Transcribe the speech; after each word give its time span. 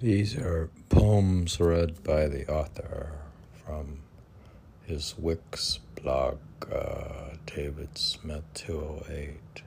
These 0.00 0.38
are 0.38 0.70
poems 0.90 1.58
read 1.58 2.04
by 2.04 2.28
the 2.28 2.48
author 2.48 3.18
from 3.64 3.98
his 4.86 5.16
Wix 5.18 5.80
blog, 6.00 6.38
uh, 6.72 7.34
David 7.46 7.98
Smith 7.98 8.44
208. 8.54 9.62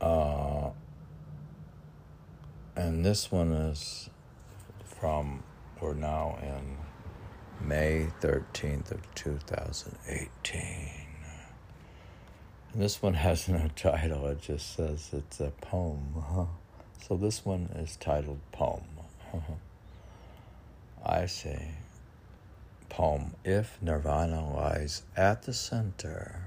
Uh, 0.00 0.70
and 2.74 3.04
this 3.04 3.30
one 3.30 3.52
is 3.52 4.10
from, 4.84 5.44
we're 5.80 5.94
now 5.94 6.36
in 6.42 6.78
May 7.64 8.08
13th 8.20 8.90
of 8.90 9.14
2018. 9.14 10.90
And 12.72 12.82
this 12.82 13.00
one 13.00 13.14
has 13.14 13.48
no 13.48 13.68
title, 13.76 14.26
it 14.26 14.42
just 14.42 14.74
says 14.74 15.10
it's 15.12 15.38
a 15.38 15.52
poem. 15.60 16.24
Huh? 16.28 16.46
So 17.00 17.16
this 17.16 17.44
one 17.44 17.70
is 17.74 17.96
titled 17.96 18.40
Poem. 18.52 18.82
I 21.04 21.26
say, 21.26 21.70
Poem. 22.88 23.34
If 23.44 23.78
nirvana 23.80 24.52
lies 24.54 25.02
at 25.16 25.42
the 25.42 25.54
center, 25.54 26.42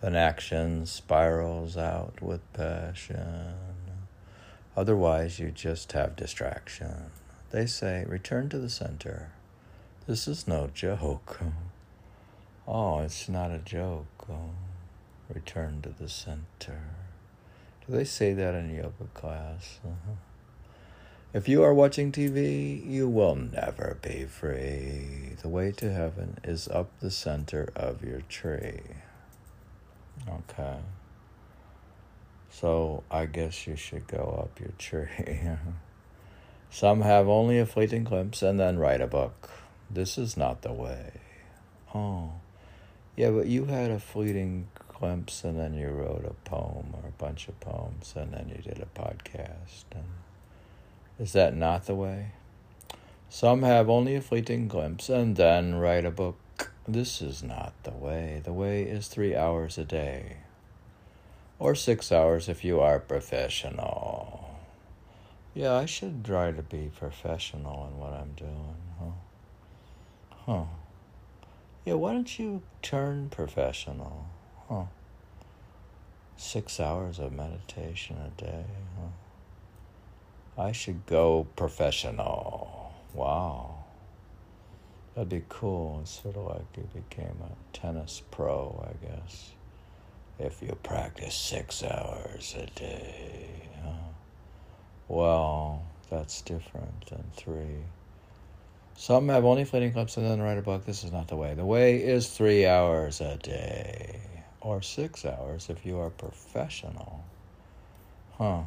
then 0.00 0.16
action 0.16 0.86
spirals 0.86 1.76
out 1.76 2.20
with 2.20 2.40
passion. 2.52 3.54
Otherwise, 4.76 5.38
you 5.38 5.50
just 5.50 5.92
have 5.92 6.16
distraction. 6.16 7.10
They 7.50 7.66
say, 7.66 8.04
return 8.06 8.48
to 8.50 8.58
the 8.58 8.68
center. 8.68 9.30
This 10.06 10.28
is 10.28 10.46
no 10.46 10.68
joke. 10.72 11.40
Oh, 12.68 12.98
it's 12.98 13.28
not 13.28 13.52
a 13.52 13.58
joke. 13.58 14.26
Return 15.32 15.82
to 15.82 15.90
the 15.90 16.08
center. 16.08 16.95
They 17.88 18.04
say 18.04 18.32
that 18.32 18.54
in 18.54 18.74
yoga 18.74 19.08
class? 19.14 19.78
Uh-huh. 19.84 20.16
If 21.32 21.48
you 21.48 21.62
are 21.62 21.74
watching 21.74 22.10
TV, 22.10 22.84
you 22.84 23.08
will 23.08 23.36
never 23.36 23.98
be 24.00 24.24
free. 24.24 25.36
The 25.40 25.48
way 25.48 25.70
to 25.72 25.92
heaven 25.92 26.38
is 26.42 26.66
up 26.68 26.90
the 27.00 27.10
center 27.10 27.68
of 27.76 28.02
your 28.02 28.22
tree. 28.22 28.80
Okay. 30.28 30.78
So 32.50 33.04
I 33.10 33.26
guess 33.26 33.66
you 33.66 33.76
should 33.76 34.08
go 34.08 34.40
up 34.42 34.58
your 34.58 34.72
tree. 34.78 35.08
Some 36.70 37.02
have 37.02 37.28
only 37.28 37.58
a 37.58 37.66
fleeting 37.66 38.04
glimpse 38.04 38.42
and 38.42 38.58
then 38.58 38.78
write 38.78 39.00
a 39.00 39.06
book. 39.06 39.50
This 39.90 40.18
is 40.18 40.36
not 40.36 40.62
the 40.62 40.72
way. 40.72 41.12
Oh. 41.94 42.32
Yeah, 43.14 43.30
but 43.30 43.46
you 43.46 43.66
had 43.66 43.90
a 43.90 44.00
fleeting 44.00 44.68
glimpse 44.98 45.44
and 45.44 45.58
then 45.58 45.74
you 45.74 45.88
wrote 45.88 46.24
a 46.24 46.48
poem 46.48 46.94
or 46.94 47.08
a 47.08 47.22
bunch 47.22 47.48
of 47.48 47.58
poems 47.60 48.14
and 48.16 48.32
then 48.32 48.48
you 48.48 48.62
did 48.62 48.82
a 48.82 48.98
podcast. 48.98 49.84
And 49.92 50.04
is 51.18 51.32
that 51.32 51.54
not 51.54 51.86
the 51.86 51.94
way? 51.94 52.32
Some 53.28 53.62
have 53.62 53.90
only 53.90 54.14
a 54.14 54.20
fleeting 54.20 54.68
glimpse 54.68 55.08
and 55.08 55.36
then 55.36 55.74
write 55.74 56.04
a 56.04 56.10
book. 56.10 56.72
This 56.88 57.20
is 57.20 57.42
not 57.42 57.72
the 57.82 57.90
way. 57.90 58.40
The 58.44 58.52
way 58.52 58.82
is 58.84 59.08
three 59.08 59.34
hours 59.34 59.76
a 59.76 59.84
day, 59.84 60.36
or 61.58 61.74
six 61.74 62.12
hours 62.12 62.48
if 62.48 62.64
you 62.64 62.80
are 62.80 63.00
professional. 63.00 64.58
Yeah, 65.52 65.74
I 65.74 65.86
should 65.86 66.24
try 66.24 66.52
to 66.52 66.62
be 66.62 66.90
professional 66.96 67.88
in 67.88 67.98
what 67.98 68.12
I'm 68.12 68.32
doing, 68.32 68.76
huh? 69.00 69.16
Huh. 70.46 70.64
Yeah, 71.84 71.94
why 71.94 72.12
don't 72.12 72.38
you 72.38 72.62
turn 72.82 73.30
professional? 73.30 74.28
Huh. 74.68 74.86
Six 76.36 76.80
hours 76.80 77.20
of 77.20 77.32
meditation 77.32 78.16
a 78.16 78.40
day. 78.40 78.64
Huh? 78.98 80.62
I 80.62 80.72
should 80.72 81.06
go 81.06 81.46
professional. 81.54 82.92
Wow. 83.14 83.84
That'd 85.14 85.28
be 85.28 85.44
cool. 85.48 86.00
It's 86.02 86.20
sort 86.20 86.36
of 86.36 86.46
like 86.46 86.66
you 86.76 86.88
became 86.92 87.36
a 87.42 87.76
tennis 87.76 88.22
pro, 88.32 88.84
I 88.90 89.06
guess. 89.06 89.52
If 90.40 90.60
you 90.60 90.76
practice 90.82 91.34
six 91.34 91.84
hours 91.84 92.56
a 92.58 92.66
day. 92.66 93.48
Huh? 93.84 93.90
Well, 95.06 95.84
that's 96.10 96.42
different 96.42 97.06
than 97.08 97.24
three. 97.36 97.84
Some 98.96 99.28
have 99.28 99.44
only 99.44 99.64
fleeting 99.64 99.92
glimpses 99.92 100.18
and 100.18 100.26
then 100.26 100.42
write 100.42 100.58
a 100.58 100.62
book. 100.62 100.84
This 100.84 101.04
is 101.04 101.12
not 101.12 101.28
the 101.28 101.36
way. 101.36 101.54
The 101.54 101.64
way 101.64 102.02
is 102.02 102.28
three 102.28 102.66
hours 102.66 103.20
a 103.20 103.36
day 103.36 104.35
or 104.66 104.82
six 104.82 105.24
hours 105.24 105.70
if 105.70 105.86
you 105.86 105.96
are 106.00 106.10
professional. 106.10 107.24
Huh. 108.36 108.62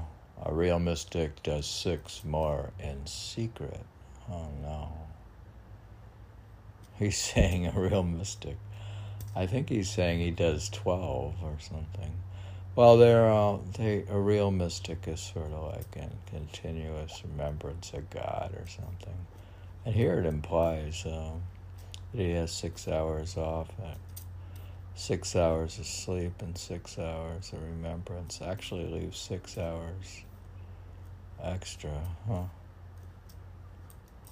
A 0.46 0.54
real 0.54 0.80
mystic 0.80 1.44
does 1.44 1.66
six 1.66 2.24
more 2.24 2.72
in 2.80 3.06
secret. 3.06 3.84
Oh 4.32 4.48
no. 4.62 4.94
He's 6.98 7.18
saying 7.34 7.68
a 7.68 7.74
real 7.78 8.04
mystic. 8.04 8.56
I 9.36 9.46
think 9.46 9.68
he's 9.68 9.90
saying 9.90 10.22
he 10.22 10.32
does 10.32 10.70
12 10.70 11.36
or 11.44 11.58
something. 11.60 12.14
Well, 12.76 12.96
they're, 12.98 13.30
uh, 13.30 13.58
they, 13.78 14.06
a 14.10 14.18
real 14.18 14.52
mystic 14.52 15.06
is 15.06 15.20
sort 15.20 15.52
of 15.52 15.74
like 15.74 15.98
in 15.98 16.12
continuous 16.28 17.22
remembrance 17.30 17.92
of 17.92 18.10
God 18.10 18.54
or 18.54 18.68
something. 18.68 19.28
And 19.86 19.94
here 19.94 20.18
it 20.20 20.26
implies 20.26 21.06
um, 21.06 21.42
that 22.14 22.22
he 22.22 22.32
has 22.32 22.52
six 22.52 22.88
hours 22.88 23.36
off 23.36 23.68
six 25.00 25.34
hours 25.34 25.80
of 25.80 25.86
sleep 25.86 26.42
and 26.42 26.58
six 26.58 27.00
hours 27.00 27.54
of 27.54 27.64
remembrance 27.64 28.42
actually 28.42 28.86
leaves 28.86 29.18
six 29.18 29.58
hours 29.58 30.24
extra, 31.42 32.02
huh? 32.28 32.44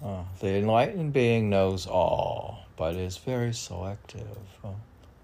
huh. 0.03 0.23
The 0.41 0.57
enlightened 0.57 1.13
being 1.13 1.49
knows 1.49 1.87
all, 1.87 2.65
but 2.75 2.95
is 2.95 3.15
very 3.15 3.53
selective 3.53 4.37
huh? 4.61 4.73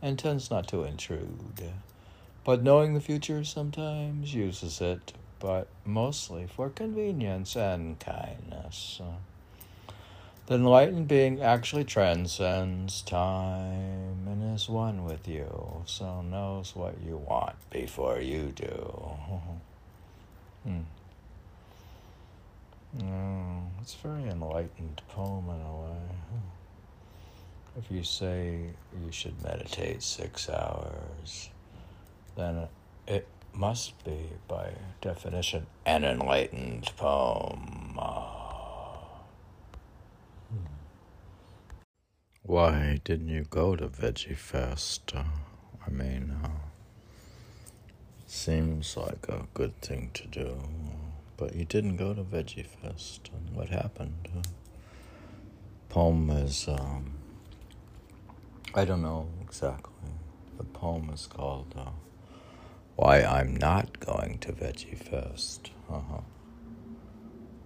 and 0.02 0.18
tends 0.18 0.50
not 0.50 0.66
to 0.70 0.86
intrude. 0.86 1.74
But 2.46 2.64
knowing 2.64 2.94
the 2.94 3.02
future 3.02 3.44
sometimes 3.44 4.34
uses 4.34 4.80
it, 4.80 5.12
but 5.40 5.68
mostly 5.84 6.48
for 6.48 6.70
convenience 6.70 7.58
and 7.58 8.00
kindness. 8.00 9.02
Huh? 9.04 9.18
The 10.46 10.56
enlightened 10.56 11.08
being 11.08 11.42
actually 11.42 11.86
transcends 11.86 13.02
time 13.02 14.28
and 14.28 14.54
is 14.54 14.68
one 14.68 15.06
with 15.06 15.26
you, 15.26 15.84
so 15.86 16.22
knows 16.22 16.76
what 16.76 16.96
you 17.02 17.16
want 17.16 17.56
before 17.70 18.20
you 18.20 18.52
do. 18.54 18.94
hmm. 20.64 20.80
Oh, 23.02 23.64
it's 23.82 23.96
a 23.96 24.08
very 24.08 24.30
enlightened 24.30 25.02
poem 25.08 25.46
in 25.46 25.62
a 25.66 25.76
way. 25.82 25.98
If 27.78 27.90
you 27.90 28.04
say 28.04 28.60
you 29.02 29.12
should 29.12 29.42
meditate 29.42 30.04
six 30.04 30.50
hours, 30.50 31.50
then 32.36 32.68
it 33.08 33.28
must 33.54 34.04
be, 34.04 34.20
by 34.50 34.74
definition, 35.02 35.68
an 35.86 36.04
enlightened 36.04 36.92
poem. 36.98 37.98
Why 42.46 43.00
didn't 43.06 43.30
you 43.30 43.46
go 43.50 43.78
to 43.78 43.88
Veggie 43.88 44.36
Fest? 44.36 45.14
Uh, 45.16 45.24
I 45.88 45.90
mean, 45.90 46.36
uh, 46.44 46.50
seems 48.28 48.98
like 48.98 49.30
a 49.30 49.48
good 49.54 49.80
thing 49.80 50.12
to 50.16 50.28
do, 50.28 50.58
but 51.38 51.56
you 51.56 51.64
didn't 51.64 51.96
go 51.96 52.14
to 52.14 52.22
Veggie 52.22 52.66
Fest. 52.68 53.30
And 53.34 53.56
what 53.56 53.70
happened? 53.70 54.28
Uh, 54.36 54.42
poem 55.88 56.30
is, 56.32 56.68
um, 56.68 57.14
I 58.76 58.84
don't 58.84 59.02
know 59.02 59.30
exactly. 59.42 60.10
The 60.58 60.66
poem 60.66 61.12
is 61.14 61.28
called 61.28 61.74
uh, 61.78 61.92
Why 62.98 63.24
I'm 63.24 63.56
Not 63.56 64.02
Going 64.02 64.40
to 64.40 64.52
Veggie 64.52 64.98
Fest. 64.98 65.72
Uh-huh 65.90 66.20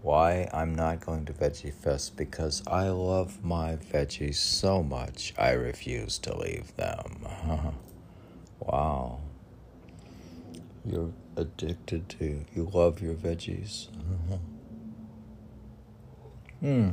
why 0.07 0.48
I'm 0.54 0.74
not 0.74 1.01
going 1.01 1.25
to 1.25 1.33
Veggie 1.33 1.74
Fest 1.74 2.15
because 2.15 2.63
I 2.65 2.88
love 2.88 3.44
my 3.44 3.75
veggies 3.75 4.36
so 4.36 4.81
much 4.81 5.33
I 5.38 5.51
refuse 5.51 6.18
to 6.19 6.33
leave 6.33 6.74
them. 6.77 7.27
wow. 8.62 9.19
You're 10.86 11.12
addicted 11.36 12.07
to, 12.07 12.45
you 12.56 12.71
love 12.74 13.01
your 13.01 13.15
veggies. 13.15 13.88
hmm. 16.62 16.92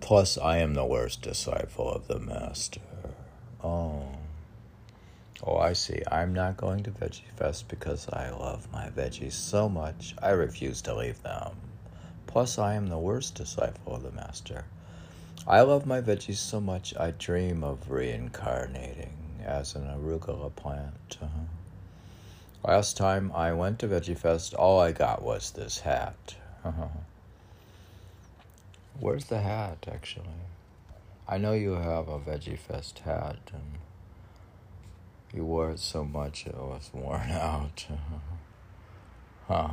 Plus, 0.00 0.36
I 0.36 0.58
am 0.58 0.74
the 0.74 0.84
worst 0.84 1.22
disciple 1.22 1.90
of 1.90 2.08
the 2.08 2.18
Master. 2.18 2.82
Oh. 3.64 4.04
Oh, 5.42 5.56
I 5.56 5.72
see. 5.72 6.02
I'm 6.12 6.34
not 6.34 6.58
going 6.58 6.82
to 6.82 6.90
Veggie 6.90 7.32
Fest 7.38 7.68
because 7.68 8.06
I 8.12 8.28
love 8.28 8.70
my 8.70 8.90
veggies 8.90 9.32
so 9.32 9.66
much 9.66 10.14
I 10.20 10.32
refuse 10.32 10.82
to 10.82 10.94
leave 10.94 11.22
them. 11.22 11.56
Plus, 12.30 12.58
I 12.58 12.74
am 12.74 12.88
the 12.88 12.98
worst 12.98 13.34
disciple 13.34 13.94
of 13.96 14.02
the 14.02 14.12
Master. 14.12 14.64
I 15.48 15.62
love 15.62 15.84
my 15.84 16.00
veggies 16.00 16.36
so 16.36 16.60
much 16.60 16.94
I 16.96 17.10
dream 17.10 17.64
of 17.64 17.90
reincarnating 17.90 19.14
as 19.44 19.74
an 19.74 19.88
arugula 19.88 20.54
plant. 20.54 21.18
Uh-huh. 21.20 21.46
Last 22.62 22.96
time 22.96 23.32
I 23.34 23.52
went 23.52 23.78
to 23.80 23.88
Veggie 23.88 24.16
Fest, 24.16 24.54
all 24.54 24.78
I 24.78 24.92
got 24.92 25.22
was 25.22 25.50
this 25.50 25.80
hat. 25.80 26.36
Uh-huh. 26.64 26.88
Where's 29.00 29.24
the 29.24 29.40
hat, 29.40 29.88
actually? 29.90 30.26
I 31.26 31.38
know 31.38 31.52
you 31.52 31.72
have 31.72 32.08
a 32.08 32.18
Veggie 32.18 32.58
Fest 32.58 33.00
hat, 33.00 33.38
and 33.52 33.78
you 35.32 35.44
wore 35.44 35.70
it 35.70 35.78
so 35.80 36.04
much 36.04 36.46
it 36.46 36.54
was 36.54 36.90
worn 36.92 37.30
out. 37.30 37.86
huh. 39.48 39.68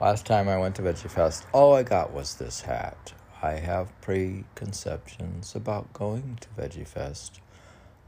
Last 0.00 0.26
time 0.26 0.48
I 0.48 0.58
went 0.58 0.74
to 0.76 0.82
Veggie 0.82 1.08
Fest, 1.08 1.46
all 1.52 1.74
I 1.74 1.84
got 1.84 2.12
was 2.12 2.34
this 2.34 2.62
hat. 2.62 3.12
I 3.40 3.52
have 3.52 4.00
preconceptions 4.00 5.54
about 5.54 5.92
going 5.92 6.38
to 6.40 6.48
Veggie 6.60 6.86
Fest. 6.86 7.40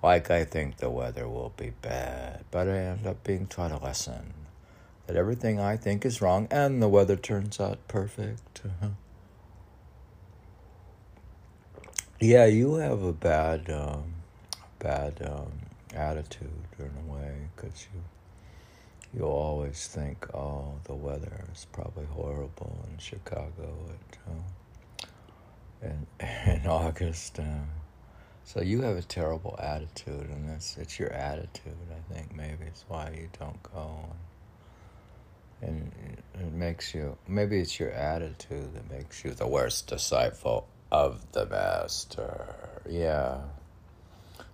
Like 0.02 0.28
I 0.28 0.44
think 0.44 0.78
the 0.78 0.90
weather 0.90 1.28
will 1.28 1.52
be 1.56 1.70
bad, 1.82 2.44
but 2.50 2.68
I 2.68 2.78
end 2.78 3.06
up 3.06 3.22
being 3.22 3.46
taught 3.46 3.70
a 3.70 3.78
lesson 3.78 4.34
that 5.06 5.14
everything 5.14 5.60
I 5.60 5.76
think 5.76 6.04
is 6.04 6.20
wrong 6.20 6.48
and 6.50 6.82
the 6.82 6.88
weather 6.88 7.14
turns 7.14 7.60
out 7.60 7.78
perfect. 7.86 8.62
yeah, 12.20 12.46
you 12.46 12.74
have 12.74 13.02
a 13.02 13.12
bad, 13.12 13.70
um, 13.70 14.14
bad 14.80 15.22
um, 15.24 15.52
attitude 15.94 16.50
in 16.80 16.90
a 17.06 17.12
way 17.12 17.48
because 17.54 17.86
you 17.94 18.00
you'll 19.14 19.28
always 19.28 19.86
think, 19.86 20.26
oh, 20.34 20.74
the 20.84 20.94
weather 20.94 21.44
is 21.52 21.66
probably 21.72 22.06
horrible 22.06 22.86
in 22.90 22.98
Chicago 22.98 23.74
at 23.88 24.18
uh, 24.28 25.88
in, 25.88 26.06
in 26.60 26.66
August. 26.66 27.38
Uh, 27.38 27.64
so 28.44 28.60
you 28.60 28.82
have 28.82 28.96
a 28.96 29.02
terrible 29.02 29.58
attitude, 29.60 30.28
and 30.30 30.48
it's 30.50 30.76
it's 30.76 30.98
your 30.98 31.12
attitude. 31.12 31.76
I 31.90 32.14
think 32.14 32.34
maybe 32.34 32.64
it's 32.66 32.84
why 32.88 33.10
you 33.10 33.28
don't 33.38 33.60
go, 33.62 34.04
and, 35.60 35.90
and 36.34 36.46
it 36.46 36.52
makes 36.52 36.94
you 36.94 37.16
maybe 37.26 37.58
it's 37.58 37.80
your 37.80 37.90
attitude 37.90 38.74
that 38.74 38.90
makes 38.90 39.24
you 39.24 39.32
the 39.32 39.48
worst 39.48 39.88
disciple 39.88 40.68
of 40.92 41.32
the 41.32 41.46
master. 41.46 42.82
Yeah. 42.88 43.40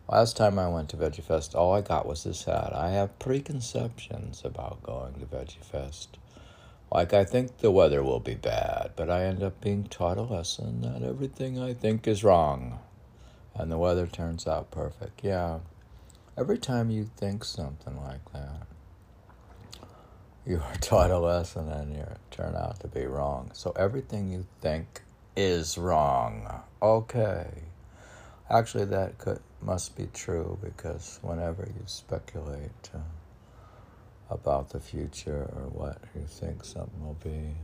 Last 0.08 0.36
time 0.36 0.58
I 0.58 0.68
went 0.68 0.88
to 0.90 0.96
Veggie 0.96 1.22
Fest, 1.22 1.54
all 1.54 1.74
I 1.74 1.80
got 1.80 2.06
was 2.06 2.24
this 2.24 2.44
hat. 2.44 2.72
I 2.74 2.90
have 2.90 3.18
preconceptions 3.18 4.42
about 4.44 4.82
going 4.82 5.14
to 5.14 5.26
Veggie 5.26 5.64
Fest. 5.64 6.18
Like, 6.90 7.14
I 7.14 7.24
think 7.24 7.58
the 7.58 7.70
weather 7.70 8.02
will 8.02 8.20
be 8.20 8.34
bad, 8.34 8.92
but 8.96 9.08
I 9.08 9.24
end 9.24 9.42
up 9.42 9.60
being 9.60 9.84
taught 9.84 10.18
a 10.18 10.22
lesson 10.22 10.82
that 10.82 11.02
everything 11.02 11.58
I 11.58 11.72
think 11.72 12.06
is 12.06 12.22
wrong 12.22 12.80
and 13.54 13.70
the 13.70 13.78
weather 13.78 14.06
turns 14.06 14.46
out 14.46 14.70
perfect. 14.70 15.22
Yeah, 15.22 15.60
every 16.36 16.58
time 16.58 16.90
you 16.90 17.10
think 17.16 17.44
something 17.44 17.96
like 18.02 18.32
that, 18.32 18.66
you 20.46 20.56
are 20.56 20.74
taught 20.80 21.10
a 21.10 21.18
lesson 21.18 21.68
and 21.68 21.94
you 21.94 22.06
turn 22.30 22.54
out 22.54 22.80
to 22.80 22.88
be 22.88 23.04
wrong. 23.04 23.50
So 23.52 23.72
everything 23.76 24.30
you 24.30 24.46
think 24.60 25.02
is 25.36 25.78
wrong. 25.78 26.62
Okay. 26.80 27.46
Actually, 28.50 28.86
that 28.86 29.18
could 29.18 29.40
must 29.64 29.96
be 29.96 30.08
true 30.12 30.58
because 30.62 31.18
whenever 31.22 31.62
you 31.62 31.82
speculate 31.86 32.90
uh, 32.94 32.98
about 34.30 34.70
the 34.70 34.80
future 34.80 35.50
or 35.54 35.68
what 35.72 35.98
you 36.14 36.24
think 36.26 36.64
something 36.64 37.04
will 37.04 37.18
be, 37.22 37.54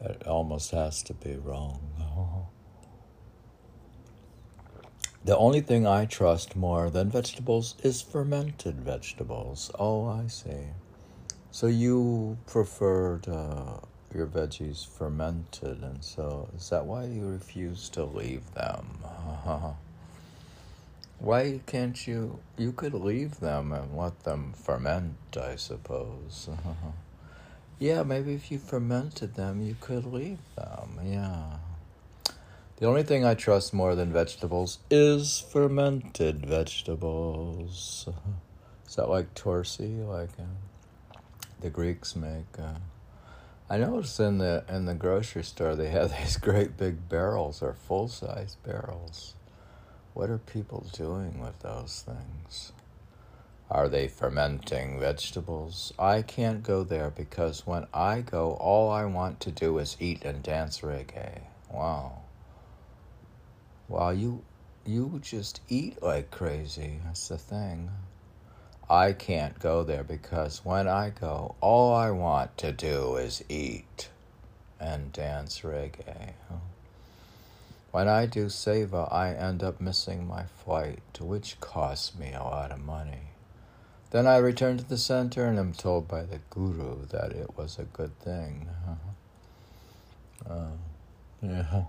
it 0.00 0.26
almost 0.26 0.70
has 0.70 1.02
to 1.04 1.14
be 1.14 1.36
wrong. 1.36 2.46
The 5.26 5.36
only 5.36 5.60
thing 5.60 5.88
I 5.88 6.04
trust 6.04 6.54
more 6.54 6.88
than 6.88 7.10
vegetables 7.10 7.74
is 7.82 8.00
fermented 8.00 8.76
vegetables. 8.76 9.72
Oh, 9.76 10.06
I 10.06 10.28
see. 10.28 10.68
So 11.50 11.66
you 11.66 12.38
preferred 12.46 13.26
uh, 13.28 13.78
your 14.14 14.28
veggies 14.28 14.86
fermented, 14.86 15.82
and 15.82 16.04
so 16.04 16.48
is 16.56 16.70
that 16.70 16.86
why 16.86 17.06
you 17.06 17.26
refuse 17.26 17.88
to 17.88 18.04
leave 18.04 18.54
them? 18.54 18.98
why 21.18 21.60
can't 21.66 22.06
you? 22.06 22.38
You 22.56 22.72
could 22.72 22.94
leave 22.94 23.40
them 23.40 23.72
and 23.72 23.96
let 23.96 24.24
them 24.24 24.52
ferment, 24.52 25.16
I 25.40 25.56
suppose. 25.56 26.48
yeah, 27.78 28.02
maybe 28.02 28.34
if 28.34 28.50
you 28.50 28.58
fermented 28.58 29.34
them, 29.34 29.62
you 29.62 29.76
could 29.80 30.04
leave 30.04 30.38
them. 30.56 31.00
Yeah. 31.04 31.58
The 32.76 32.86
only 32.86 33.02
thing 33.02 33.24
I 33.24 33.34
trust 33.34 33.72
more 33.72 33.94
than 33.94 34.12
vegetables 34.12 34.78
is 34.90 35.40
fermented 35.40 36.44
vegetables. 36.44 38.08
Is 38.86 38.94
that 38.96 39.08
like 39.08 39.34
torsi, 39.34 40.06
like 40.06 40.30
uh, 40.38 41.18
the 41.60 41.70
Greeks 41.70 42.14
make? 42.14 42.58
Uh, 42.58 42.74
I 43.68 43.78
noticed 43.78 44.20
in 44.20 44.38
the 44.38 44.64
in 44.68 44.84
the 44.84 44.94
grocery 44.94 45.42
store 45.42 45.74
they 45.74 45.88
have 45.88 46.16
these 46.18 46.36
great 46.36 46.76
big 46.76 47.08
barrels 47.08 47.62
or 47.62 47.72
full 47.72 48.08
size 48.08 48.56
barrels. 48.64 49.34
What 50.16 50.30
are 50.30 50.38
people 50.38 50.86
doing 50.94 51.40
with 51.40 51.58
those 51.58 52.02
things? 52.06 52.72
Are 53.70 53.86
they 53.86 54.08
fermenting 54.08 54.98
vegetables? 54.98 55.92
I 55.98 56.22
can't 56.22 56.62
go 56.62 56.84
there 56.84 57.10
because 57.10 57.66
when 57.66 57.86
I 57.92 58.22
go, 58.22 58.52
all 58.52 58.88
I 58.88 59.04
want 59.04 59.40
to 59.40 59.50
do 59.50 59.76
is 59.76 59.98
eat 60.00 60.24
and 60.24 60.42
dance 60.42 60.80
reggae. 60.80 61.42
Wow. 61.70 62.22
Wow, 63.88 64.08
you 64.08 64.42
you 64.86 65.20
just 65.22 65.60
eat 65.68 66.02
like 66.02 66.30
crazy. 66.30 66.98
That's 67.04 67.28
the 67.28 67.36
thing. 67.36 67.90
I 68.88 69.12
can't 69.12 69.58
go 69.58 69.84
there 69.84 70.02
because 70.02 70.64
when 70.64 70.88
I 70.88 71.10
go, 71.10 71.56
all 71.60 71.94
I 71.94 72.10
want 72.10 72.56
to 72.56 72.72
do 72.72 73.16
is 73.16 73.44
eat 73.50 74.08
and 74.80 75.12
dance 75.12 75.60
reggae. 75.60 76.32
When 77.96 78.08
I 78.08 78.26
do 78.26 78.48
seva, 78.48 79.10
I 79.10 79.32
end 79.32 79.62
up 79.62 79.80
missing 79.80 80.28
my 80.28 80.44
flight, 80.44 81.00
which 81.18 81.58
costs 81.60 82.14
me 82.14 82.34
a 82.34 82.42
lot 82.42 82.70
of 82.70 82.78
money. 82.78 83.30
Then 84.10 84.26
I 84.26 84.36
return 84.36 84.76
to 84.76 84.84
the 84.84 84.98
center 84.98 85.46
and 85.46 85.58
am 85.58 85.72
told 85.72 86.06
by 86.06 86.24
the 86.24 86.40
guru 86.50 87.06
that 87.06 87.32
it 87.32 87.56
was 87.56 87.78
a 87.78 87.84
good 87.84 88.18
thing. 88.20 88.68
Uh, 90.46 90.72
yeah. 91.40 91.84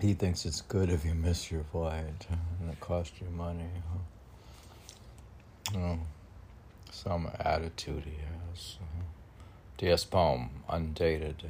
He 0.00 0.14
thinks 0.14 0.44
it's 0.44 0.62
good 0.62 0.90
if 0.90 1.04
you 1.04 1.14
miss 1.14 1.52
your 1.52 1.62
flight 1.62 2.26
and 2.60 2.68
it 2.68 2.80
costs 2.80 3.20
you 3.20 3.28
money. 3.30 3.70
Oh, 5.72 6.00
some 6.90 7.30
attitude 7.38 8.06
he 8.06 8.18
has. 8.50 8.78
D.S. 9.78 10.04
Poem, 10.04 10.50
undated. 10.68 11.44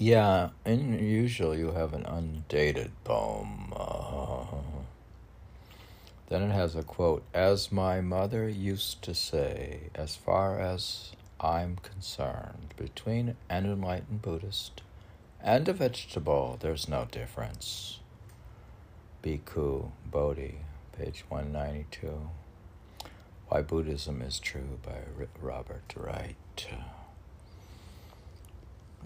Yeah, 0.00 0.50
and 0.64 1.00
usually 1.00 1.58
you 1.58 1.72
have 1.72 1.92
an 1.92 2.06
undated 2.06 2.92
poem. 3.02 3.72
Uh, 3.74 4.44
then 6.28 6.42
it 6.42 6.52
has 6.52 6.76
a 6.76 6.84
quote 6.84 7.24
As 7.34 7.72
my 7.72 8.00
mother 8.00 8.48
used 8.48 9.02
to 9.02 9.12
say, 9.12 9.90
as 9.96 10.14
far 10.14 10.60
as 10.60 11.10
I'm 11.40 11.78
concerned, 11.82 12.74
between 12.76 13.34
an 13.50 13.66
enlightened 13.66 14.22
Buddhist 14.22 14.82
and 15.42 15.68
a 15.68 15.72
vegetable, 15.72 16.58
there's 16.60 16.88
no 16.88 17.08
difference. 17.10 17.98
Bhikkhu 19.24 19.90
Bodhi, 20.08 20.58
page 20.96 21.24
192. 21.28 22.30
Why 23.48 23.62
Buddhism 23.62 24.22
is 24.22 24.38
True 24.38 24.78
by 24.80 25.00
Robert 25.40 25.92
Wright. 25.96 26.36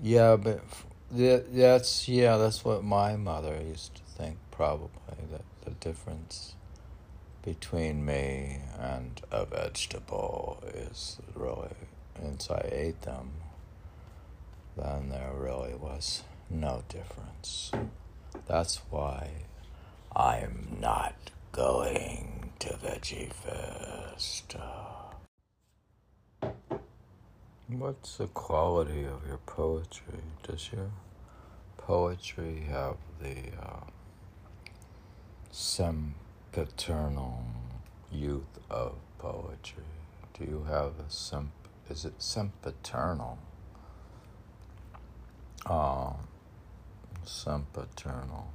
Yeah, 0.00 0.36
but 0.36 0.62
that's 1.10 2.08
yeah, 2.08 2.36
that's 2.36 2.64
what 2.64 2.84
my 2.84 3.16
mother 3.16 3.60
used 3.60 3.96
to 3.96 4.02
think. 4.02 4.38
Probably 4.50 4.88
that 5.30 5.42
the 5.64 5.72
difference 5.72 6.54
between 7.42 8.04
me 8.04 8.60
and 8.78 9.20
a 9.30 9.44
vegetable 9.44 10.62
is 10.74 11.18
really, 11.34 11.74
once 12.20 12.48
I 12.50 12.68
ate 12.70 13.02
them, 13.02 13.32
then 14.76 15.08
there 15.10 15.32
really 15.34 15.74
was 15.74 16.22
no 16.48 16.82
difference. 16.88 17.72
That's 18.46 18.80
why 18.90 19.30
I'm 20.14 20.76
not 20.80 21.14
going 21.52 22.52
to 22.60 22.68
Veggie 22.74 23.32
Fest. 23.32 24.54
What's 27.78 28.18
the 28.18 28.26
quality 28.26 29.04
of 29.04 29.26
your 29.26 29.38
poetry? 29.46 30.20
Does 30.42 30.70
your 30.72 30.90
poetry 31.78 32.66
have 32.68 32.96
the 33.18 33.36
uh, 33.58 33.84
sempiternal 35.50 37.44
youth 38.10 38.58
of 38.68 38.96
poetry? 39.18 39.84
Do 40.38 40.44
you 40.44 40.66
have 40.68 40.98
a 41.00 41.08
semp? 41.08 41.48
Is 41.88 42.04
it 42.04 42.20
sempiternal? 42.20 43.38
Uh, 45.64 46.12
sempiternal. 47.24 48.52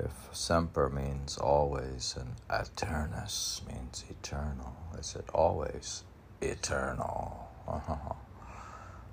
If 0.00 0.28
semper 0.32 0.88
means 0.88 1.38
always 1.38 2.16
and 2.18 2.34
eternus 2.48 3.64
means 3.68 4.04
eternal, 4.10 4.74
is 4.98 5.14
it 5.14 5.26
always 5.32 6.02
eternal? 6.40 7.49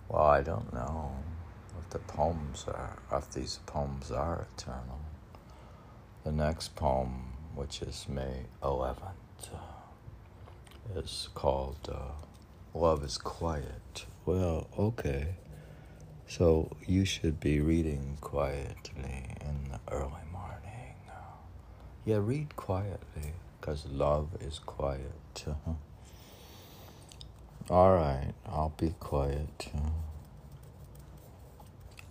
Well, 0.09 0.23
I 0.23 0.41
don't 0.41 0.73
know 0.73 1.11
what 1.73 1.89
the 1.89 1.99
poems 1.99 2.65
are, 2.67 2.97
if 3.11 3.31
these 3.31 3.59
poems 3.65 4.09
are 4.09 4.47
eternal. 4.55 4.99
The 6.23 6.31
next 6.31 6.75
poem, 6.75 7.33
which 7.55 7.81
is 7.81 8.05
May 8.09 8.45
11th, 8.63 9.53
uh, 9.53 10.99
is 10.99 11.29
called 11.35 11.89
uh, 11.91 12.77
Love 12.77 13.03
is 13.03 13.17
Quiet. 13.17 14.05
Well, 14.25 14.67
okay. 14.77 15.35
So 16.27 16.75
you 16.85 17.05
should 17.05 17.39
be 17.39 17.59
reading 17.61 18.17
quietly 18.21 19.35
in 19.41 19.71
the 19.71 19.79
early 19.91 20.25
morning. 20.31 20.95
Yeah, 22.05 22.19
read 22.21 22.55
quietly 22.55 23.33
because 23.59 23.85
love 23.85 24.29
is 24.41 24.59
quiet. 24.59 25.45
All 27.69 27.93
right, 27.93 28.31
I'll 28.45 28.73
be 28.77 28.95
quiet. 28.97 29.69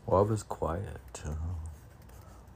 Love 0.06 0.30
is 0.30 0.42
quiet. 0.42 1.22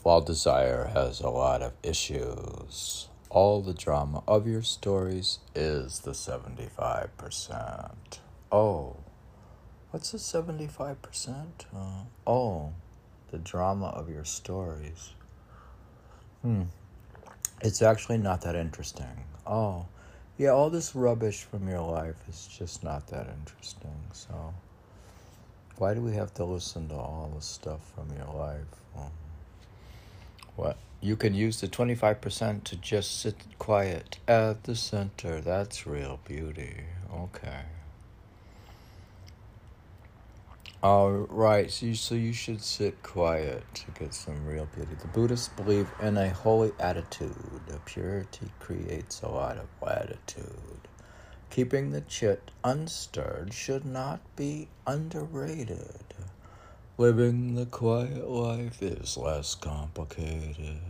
While 0.02 0.20
desire 0.20 0.90
has 0.92 1.20
a 1.20 1.30
lot 1.30 1.62
of 1.62 1.72
issues, 1.82 3.08
all 3.30 3.62
the 3.62 3.72
drama 3.72 4.22
of 4.28 4.46
your 4.46 4.60
stories 4.60 5.38
is 5.54 6.00
the 6.00 6.10
75%. 6.10 7.94
Oh. 8.52 8.96
What's 9.92 10.12
the 10.12 10.18
75%? 10.18 11.46
Uh, 11.74 12.04
oh, 12.26 12.74
the 13.30 13.38
drama 13.38 13.86
of 13.86 14.10
your 14.10 14.26
stories. 14.26 15.14
Hmm. 16.42 16.64
It's 17.62 17.80
actually 17.80 18.18
not 18.18 18.42
that 18.42 18.56
interesting. 18.56 19.24
Oh, 19.46 19.86
yeah, 20.40 20.52
all 20.52 20.70
this 20.70 20.96
rubbish 20.96 21.42
from 21.42 21.68
your 21.68 21.82
life 21.82 22.16
is 22.26 22.46
just 22.46 22.82
not 22.82 23.08
that 23.08 23.28
interesting. 23.28 24.00
So, 24.14 24.54
why 25.76 25.92
do 25.92 26.00
we 26.00 26.14
have 26.14 26.32
to 26.34 26.44
listen 26.44 26.88
to 26.88 26.94
all 26.94 27.30
the 27.34 27.42
stuff 27.42 27.80
from 27.94 28.08
your 28.16 28.34
life? 28.34 28.64
Um, 28.96 29.10
what? 30.56 30.78
You 31.02 31.16
can 31.16 31.34
use 31.34 31.60
the 31.60 31.68
25% 31.68 32.64
to 32.64 32.76
just 32.76 33.20
sit 33.20 33.36
quiet 33.58 34.16
at 34.26 34.64
the 34.64 34.74
center. 34.74 35.42
That's 35.42 35.86
real 35.86 36.20
beauty. 36.24 36.84
Okay. 37.14 37.60
All 40.82 41.10
right, 41.10 41.70
so 41.70 41.84
you, 41.84 41.94
so 41.94 42.14
you 42.14 42.32
should 42.32 42.62
sit 42.62 43.02
quiet 43.02 43.62
to 43.74 43.90
get 43.90 44.14
some 44.14 44.46
real 44.46 44.66
beauty. 44.74 44.94
The 44.98 45.08
Buddhists 45.08 45.48
believe 45.48 45.90
in 46.00 46.16
a 46.16 46.30
holy 46.30 46.72
attitude. 46.80 47.34
Purity 47.84 48.46
creates 48.60 49.20
a 49.20 49.28
lot 49.28 49.58
of 49.58 49.66
latitude. 49.82 50.88
Keeping 51.50 51.90
the 51.90 52.00
chit 52.00 52.50
unstirred 52.64 53.52
should 53.52 53.84
not 53.84 54.20
be 54.36 54.68
underrated. 54.86 56.14
Living 56.96 57.56
the 57.56 57.66
quiet 57.66 58.30
life 58.30 58.82
is 58.82 59.18
less 59.18 59.54
complicated. 59.54 60.80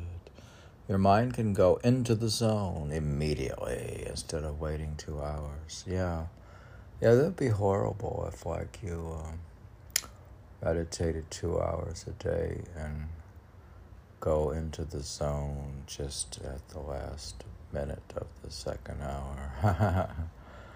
Your 0.88 0.98
mind 0.98 1.34
can 1.34 1.52
go 1.52 1.80
into 1.82 2.14
the 2.14 2.28
zone 2.28 2.92
immediately 2.92 4.04
instead 4.06 4.44
of 4.44 4.60
waiting 4.60 4.94
two 4.96 5.20
hours. 5.20 5.84
Yeah. 5.84 6.26
Yeah, 7.00 7.14
that'd 7.14 7.34
be 7.34 7.48
horrible 7.48 8.30
if, 8.32 8.46
like, 8.46 8.78
you. 8.84 9.16
Um, 9.18 9.40
meditated 10.62 11.30
two 11.30 11.60
hours 11.60 12.04
a 12.06 12.22
day 12.22 12.62
and 12.76 13.08
go 14.20 14.50
into 14.50 14.84
the 14.84 15.00
zone 15.00 15.82
just 15.86 16.38
at 16.44 16.68
the 16.68 16.78
last 16.78 17.44
minute 17.72 18.12
of 18.16 18.26
the 18.42 18.50
second 18.50 19.00
hour. 19.02 20.10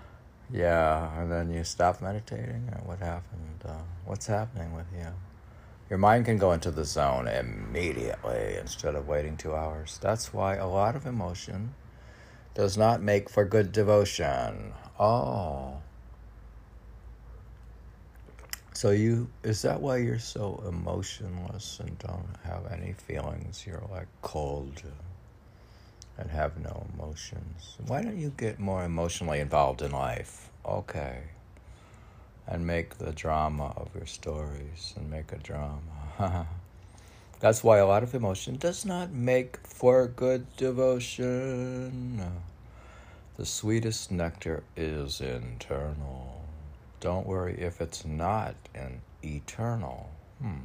yeah, 0.52 1.20
and 1.20 1.30
then 1.30 1.52
you 1.52 1.64
stop 1.64 2.00
meditating, 2.00 2.72
what 2.84 2.98
happened? 2.98 3.62
Uh, 3.64 3.72
what's 4.06 4.26
happening 4.26 4.74
with 4.74 4.86
you? 4.96 5.08
Your 5.90 5.98
mind 5.98 6.24
can 6.24 6.38
go 6.38 6.52
into 6.52 6.70
the 6.70 6.84
zone 6.84 7.28
immediately 7.28 8.56
instead 8.58 8.94
of 8.94 9.06
waiting 9.06 9.36
two 9.36 9.54
hours. 9.54 9.98
That's 10.00 10.32
why 10.32 10.56
a 10.56 10.66
lot 10.66 10.96
of 10.96 11.04
emotion 11.04 11.74
does 12.54 12.78
not 12.78 13.02
make 13.02 13.28
for 13.28 13.44
good 13.44 13.72
devotion. 13.72 14.72
Oh. 14.98 15.82
So 18.74 18.90
you 18.90 19.28
is 19.44 19.62
that 19.62 19.80
why 19.80 19.98
you're 19.98 20.18
so 20.18 20.62
emotionless 20.68 21.78
and 21.78 21.96
don't 22.00 22.36
have 22.42 22.66
any 22.72 22.92
feelings? 22.92 23.64
You're 23.64 23.82
like 23.90 24.08
cold 24.20 24.82
and 26.18 26.28
have 26.30 26.58
no 26.58 26.84
emotions. 26.92 27.76
Why 27.86 28.02
don't 28.02 28.18
you 28.18 28.32
get 28.36 28.58
more 28.58 28.84
emotionally 28.84 29.38
involved 29.38 29.80
in 29.80 29.92
life? 29.92 30.50
Okay. 30.66 31.22
And 32.48 32.66
make 32.66 32.98
the 32.98 33.12
drama 33.12 33.72
of 33.76 33.90
your 33.94 34.06
stories 34.06 34.92
and 34.96 35.08
make 35.08 35.30
a 35.30 35.38
drama. 35.38 35.78
That's 37.40 37.62
why 37.62 37.78
a 37.78 37.86
lot 37.86 38.02
of 38.02 38.12
emotion 38.12 38.56
does 38.56 38.84
not 38.84 39.12
make 39.12 39.56
for 39.64 40.08
good 40.08 40.46
devotion. 40.56 42.22
The 43.36 43.46
sweetest 43.46 44.10
nectar 44.10 44.64
is 44.76 45.20
internal. 45.20 46.33
Don't 47.04 47.26
worry 47.26 47.54
if 47.58 47.82
it's 47.82 48.06
not 48.06 48.54
an 48.74 49.02
eternal. 49.22 50.08
Hmm. 50.40 50.60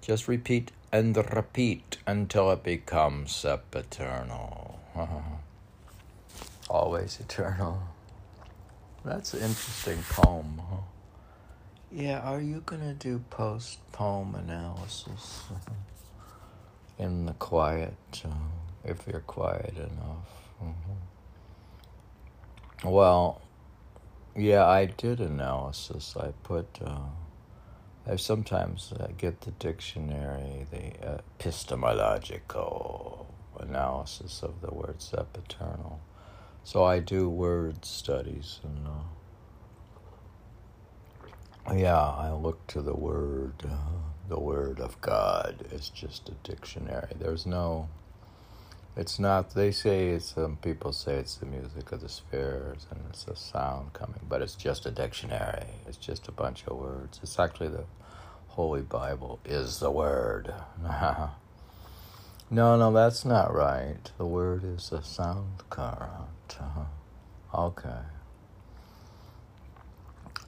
Just 0.00 0.26
repeat 0.26 0.72
and 0.90 1.14
repeat 1.14 1.98
until 2.06 2.50
it 2.52 2.62
becomes 2.62 3.36
sempiternal. 3.36 4.80
Always 6.70 7.20
eternal. 7.20 7.82
That's 9.04 9.34
an 9.34 9.40
interesting 9.40 9.98
poem. 10.08 10.62
Huh? 10.70 10.76
Yeah, 11.92 12.20
are 12.20 12.40
you 12.40 12.62
going 12.64 12.80
to 12.80 12.94
do 12.94 13.18
post 13.28 13.80
poem 13.92 14.36
analysis 14.36 15.42
in 16.98 17.26
the 17.26 17.34
quiet, 17.34 18.22
uh, 18.24 18.30
if 18.84 19.06
you're 19.06 19.20
quiet 19.20 19.74
enough? 19.76 20.48
Mm-hmm. 20.64 20.96
Well, 22.88 23.42
yeah, 24.38 24.66
I 24.66 24.86
did 24.86 25.20
analysis. 25.20 26.16
I 26.18 26.32
put, 26.44 26.78
uh, 26.84 27.00
I 28.06 28.16
sometimes 28.16 28.92
uh, 28.98 29.08
get 29.18 29.42
the 29.42 29.50
dictionary, 29.52 30.66
the 30.70 30.94
epistemological 31.04 33.26
analysis 33.58 34.42
of 34.42 34.60
the 34.62 34.72
word 34.72 35.02
sempiternal. 35.02 36.00
So 36.64 36.84
I 36.84 37.00
do 37.00 37.28
word 37.28 37.84
studies 37.84 38.60
and, 38.62 38.86
uh, 38.86 39.02
yeah, 41.74 42.00
I 42.00 42.32
look 42.32 42.66
to 42.68 42.80
the 42.82 42.94
word, 42.94 43.52
uh, 43.64 43.76
the 44.28 44.38
word 44.40 44.80
of 44.80 45.00
God 45.00 45.66
is 45.72 45.88
just 45.90 46.28
a 46.28 46.32
dictionary. 46.48 47.12
There's 47.18 47.46
no 47.46 47.88
it's 48.98 49.18
not. 49.20 49.54
They 49.54 49.70
say. 49.70 50.18
Some 50.18 50.56
people 50.56 50.92
say 50.92 51.14
it's 51.14 51.36
the 51.36 51.46
music 51.46 51.92
of 51.92 52.00
the 52.00 52.08
spheres 52.08 52.86
and 52.90 53.00
it's 53.10 53.26
a 53.28 53.36
sound 53.36 53.92
coming, 53.94 54.20
but 54.28 54.42
it's 54.42 54.56
just 54.56 54.86
a 54.86 54.90
dictionary. 54.90 55.66
It's 55.86 55.96
just 55.96 56.28
a 56.28 56.32
bunch 56.32 56.64
of 56.66 56.76
words. 56.76 57.20
It's 57.22 57.38
actually 57.38 57.68
the 57.68 57.84
Holy 58.48 58.82
Bible 58.82 59.38
is 59.44 59.78
the 59.78 59.90
word. 59.90 60.52
no, 62.50 62.76
no, 62.76 62.92
that's 62.92 63.24
not 63.24 63.54
right. 63.54 64.10
The 64.18 64.26
word 64.26 64.64
is 64.64 64.90
a 64.92 65.02
sound 65.02 65.62
current. 65.70 66.58
Okay. 67.54 68.00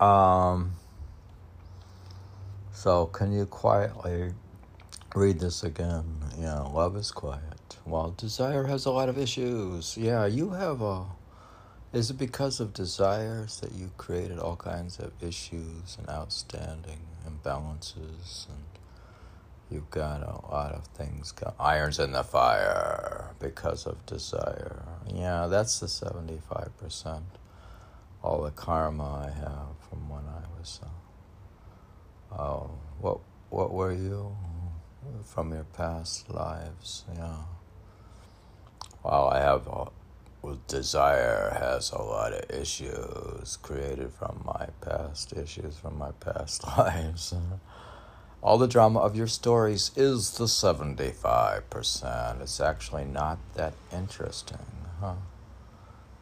Um. 0.01 0.73
So, 2.73 3.07
can 3.07 3.33
you 3.33 3.47
quietly 3.47 4.33
read 5.15 5.39
this 5.41 5.63
again? 5.63 6.05
Yeah, 6.39 6.61
love 6.61 6.97
is 6.97 7.13
quiet. 7.13 7.50
Well, 7.91 8.15
desire 8.17 8.67
has 8.67 8.87
a 8.87 8.93
lot 8.93 9.09
of 9.09 9.19
issues. 9.19 9.97
Yeah, 9.97 10.25
you 10.25 10.51
have 10.51 10.81
a. 10.81 11.07
Is 11.93 12.09
it 12.11 12.19
because 12.19 12.61
of 12.61 12.73
desires 12.73 13.59
that 13.63 13.73
you 13.73 13.91
created 13.97 14.39
all 14.39 14.55
kinds 14.55 15.01
of 15.01 15.11
issues 15.21 15.99
and 15.99 16.09
outstanding 16.09 17.01
imbalances 17.27 18.49
and 18.49 18.65
you've 19.73 19.91
got 19.91 20.23
a 20.23 20.47
lot 20.53 20.71
of 20.71 20.87
things 20.87 21.33
got 21.33 21.57
irons 21.59 21.99
in 21.99 22.13
the 22.13 22.23
fire 22.23 23.35
because 23.41 23.87
of 23.87 24.07
desire. 24.07 24.85
Yeah, 25.13 25.49
that's 25.49 25.81
the 25.81 25.87
75%. 25.87 27.23
All 28.23 28.43
the 28.43 28.53
karma 28.53 29.27
I 29.27 29.31
have 29.31 29.75
from 29.89 30.09
when 30.09 30.23
I 30.27 30.43
was 30.57 30.79
uh, 32.31 32.41
oh, 32.41 32.71
what 33.01 33.19
what 33.49 33.73
were 33.73 33.93
you 33.93 34.37
from 35.25 35.53
your 35.53 35.65
past 35.65 36.31
lives? 36.31 37.05
Yeah. 37.17 37.39
Well, 39.03 39.29
I 39.29 39.41
have 39.41 39.67
a 39.67 39.89
desire 40.69 41.57
has 41.59 41.91
a 41.93 42.01
lot 42.03 42.33
of 42.33 42.51
issues 42.51 43.59
created 43.63 44.13
from 44.13 44.43
my 44.45 44.69
past 44.81 45.33
issues 45.35 45.77
from 45.79 45.99
my 45.99 46.13
past 46.13 46.65
lives. 46.79 47.35
All 48.43 48.59
the 48.59 48.69
drama 48.69 49.01
of 49.01 49.17
your 49.17 49.27
stories 49.27 49.91
is 49.97 50.33
the 50.33 50.45
75%. 50.45 52.41
It's 52.43 52.61
actually 52.61 53.05
not 53.05 53.39
that 53.55 53.75
interesting, 53.93 54.59
huh? 55.01 55.15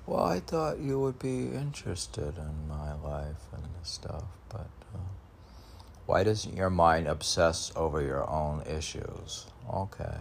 Well, 0.07 0.25
I 0.25 0.41
thought 0.41 0.79
you 0.81 0.99
would 1.01 1.19
be 1.19 1.49
interested 1.49 2.37
in 2.39 2.69
my 2.69 2.95
life 2.95 3.45
and 3.53 3.65
stuff, 3.83 4.25
but 4.49 4.71
uh, 4.95 4.99
Why 6.07 6.25
doesn't 6.25 6.57
your 6.57 6.71
mind 6.71 7.07
obsess 7.09 7.73
over 7.77 8.03
your 8.03 8.29
own 8.29 8.63
issues? 8.67 9.47
Okay. 9.73 10.19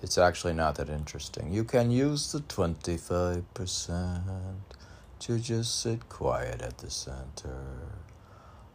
It's 0.00 0.18
actually 0.18 0.54
not 0.54 0.76
that 0.76 0.88
interesting. 0.88 1.52
You 1.52 1.64
can 1.64 1.90
use 1.90 2.32
the 2.32 2.40
25% 2.40 4.54
to 5.20 5.38
just 5.38 5.80
sit 5.80 6.08
quiet 6.08 6.62
at 6.62 6.78
the 6.78 6.90
center. 6.90 7.64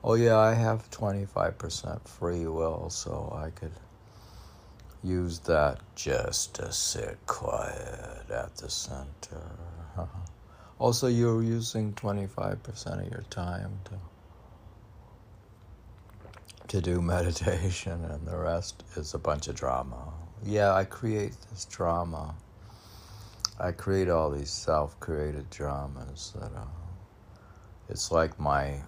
Oh, 0.03 0.15
yeah, 0.15 0.38
I 0.38 0.53
have 0.53 0.89
25% 0.92 2.08
free 2.08 2.46
will, 2.48 2.89
so 2.89 3.34
I 3.34 3.51
could 3.51 3.72
use 5.01 5.39
that 5.39 5.80
just 5.96 6.56
to 6.56 6.72
sit 6.74 7.18
quiet 7.25 8.30
at 8.30 8.56
the 8.58 8.70
center. 8.70 9.42
also, 10.80 11.08
you're 11.08 11.44
using 11.44 11.94
25% 11.94 13.06
of 13.06 13.12
your 13.12 13.24
time 13.30 13.80
to 13.86 13.92
to 16.70 16.82
do 16.82 17.01
meditation, 17.01 18.03
and 18.06 18.25
the 18.27 18.38
rest 18.38 18.84
is 18.96 19.13
a 19.13 19.20
bunch 19.20 19.48
of 19.48 19.56
drama. 19.56 20.13
Yeah, 20.45 20.73
I 20.73 20.83
create 20.83 21.35
this 21.51 21.65
drama. 21.65 22.35
I 23.59 23.71
create 23.71 24.09
all 24.09 24.31
these 24.31 24.50
self-created 24.50 25.50
dramas 25.50 26.33
that 26.39 26.51
uh, 26.55 26.65
it's 27.89 28.12
like 28.12 28.39
my 28.39 28.81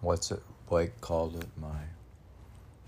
what's 0.00 0.30
it 0.30 0.42
Blake 0.68 0.98
called 1.00 1.36
it 1.36 1.48
my 1.60 1.82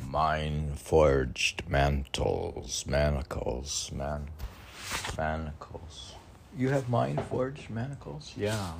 mind 0.07 0.79
forged 0.79 1.69
mantles 1.69 2.87
manacles 2.87 3.91
man 3.93 4.29
manacles 5.19 6.15
you 6.57 6.71
have 6.71 6.89
mind 6.89 7.21
forged 7.27 7.69
manacles 7.71 8.33
yeah 8.37 8.73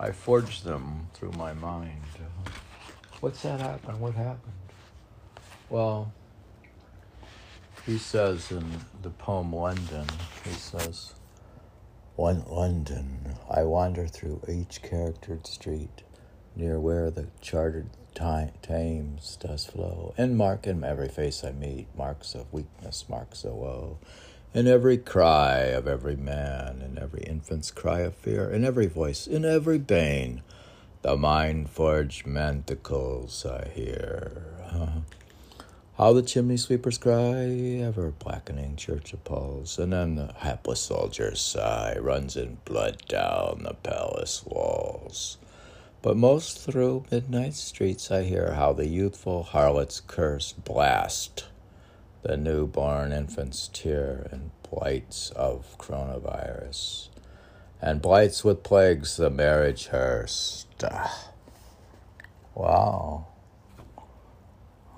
i 0.00 0.10
forged 0.10 0.64
them 0.64 1.06
through 1.14 1.32
my 1.32 1.52
mind 1.52 2.02
What's 3.22 3.40
that 3.42 3.60
happen? 3.60 4.00
What 4.00 4.14
happened? 4.14 4.52
Well, 5.70 6.12
he 7.86 7.98
says 7.98 8.50
in 8.50 8.64
the 9.02 9.10
poem 9.10 9.54
London, 9.54 10.06
he 10.44 10.50
says, 10.50 11.14
London, 12.16 13.34
I 13.50 13.64
wander 13.64 14.06
through 14.06 14.42
each 14.48 14.82
charactered 14.82 15.46
street, 15.46 16.02
near 16.54 16.78
where 16.78 17.10
the 17.10 17.26
chartered 17.40 17.90
Thames 18.14 19.36
does 19.40 19.66
flow, 19.66 20.14
and 20.16 20.36
mark 20.36 20.66
in 20.66 20.84
every 20.84 21.08
face 21.08 21.42
I 21.42 21.52
meet 21.52 21.88
marks 21.96 22.34
of 22.34 22.52
weakness, 22.52 23.06
marks 23.08 23.42
of 23.42 23.54
woe. 23.54 23.98
In 24.54 24.68
every 24.68 24.98
cry 24.98 25.60
of 25.60 25.88
every 25.88 26.14
man, 26.14 26.82
in 26.82 26.98
every 27.02 27.22
infant's 27.22 27.70
cry 27.70 28.00
of 28.00 28.14
fear, 28.14 28.50
in 28.50 28.64
every 28.64 28.86
voice, 28.86 29.26
in 29.26 29.44
every 29.44 29.78
bane, 29.78 30.42
the 31.00 31.16
mind 31.16 31.70
forged 31.70 32.26
manticles 32.26 33.46
I 33.46 33.68
hear. 33.68 34.44
How 35.98 36.14
the 36.14 36.22
chimney 36.22 36.56
sweepers 36.56 36.96
cry, 36.96 37.44
ever 37.82 38.12
blackening 38.12 38.76
church 38.76 39.12
appalls, 39.12 39.78
and 39.78 39.92
then 39.92 40.14
the 40.14 40.32
hapless 40.38 40.80
soldier's 40.80 41.40
sigh 41.40 41.96
runs 42.00 42.34
in 42.34 42.56
blood 42.64 43.02
down 43.08 43.64
the 43.64 43.74
palace 43.74 44.42
walls. 44.46 45.36
But 46.00 46.16
most 46.16 46.58
through 46.58 47.04
midnight 47.10 47.54
streets 47.54 48.10
I 48.10 48.22
hear 48.22 48.54
how 48.54 48.72
the 48.72 48.88
youthful 48.88 49.42
harlot's 49.42 50.00
curse 50.00 50.52
blast 50.52 51.44
the 52.22 52.36
newborn 52.36 53.12
infant's 53.12 53.68
tear 53.68 54.28
and 54.30 54.50
blights 54.62 55.30
of 55.30 55.76
coronavirus 55.78 57.08
and 57.82 58.00
blights 58.00 58.44
with 58.44 58.62
plagues 58.62 59.16
the 59.16 59.28
marriage 59.28 59.88
hearse. 59.88 60.66
Ah. 60.82 61.28
Wow. 62.54 63.26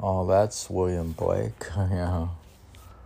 Oh, 0.06 0.26
that's 0.26 0.68
William 0.68 1.12
Blake. 1.12 1.64
yeah. 1.76 2.28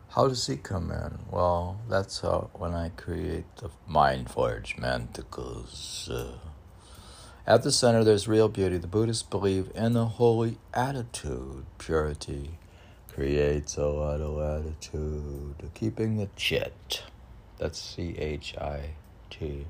How 0.08 0.26
does 0.26 0.48
he 0.48 0.56
come 0.56 0.90
in? 0.90 1.20
Well, 1.30 1.78
that's 1.88 2.22
how 2.22 2.50
when 2.54 2.74
I 2.74 2.88
create 2.88 3.44
the 3.58 3.70
mind 3.87 4.30
forge 4.30 4.76
manticles. 4.76 6.11
Uh, 6.12 6.32
at 7.46 7.62
the 7.62 7.70
center, 7.70 8.02
there's 8.02 8.26
real 8.26 8.48
beauty. 8.48 8.78
The 8.78 8.88
Buddhists 8.88 9.22
believe 9.22 9.70
in 9.76 9.92
the 9.92 10.06
holy 10.06 10.58
attitude. 10.74 11.66
Purity 11.78 12.58
creates 13.14 13.76
a 13.76 13.87
lot 13.87 14.20
of 14.20 14.64
attitude. 14.64 15.70
Keeping 15.74 16.16
the 16.16 16.28
chit. 16.34 17.04
That's 17.58 17.80
C 17.80 18.16
H 18.18 18.56
I 18.58 18.96
T. 19.30 19.66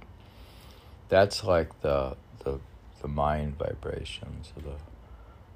That's 1.11 1.45
like 1.45 1.79
the 1.83 2.17
the 2.43 2.59
the 3.03 3.09
mind 3.09 3.59
vibrations. 3.59 4.51
Of 4.57 4.65
the 4.65 4.88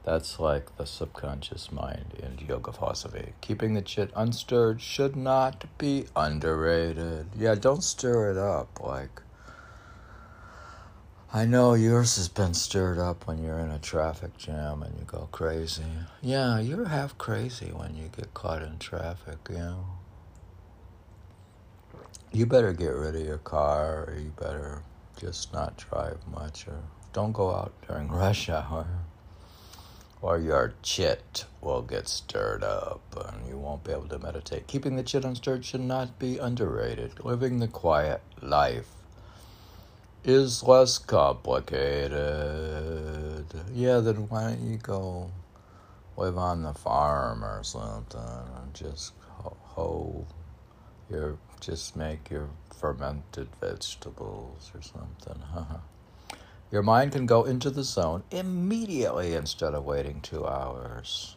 that's 0.05 0.39
like 0.41 0.77
the 0.77 0.87
subconscious 0.87 1.71
mind 1.71 2.15
in 2.19 2.47
yoga 2.47 2.73
philosophy. 2.73 3.33
Keeping 3.41 3.75
the 3.75 3.83
chit 3.83 4.11
unstirred 4.17 4.81
should 4.81 5.17
not 5.17 5.65
be 5.79 6.07
underrated. 6.17 7.27
Yeah, 7.37 7.55
don't 7.55 7.85
stir 7.85 8.31
it 8.31 8.37
up. 8.37 8.81
Like, 8.83 9.23
I 11.33 11.47
know 11.47 11.75
yours 11.75 12.17
has 12.17 12.29
been 12.29 12.55
stirred 12.55 12.99
up 12.99 13.27
when 13.27 13.43
you're 13.43 13.59
in 13.59 13.71
a 13.71 13.79
traffic 13.79 14.37
jam 14.37 14.83
and 14.83 14.99
you 14.99 15.05
go 15.05 15.29
crazy. 15.33 15.85
Yeah, 16.21 16.59
you're 16.59 16.89
half 16.89 17.17
crazy 17.17 17.71
when 17.73 17.97
you 17.97 18.09
get 18.15 18.35
caught 18.35 18.63
in 18.63 18.79
traffic, 18.79 19.39
you 19.49 19.57
know 19.57 19.87
you 22.33 22.47
better 22.47 22.73
get 22.73 22.89
rid 22.89 23.15
of 23.15 23.23
your 23.23 23.39
car 23.39 24.05
or 24.07 24.17
you 24.19 24.33
better 24.41 24.83
just 25.19 25.53
not 25.53 25.77
drive 25.77 26.19
much 26.27 26.67
or 26.67 26.81
don't 27.13 27.33
go 27.33 27.55
out 27.55 27.73
during 27.87 28.09
rush 28.11 28.49
hour 28.49 28.87
or 30.23 30.39
your 30.39 30.73
chit 30.83 31.45
will 31.61 31.83
get 31.83 32.09
stirred 32.09 32.63
up 32.63 33.03
and 33.29 33.49
you 33.49 33.59
won't 33.59 33.83
be 33.85 33.91
able 33.91 34.07
to 34.09 34.19
meditate. 34.19 34.69
Keeping 34.69 34.95
the 34.97 35.03
chit 35.03 35.25
unstirred 35.25 35.65
should 35.65 35.81
not 35.81 36.19
be 36.19 36.39
underrated. 36.39 37.25
Living 37.25 37.59
the 37.59 37.67
quiet 37.67 38.23
life 38.41 38.89
is 40.25 40.63
less 40.63 40.99
complicated. 40.99 42.15
Yeah, 43.73 43.99
then 43.99 44.29
why 44.29 44.51
don't 44.51 44.61
you 44.61 44.77
go 44.77 45.33
live 46.17 46.39
on 46.39 46.63
the 46.63 46.73
farm 46.73 47.45
or 47.45 47.65
something 47.65 48.21
and 48.21 48.73
just 48.75 49.13
hoe 49.41 50.25
your 51.11 51.37
just 51.61 51.97
make 51.97 52.31
your 52.31 52.49
fermented 52.79 53.49
vegetables 53.61 54.71
or 54.75 54.83
something. 54.83 55.43
your 56.73 56.83
mind 56.83 57.13
can 57.13 57.27
go 57.27 57.45
into 57.45 57.71
the 57.71 57.85
zone 57.85 58.25
immediately 58.31 59.35
instead 59.35 59.75
of 59.75 59.85
waiting 59.85 60.21
two 60.23 60.47
hours. 60.47 61.37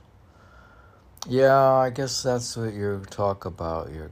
Yeah, 1.27 1.61
I 1.61 1.89
guess 1.89 2.23
that's 2.23 2.55
what 2.55 2.73
you 2.73 3.03
talk 3.09 3.45
about. 3.45 3.91
Your 3.91 4.11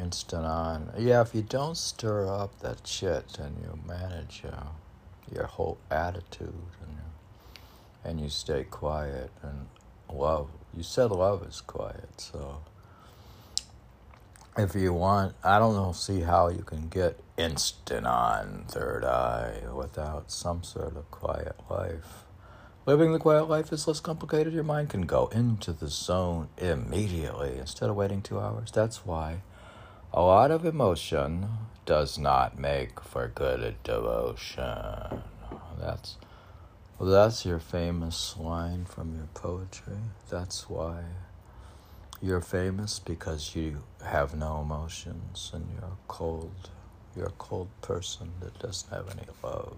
instant 0.00 0.44
on. 0.44 0.92
Yeah, 0.98 1.22
if 1.22 1.34
you 1.34 1.42
don't 1.42 1.76
stir 1.76 2.28
up 2.28 2.60
that 2.60 2.84
chit 2.84 3.38
and 3.38 3.56
you 3.62 3.78
manage 3.86 4.42
uh, 4.44 4.64
your 5.34 5.46
whole 5.46 5.78
attitude 5.90 6.52
and 6.82 6.92
you, 6.92 7.60
and 8.04 8.20
you 8.20 8.28
stay 8.28 8.64
quiet 8.64 9.30
and 9.42 9.66
love. 10.12 10.48
You 10.76 10.82
said 10.82 11.10
love 11.10 11.46
is 11.48 11.60
quiet, 11.60 12.20
so 12.20 12.58
if 14.56 14.74
you 14.74 14.92
want, 14.92 15.34
I 15.42 15.58
don't 15.58 15.74
know, 15.74 15.92
see 15.92 16.20
how 16.20 16.48
you 16.48 16.62
can 16.62 16.88
get 16.88 17.18
instant 17.40 18.06
on 18.06 18.64
third 18.68 19.04
eye 19.04 19.62
without 19.74 20.30
some 20.30 20.62
sort 20.62 20.96
of 20.96 21.10
quiet 21.10 21.56
life. 21.70 22.24
Living 22.86 23.12
the 23.12 23.18
quiet 23.18 23.44
life 23.48 23.72
is 23.72 23.88
less 23.88 24.00
complicated. 24.00 24.52
Your 24.52 24.64
mind 24.64 24.90
can 24.90 25.02
go 25.02 25.28
into 25.28 25.72
the 25.72 25.88
zone 25.88 26.48
immediately 26.58 27.56
instead 27.58 27.88
of 27.88 27.96
waiting 27.96 28.20
two 28.20 28.38
hours. 28.38 28.70
That's 28.70 29.06
why 29.06 29.42
a 30.12 30.20
lot 30.20 30.50
of 30.50 30.64
emotion 30.64 31.48
does 31.86 32.18
not 32.18 32.58
make 32.58 33.00
for 33.00 33.28
good 33.28 33.76
devotion. 33.84 35.22
That's 35.78 36.16
well, 36.98 37.08
that's 37.08 37.46
your 37.46 37.58
famous 37.58 38.36
line 38.36 38.84
from 38.84 39.14
your 39.14 39.28
poetry. 39.32 39.96
That's 40.28 40.68
why. 40.68 41.04
You're 42.20 42.42
famous 42.42 42.98
because 42.98 43.56
you 43.56 43.84
have 44.04 44.36
no 44.36 44.60
emotions 44.60 45.50
and 45.54 45.66
you're 45.72 45.96
cold. 46.08 46.68
You're 47.16 47.26
a 47.26 47.32
cold 47.38 47.68
person 47.82 48.32
that 48.40 48.58
doesn't 48.58 48.90
have 48.92 49.10
any 49.10 49.26
love. 49.42 49.76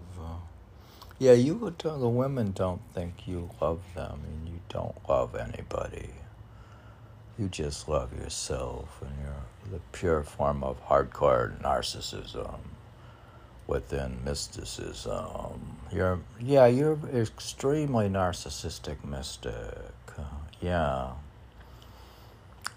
Yeah, 1.19 1.33
you 1.33 1.55
would. 1.55 1.79
tell 1.79 1.99
The 1.99 2.09
women 2.09 2.51
don't 2.51 2.81
think 2.93 3.27
you 3.27 3.49
love 3.61 3.81
them, 3.95 4.21
and 4.25 4.47
you 4.47 4.59
don't 4.69 4.95
love 5.07 5.35
anybody. 5.35 6.09
You 7.39 7.47
just 7.47 7.87
love 7.89 8.13
yourself, 8.13 9.01
and 9.01 9.11
you're 9.21 9.71
the 9.71 9.79
pure 9.91 10.23
form 10.23 10.63
of 10.63 10.85
hardcore 10.87 11.59
narcissism 11.61 12.59
within 13.67 14.19
mysticism. 14.25 15.77
You're, 15.91 16.19
yeah, 16.39 16.67
you're 16.67 16.99
extremely 17.13 18.09
narcissistic 18.09 19.03
mystic. 19.05 19.53
Yeah. 20.61 21.11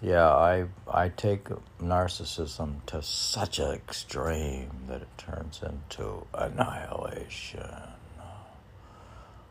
Yeah, 0.01 0.29
I 0.29 0.65
I 0.87 1.09
take 1.09 1.45
narcissism 1.81 2.85
to 2.87 3.01
such 3.01 3.57
an 3.57 3.71
extreme 3.71 4.69
that 4.87 5.01
it 5.01 5.17
turns 5.17 5.61
into 5.63 6.27
annihilation. 6.35 7.61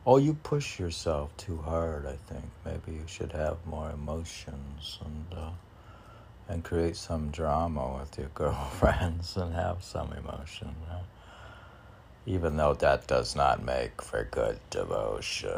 Oh, 0.07 0.19
you 0.19 0.35
push 0.35 0.79
yourself 0.79 1.37
too 1.37 1.59
hard, 1.59 2.07
I 2.07 2.17
think. 2.33 2.45
Maybe 2.65 2.93
you 2.93 3.05
should 3.07 3.33
have 3.33 3.59
more 3.67 3.91
emotions 3.91 5.01
and 5.05 5.27
uh, 5.37 5.51
and 6.49 6.63
create 6.65 6.97
some 6.97 7.31
drama 7.33 7.99
with 7.99 8.17
your 8.19 8.29
girlfriends 8.35 9.37
and 9.37 9.53
have 9.53 9.83
some 9.83 10.13
emotion. 10.13 10.77
Even 12.27 12.57
though 12.57 12.75
that 12.75 13.09
does 13.09 13.37
not 13.37 13.65
make 13.65 14.03
for 14.03 14.29
good 14.31 14.61
devotion. 14.71 15.51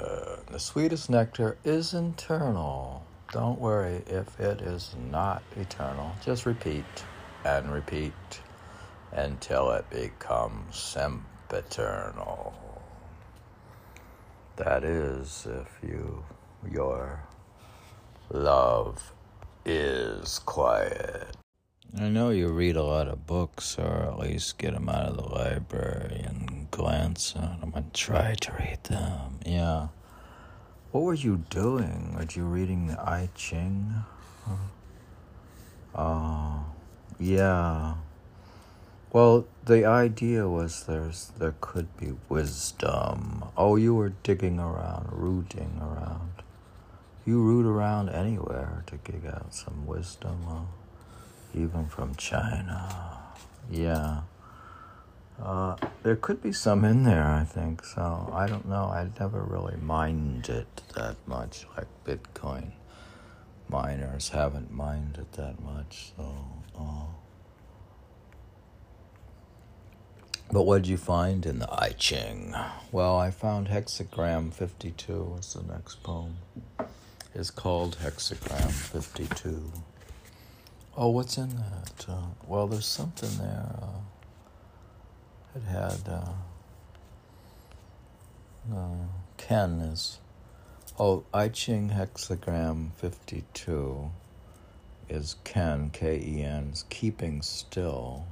The 0.50 0.58
sweetest 0.60 1.10
nectar 1.10 1.58
is 1.64 1.94
internal. 1.94 3.04
Don't 3.32 3.60
worry 3.60 4.02
if 4.06 4.40
it 4.40 4.62
is 4.62 4.96
not 5.10 5.42
eternal. 5.56 6.12
Just 6.24 6.46
repeat 6.46 6.84
and 7.44 7.70
repeat 7.70 8.12
until 9.12 9.70
it 9.72 9.88
becomes 9.90 10.76
sempiternal. 10.76 12.54
That 14.56 14.82
is, 14.82 15.46
if 15.50 15.88
you 15.88 16.24
your 16.70 17.22
love 18.30 19.12
is 19.64 20.38
quiet. 20.40 21.36
I 21.98 22.08
know 22.08 22.30
you 22.30 22.48
read 22.48 22.76
a 22.76 22.82
lot 22.82 23.08
of 23.08 23.26
books, 23.26 23.78
or 23.78 24.08
at 24.10 24.18
least 24.18 24.58
get 24.58 24.74
them 24.74 24.88
out 24.88 25.06
of 25.06 25.16
the 25.16 25.28
library 25.28 26.24
and 26.26 26.70
glance 26.70 27.34
at 27.36 27.60
them 27.60 27.72
and 27.74 27.92
try 27.94 28.34
to 28.34 28.52
read 28.52 28.84
them. 28.84 29.40
Yeah. 29.46 29.88
What 30.90 31.04
were 31.04 31.14
you 31.14 31.44
doing? 31.50 32.14
Were 32.16 32.26
you 32.30 32.44
reading 32.44 32.86
the 32.86 32.98
I 32.98 33.28
Ching? 33.34 33.92
Oh, 34.48 34.58
uh, 35.94 36.60
yeah. 37.20 37.94
Well, 39.12 39.46
the 39.66 39.84
idea 39.84 40.48
was 40.48 40.84
there's 40.84 41.32
there 41.38 41.54
could 41.60 41.94
be 41.98 42.14
wisdom. 42.30 43.44
Oh, 43.56 43.76
you 43.76 43.94
were 43.94 44.14
digging 44.22 44.58
around, 44.58 45.08
rooting 45.12 45.78
around. 45.80 46.32
You 47.26 47.42
root 47.42 47.66
around 47.66 48.08
anywhere 48.08 48.84
to 48.86 48.96
dig 48.96 49.26
out 49.26 49.54
some 49.54 49.86
wisdom, 49.86 50.38
uh, 50.48 51.58
even 51.58 51.86
from 51.86 52.14
China. 52.14 53.18
Yeah. 53.70 54.22
Uh, 55.42 55.76
there 56.02 56.16
could 56.16 56.42
be 56.42 56.52
some 56.52 56.84
in 56.84 57.04
there, 57.04 57.24
I 57.26 57.44
think. 57.44 57.84
So 57.84 58.30
I 58.32 58.46
don't 58.46 58.68
know. 58.68 58.84
I 58.84 59.08
never 59.20 59.42
really 59.42 59.76
mined 59.76 60.48
it 60.48 60.82
that 60.94 61.16
much, 61.26 61.66
like 61.76 61.86
Bitcoin 62.04 62.72
miners 63.68 64.30
haven't 64.30 64.72
mined 64.72 65.18
it 65.18 65.32
that 65.32 65.60
much. 65.62 66.12
So. 66.16 66.34
Uh, 66.78 67.04
But 70.50 70.62
what 70.62 70.82
did 70.82 70.88
you 70.88 70.96
find 70.96 71.44
in 71.44 71.58
the 71.58 71.70
I 71.70 71.90
Ching? 71.90 72.54
Well, 72.90 73.18
I 73.18 73.30
found 73.30 73.68
Hexagram 73.68 74.54
52 74.54 75.36
is 75.38 75.52
the 75.52 75.62
next 75.70 76.02
poem. 76.02 76.38
It's 77.34 77.50
called 77.50 77.98
Hexagram 78.02 78.70
52. 78.70 79.70
Oh, 80.96 81.10
what's 81.10 81.36
in 81.36 81.50
that? 81.50 82.06
Uh, 82.08 82.28
well, 82.46 82.66
there's 82.66 82.86
something 82.86 83.28
there. 83.36 83.66
Uh, 83.82 83.98
it 85.58 85.68
had 85.70 86.08
uh, 86.08 86.32
uh 88.74 89.06
Ken 89.36 89.80
is. 89.80 90.18
Oh, 90.98 91.24
I 91.32 91.48
Ching 91.48 91.90
Hexagram 91.90 92.92
52 92.94 94.10
is 95.08 95.36
Ken, 95.44 95.90
K 95.90 96.16
E 96.16 96.42
N, 96.42 96.70
is 96.72 96.84
keeping 96.88 97.42
still 97.42 98.26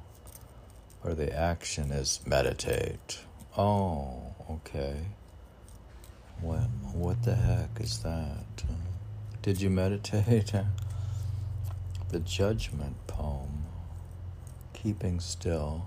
or 1.06 1.14
the 1.14 1.32
action 1.32 1.92
is 1.92 2.20
meditate. 2.26 3.20
Oh, 3.56 4.34
okay. 4.50 4.96
What, 6.40 6.68
what 6.92 7.22
the 7.22 7.34
heck 7.34 7.80
is 7.80 8.00
that? 8.00 8.64
Did 9.42 9.60
you 9.60 9.70
meditate? 9.70 10.52
the 12.08 12.18
judgment 12.20 12.96
poem, 13.06 13.66
keeping 14.72 15.20
still. 15.20 15.86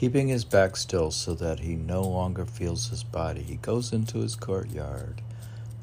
Keeping 0.00 0.28
his 0.28 0.46
back 0.46 0.78
still 0.78 1.10
so 1.10 1.34
that 1.34 1.60
he 1.60 1.76
no 1.76 2.00
longer 2.00 2.46
feels 2.46 2.88
his 2.88 3.04
body, 3.04 3.42
he 3.42 3.56
goes 3.56 3.92
into 3.92 4.20
his 4.20 4.34
courtyard 4.34 5.20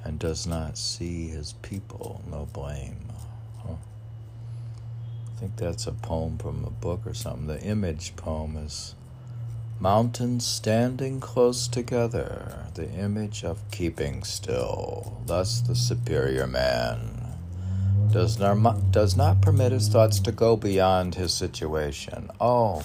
and 0.03 0.17
does 0.17 0.47
not 0.47 0.75
see 0.75 1.27
his 1.27 1.53
people, 1.61 2.23
no 2.27 2.47
blame. 2.51 2.97
I 3.63 5.39
think 5.39 5.55
that's 5.55 5.85
a 5.85 5.91
poem 5.91 6.39
from 6.39 6.65
a 6.65 6.71
book 6.71 7.01
or 7.05 7.13
something. 7.13 7.45
The 7.45 7.61
image 7.61 8.15
poem 8.15 8.57
is 8.57 8.95
Mountains 9.79 10.47
standing 10.47 11.19
close 11.19 11.67
together, 11.67 12.65
the 12.73 12.89
image 12.89 13.43
of 13.43 13.69
keeping 13.69 14.23
still. 14.23 15.21
Thus, 15.27 15.61
the 15.61 15.75
superior 15.75 16.47
man 16.47 17.35
does 18.11 18.39
not, 18.39 18.91
does 18.91 19.15
not 19.15 19.43
permit 19.43 19.73
his 19.73 19.89
thoughts 19.89 20.19
to 20.21 20.31
go 20.31 20.57
beyond 20.57 21.13
his 21.13 21.35
situation. 21.35 22.31
Oh, 22.41 22.83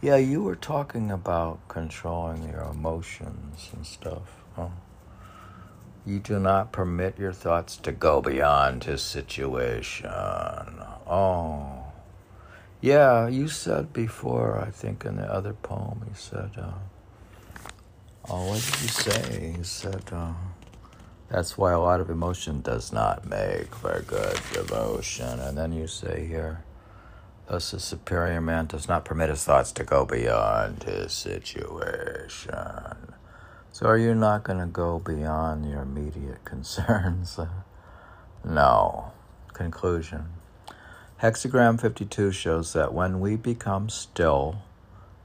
yeah, 0.00 0.16
you 0.16 0.42
were 0.42 0.56
talking 0.56 1.10
about 1.10 1.66
controlling 1.68 2.48
your 2.48 2.62
emotions 2.62 3.70
and 3.74 3.84
stuff. 3.84 4.42
Huh? 4.54 4.68
You 6.06 6.20
do 6.20 6.38
not 6.38 6.72
permit 6.72 7.18
your 7.18 7.32
thoughts 7.32 7.76
to 7.78 7.92
go 7.92 8.22
beyond 8.22 8.84
his 8.84 9.02
situation. 9.02 10.08
Oh. 10.08 11.84
Yeah, 12.80 13.26
you 13.26 13.48
said 13.48 13.92
before, 13.92 14.58
I 14.58 14.70
think 14.70 15.04
in 15.04 15.16
the 15.16 15.30
other 15.30 15.52
poem, 15.52 16.02
you 16.08 16.14
said, 16.14 16.52
uh, 16.56 16.70
oh, 18.30 18.48
what 18.50 18.62
did 18.62 18.82
you 18.82 18.88
say? 18.88 19.54
You 19.58 19.64
said, 19.64 20.04
uh, 20.12 20.32
that's 21.28 21.58
why 21.58 21.72
a 21.72 21.80
lot 21.80 22.00
of 22.00 22.08
emotion 22.08 22.60
does 22.60 22.92
not 22.92 23.26
make 23.28 23.74
for 23.74 24.00
good 24.06 24.40
devotion. 24.52 25.40
And 25.40 25.58
then 25.58 25.72
you 25.72 25.88
say 25.88 26.24
here, 26.26 26.62
thus 27.48 27.72
a 27.72 27.80
superior 27.80 28.40
man 28.40 28.66
does 28.66 28.88
not 28.88 29.04
permit 29.04 29.30
his 29.30 29.44
thoughts 29.44 29.72
to 29.72 29.84
go 29.84 30.04
beyond 30.04 30.82
his 30.82 31.12
situation. 31.12 32.54
So 33.72 33.86
are 33.86 33.98
you 33.98 34.14
not 34.14 34.44
going 34.44 34.58
to 34.58 34.66
go 34.66 34.98
beyond 34.98 35.68
your 35.70 35.82
immediate 35.82 36.44
concerns? 36.44 37.38
no. 38.44 39.12
Conclusion. 39.52 40.26
Hexagram 41.22 41.80
52 41.80 42.30
shows 42.30 42.72
that 42.74 42.94
when 42.94 43.18
we 43.18 43.34
become 43.34 43.88
still, 43.88 44.62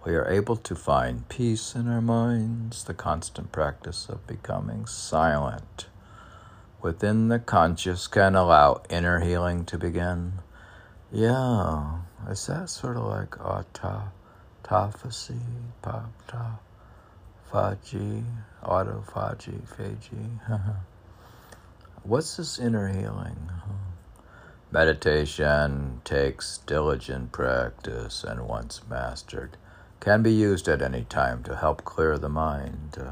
we 0.06 0.16
are 0.16 0.28
able 0.28 0.56
to 0.56 0.76
find 0.76 1.30
peace 1.30 1.76
in 1.76 1.88
our 1.88 2.02
minds, 2.02 2.84
the 2.84 2.96
constant 2.96 3.52
practice 3.52 4.10
of 4.10 4.26
becoming 4.26 4.88
silent. 4.88 5.86
Within 6.82 7.28
the 7.28 7.38
conscious 7.38 8.08
can 8.08 8.36
allow 8.36 8.82
inner 8.90 9.20
healing 9.20 9.66
to 9.66 9.78
begin. 9.78 10.34
Yeah, 11.12 12.00
is 12.30 12.46
that 12.48 12.70
sort 12.70 12.98
of 12.98 13.04
like 13.04 13.32
autophagy, 13.32 14.12
autophagy, 17.52 18.24
autophagy, 18.64 19.62
phagy? 19.78 20.40
What's 22.04 22.38
this 22.38 22.60
inner 22.60 22.88
healing? 22.90 23.50
Meditation 24.72 26.02
takes 26.04 26.58
diligent 26.66 27.32
practice 27.32 28.24
and 28.24 28.48
once 28.48 28.82
mastered 28.90 29.58
can 30.00 30.24
be 30.24 30.34
used 30.34 30.68
at 30.68 30.82
any 30.82 31.04
time 31.04 31.44
to 31.44 31.56
help 31.56 31.86
clear 31.86 32.18
the 32.18 32.28
mind. 32.28 32.98
Uh, 33.00 33.12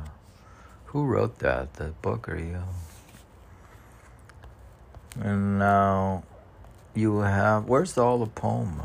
who 0.87 1.05
wrote 1.05 1.39
that? 1.39 1.75
The 1.75 1.93
book 2.01 2.27
or 2.27 2.37
you? 2.37 2.63
And 5.19 5.59
now 5.59 6.23
you 6.93 7.19
have. 7.19 7.65
Where's 7.65 7.97
all 7.97 8.19
the 8.19 8.27
poem? 8.27 8.81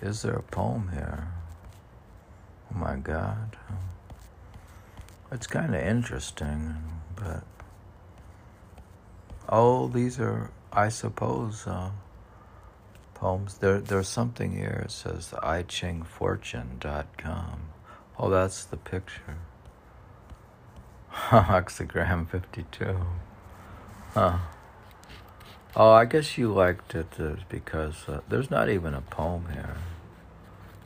Is 0.00 0.22
there 0.22 0.36
a 0.36 0.42
poem 0.42 0.90
here? 0.92 1.28
Oh 2.72 2.78
my 2.78 2.96
God. 2.96 3.56
It's 5.30 5.46
kind 5.46 5.74
of 5.74 5.82
interesting, 5.82 6.76
but. 7.16 7.44
Oh, 9.48 9.88
these 9.88 10.20
are 10.20 10.50
I 10.72 10.88
suppose 10.90 11.66
uh, 11.66 11.90
poems. 13.14 13.58
There, 13.58 13.80
there's 13.80 14.08
something 14.08 14.52
here. 14.52 14.82
It 14.84 14.90
says 14.90 15.28
the 15.28 15.38
ichingfortune.com. 15.38 17.60
Oh, 18.18 18.28
that's 18.28 18.64
the 18.64 18.76
picture. 18.76 19.38
Hexagram 21.12 22.28
52. 22.28 22.98
Huh. 24.12 24.38
Oh, 25.76 25.90
I 25.90 26.06
guess 26.06 26.38
you 26.38 26.52
liked 26.52 26.94
it 26.94 27.06
uh, 27.20 27.36
because 27.48 28.08
uh, 28.08 28.20
there's 28.28 28.50
not 28.50 28.68
even 28.68 28.94
a 28.94 29.02
poem 29.02 29.46
here. 29.52 29.76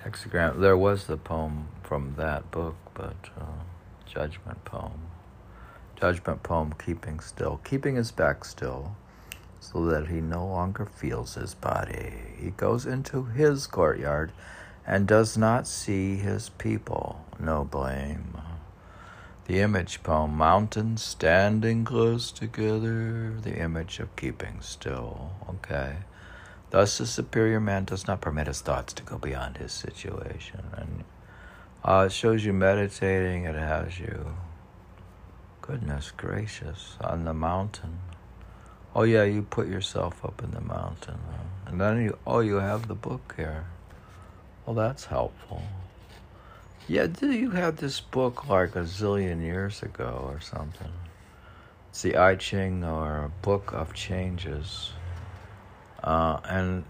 Hexagram. 0.05 0.61
There 0.61 0.77
was 0.77 1.07
the 1.07 1.17
poem 1.17 1.69
from 1.83 2.15
that 2.17 2.51
book, 2.51 2.75
but 2.93 3.31
uh, 3.39 3.63
judgment 4.07 4.65
poem. 4.65 5.09
Judgment 5.99 6.43
poem, 6.43 6.75
keeping 6.85 7.21
still, 7.21 7.61
keeping 7.63 7.95
his 7.95 8.11
back 8.11 8.45
still 8.45 8.97
so 9.61 9.85
that 9.85 10.09
he 10.09 10.21
no 10.21 10.45
longer 10.45 10.85
feels 10.85 11.35
his 11.35 11.55
body. 11.55 12.15
He 12.37 12.51
goes 12.51 12.85
into 12.85 13.27
his 13.27 13.69
courtyard 13.69 14.33
and 14.85 15.07
does 15.07 15.39
not 15.39 15.69
see 15.69 16.17
his 16.17 16.49
people. 16.49 17.25
No 17.39 17.63
blame. 17.63 18.37
The 19.53 19.61
image 19.61 20.03
poem 20.03 20.35
Mountains 20.35 21.03
standing 21.03 21.85
close 21.85 22.33
together, 22.33 23.35
the 23.43 23.59
image 23.59 24.01
of 24.01 24.17
keeping 24.17 24.63
still. 24.63 25.33
Okay. 25.47 25.97
Thus, 26.71 26.97
the 26.97 27.07
superior 27.07 27.61
man 27.61 27.85
does 27.85 28.07
not 28.07 28.23
permit 28.23 28.47
his 28.47 28.63
thoughts 28.63 28.95
to 28.95 29.03
go 29.03 29.19
beyond 29.19 29.59
his 29.59 29.71
situation. 29.71 30.63
And 30.75 31.05
uh, 31.85 32.05
it 32.07 32.13
shows 32.13 32.47
you 32.47 32.55
meditating, 32.55 33.45
it 33.45 33.55
has 33.55 34.01
you, 34.01 34.35
goodness 35.61 36.13
gracious, 36.17 36.97
on 37.03 37.25
the 37.27 37.35
mountain. 37.35 37.99
Oh, 38.95 39.03
yeah, 39.03 39.25
you 39.25 39.43
put 39.43 39.69
yourself 39.69 40.25
up 40.25 40.43
in 40.43 40.53
the 40.53 40.63
mountain. 40.63 41.19
And 41.67 41.79
then 41.79 42.01
you, 42.01 42.19
oh, 42.27 42.41
you 42.41 42.55
have 42.55 42.89
the 42.89 42.95
book 42.95 43.35
here. 43.37 43.67
Well, 44.65 44.75
that's 44.75 45.05
helpful. 45.05 45.63
Yeah, 46.89 47.07
do 47.07 47.31
you 47.31 47.51
have 47.51 47.77
this 47.77 48.01
book 48.01 48.49
like 48.49 48.75
a 48.75 48.81
zillion 48.81 49.41
years 49.41 49.83
ago 49.83 50.27
or 50.29 50.41
something? 50.41 50.93
It's 51.91 52.03
the 52.03 52.17
I 52.17 52.35
Ching 52.35 52.83
or 52.83 53.31
Book 53.41 53.73
of 53.73 53.95
Changes, 53.95 54.91
uh, 56.03 56.41
and 56.45 56.85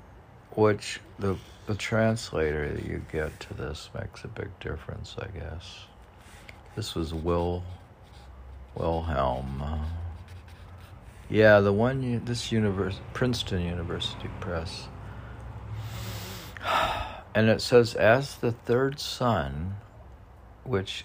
which 0.52 1.00
the 1.18 1.37
the 1.66 1.74
translator 1.74 2.72
that 2.72 2.87
you 2.87 3.05
get 3.12 3.38
to 3.40 3.55
this 3.55 3.90
makes 3.94 4.24
a 4.24 4.28
big 4.28 4.59
difference, 4.61 5.14
I 5.18 5.26
guess. 5.38 5.85
This 6.74 6.94
was 6.94 7.12
Will 7.12 7.62
Wilhelm. 8.74 9.62
Uh, 9.62 9.85
yeah, 11.28 11.61
the 11.61 11.72
one 11.72 12.24
this 12.24 12.50
universe 12.50 13.00
Princeton 13.12 13.61
University 13.61 14.31
Press. 14.40 14.88
And 17.35 17.49
it 17.49 17.61
says 17.61 17.95
as 17.95 18.37
the 18.37 18.53
third 18.53 19.01
son 19.01 19.77
which, 20.64 21.05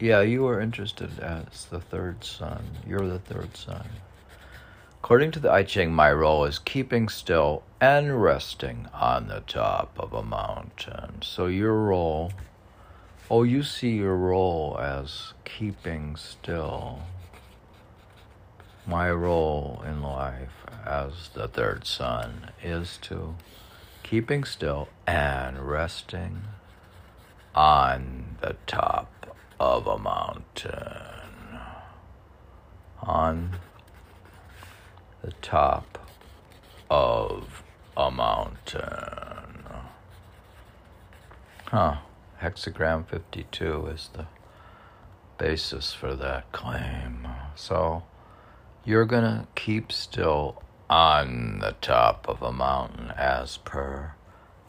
yeah, 0.00 0.20
you 0.22 0.42
were 0.42 0.60
interested 0.60 1.18
as 1.18 1.66
the 1.66 1.80
third 1.80 2.24
son. 2.24 2.64
You're 2.86 3.08
the 3.08 3.18
third 3.18 3.56
son. 3.56 3.88
According 5.00 5.32
to 5.32 5.40
the 5.40 5.52
I 5.52 5.62
Ching, 5.62 5.92
my 5.92 6.12
role 6.12 6.44
is 6.44 6.58
keeping 6.58 7.08
still 7.08 7.62
and 7.80 8.20
resting 8.22 8.88
on 8.92 9.28
the 9.28 9.40
top 9.46 9.96
of 9.98 10.12
a 10.12 10.22
mountain. 10.22 11.22
So 11.22 11.46
your 11.46 11.74
role, 11.74 12.32
oh, 13.30 13.42
you 13.42 13.62
see 13.62 13.96
your 13.96 14.16
role 14.16 14.78
as 14.80 15.34
keeping 15.44 16.16
still. 16.16 17.02
My 18.86 19.10
role 19.10 19.82
in 19.86 20.02
life 20.02 20.64
as 20.84 21.28
the 21.34 21.48
third 21.48 21.86
son 21.86 22.50
is 22.62 22.98
to 23.02 23.34
keeping 24.08 24.44
still 24.44 24.88
and 25.04 25.58
resting 25.58 26.42
on 27.56 28.36
the 28.40 28.54
top 28.68 29.36
of 29.58 29.86
a 29.88 29.98
mountain. 29.98 31.02
On 33.02 33.50
the 35.22 35.32
top 35.42 35.98
of 36.88 37.64
a 37.96 38.10
mountain. 38.12 39.64
Huh. 41.64 41.96
Hexagram 42.40 43.08
52 43.08 43.86
is 43.88 44.10
the 44.12 44.26
basis 45.36 45.92
for 45.92 46.14
that 46.14 46.52
claim. 46.52 47.26
So 47.56 48.04
you're 48.84 49.04
going 49.04 49.24
to 49.24 49.48
keep 49.56 49.90
still 49.90 50.62
on 50.88 51.58
the 51.58 51.74
top 51.80 52.28
of 52.28 52.42
a 52.42 52.52
mountain 52.52 53.10
as 53.16 53.56
per 53.58 54.12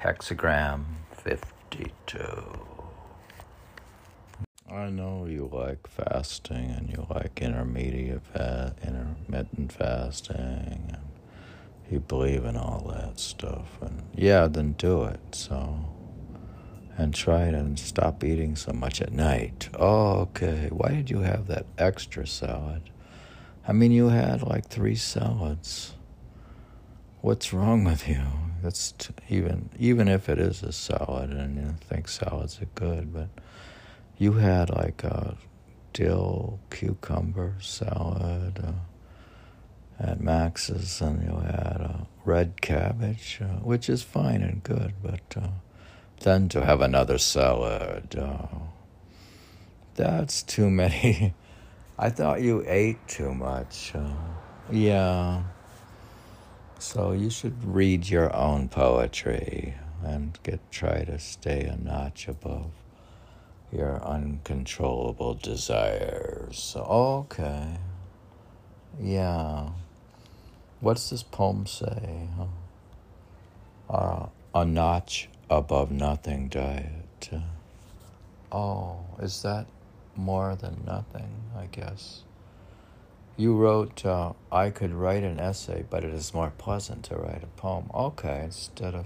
hexagram 0.01 0.85
52. 1.11 2.67
I 4.69 4.89
know 4.89 5.25
you 5.25 5.49
like 5.51 5.87
fasting 5.87 6.71
and 6.71 6.89
you 6.89 7.05
like 7.09 7.41
intermediate 7.41 8.25
fa- 8.25 8.75
intermittent 8.85 9.71
fasting 9.71 10.35
and 10.91 10.97
you 11.89 11.99
believe 11.99 12.43
in 12.45 12.57
all 12.57 12.91
that 12.93 13.19
stuff 13.19 13.77
and 13.81 14.03
yeah 14.13 14.47
then 14.47 14.73
do 14.73 15.03
it 15.03 15.19
so. 15.31 15.93
And 16.97 17.13
try 17.13 17.43
it 17.43 17.53
and 17.53 17.77
stop 17.77 18.23
eating 18.23 18.55
so 18.55 18.73
much 18.73 19.01
at 19.01 19.13
night. 19.13 19.69
Oh 19.77 20.21
okay 20.21 20.69
why 20.71 20.89
did 20.89 21.09
you 21.09 21.19
have 21.19 21.47
that 21.47 21.65
extra 21.77 22.25
salad? 22.25 22.89
I 23.67 23.71
mean 23.73 23.91
you 23.91 24.09
had 24.09 24.41
like 24.41 24.67
three 24.67 24.95
salads 24.95 25.93
what's 27.27 27.51
wrong 27.51 27.83
with 27.83 28.07
you 28.07 28.23
that's 28.63 28.93
t- 28.93 29.13
even 29.27 29.69
even 29.77 30.07
if 30.07 30.29
it 30.29 30.39
is 30.39 30.63
a 30.63 30.71
salad 30.71 31.29
and 31.29 31.57
you 31.57 31.75
think 31.81 32.07
salads 32.07 32.61
are 32.61 32.69
good 32.73 33.13
but 33.13 33.27
you 34.17 34.31
had 34.31 34.69
like 34.69 35.03
a 35.03 35.35
dill 35.91 36.57
cucumber 36.69 37.53
salad 37.59 38.63
uh, 38.63 38.71
at 39.99 40.21
Max's, 40.21 41.01
and 41.01 41.21
you 41.23 41.35
had 41.39 41.81
a 41.81 42.07
red 42.23 42.61
cabbage, 42.61 43.39
uh, 43.41 43.59
which 43.63 43.89
is 43.89 44.03
fine 44.03 44.41
and 44.43 44.63
good, 44.63 44.93
but 45.01 45.35
uh, 45.35 45.47
then 46.21 46.47
to 46.49 46.63
have 46.63 46.81
another 46.81 47.17
salad, 47.17 48.15
uh, 48.15 48.45
that's 49.95 50.43
too 50.43 50.69
many. 50.69 51.33
I 51.99 52.09
thought 52.11 52.41
you 52.41 52.63
ate 52.67 53.05
too 53.07 53.33
much. 53.33 53.91
Uh, 53.95 54.13
yeah. 54.71 55.41
So 56.79 57.11
you 57.11 57.29
should 57.29 57.63
read 57.63 58.07
your 58.07 58.33
own 58.35 58.69
poetry 58.69 59.75
and 60.03 60.37
get 60.43 60.59
try 60.71 61.03
to 61.03 61.17
stay 61.17 61.61
a 61.63 61.75
notch 61.75 62.27
above 62.27 62.71
your 63.71 64.01
uncontrollable 64.03 65.33
desires. 65.33 66.75
Okay. 66.77 67.77
Yeah. 69.01 69.69
What's 70.79 71.09
this 71.09 71.23
poem 71.23 71.65
say? 71.65 72.27
Uh, 73.89 74.27
a 74.53 74.65
notch 74.65 75.29
above 75.49 75.91
nothing 75.91 76.47
diet. 76.47 77.29
Oh, 78.51 78.99
is 79.19 79.41
that 79.41 79.65
more 80.15 80.55
than 80.55 80.83
nothing, 80.85 81.29
I 81.57 81.65
guess? 81.65 82.21
You 83.37 83.55
wrote, 83.55 84.03
uh, 84.03 84.33
I 84.51 84.71
could 84.71 84.93
write 84.93 85.23
an 85.23 85.39
essay, 85.39 85.85
but 85.87 86.03
it 86.03 86.11
is 86.11 86.33
more 86.33 86.51
pleasant 86.57 87.03
to 87.05 87.15
write 87.15 87.43
a 87.43 87.61
poem. 87.61 87.91
Okay, 87.93 88.41
instead 88.43 88.95
of 88.95 89.05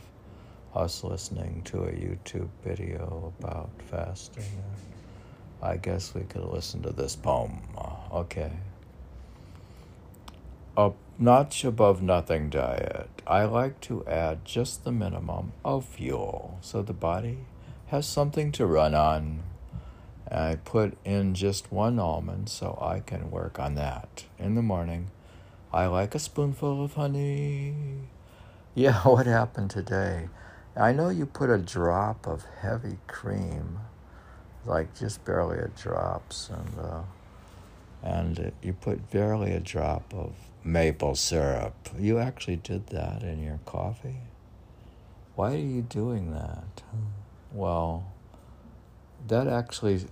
us 0.74 1.04
listening 1.04 1.62
to 1.66 1.84
a 1.84 1.92
YouTube 1.92 2.48
video 2.64 3.34
about 3.40 3.70
fasting. 3.90 4.46
I 5.62 5.76
guess 5.76 6.16
we 6.16 6.22
could 6.22 6.46
listen 6.46 6.82
to 6.84 6.92
this 6.92 7.16
poem. 7.16 7.60
Okay. 8.12 8.52
A 10.78 10.92
notch 11.20 11.66
above 11.66 12.02
nothing 12.02 12.50
diet. 12.50 13.10
I 13.28 13.44
like 13.44 13.82
to 13.82 14.06
add 14.06 14.46
just 14.46 14.86
the 14.86 14.94
minimum 14.94 15.52
of 15.66 15.86
fuel 15.86 16.58
so 16.62 16.82
the 16.82 16.94
body 16.94 17.40
has 17.88 18.08
something 18.08 18.54
to 18.54 18.66
run 18.66 18.96
on. 18.96 19.44
I 20.32 20.56
put 20.64 20.98
in 21.04 21.34
just 21.34 21.72
one 21.72 22.00
almond 22.00 22.48
so 22.48 22.78
I 22.82 23.02
can 23.02 23.32
work 23.32 23.60
on 23.60 23.76
that. 23.76 24.26
In 24.40 24.56
the 24.56 24.62
morning, 24.62 25.12
I 25.74 25.88
like 25.88 26.16
a 26.16 26.20
spoonful 26.20 26.84
of 26.84 26.94
honey. 26.94 27.74
Yeah, 28.74 29.02
what 29.04 29.26
happened 29.28 29.70
today? 29.70 30.30
I 30.76 30.94
know 30.94 31.10
you 31.10 31.26
put 31.26 31.50
a 31.50 31.58
drop 31.58 32.26
of 32.26 32.46
heavy 32.62 32.98
cream, 33.08 33.80
like 34.66 34.98
just 34.98 35.26
barely 35.26 35.60
a 35.60 35.68
drops, 35.68 36.50
and 36.50 36.80
uh, 36.80 37.02
and 38.02 38.54
you 38.62 38.72
put 38.72 39.12
barely 39.12 39.52
a 39.52 39.60
drop 39.60 40.14
of 40.14 40.34
maple 40.64 41.16
syrup. 41.16 41.76
You 42.00 42.20
actually 42.20 42.56
did 42.56 42.88
that 42.88 43.22
in 43.22 43.44
your 43.44 43.60
coffee. 43.66 44.22
Why 45.36 45.54
are 45.54 45.58
you 45.58 45.82
doing 45.82 46.32
that? 46.32 46.84
Well, 47.52 48.06
that 49.28 49.48
actually 49.48 50.06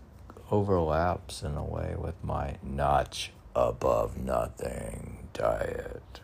overlaps 0.51 1.43
in 1.43 1.55
a 1.55 1.63
way 1.63 1.95
with 1.97 2.23
my 2.23 2.55
notch 2.63 3.31
above 3.55 4.17
nothing 4.17 5.27
diet. 5.33 6.21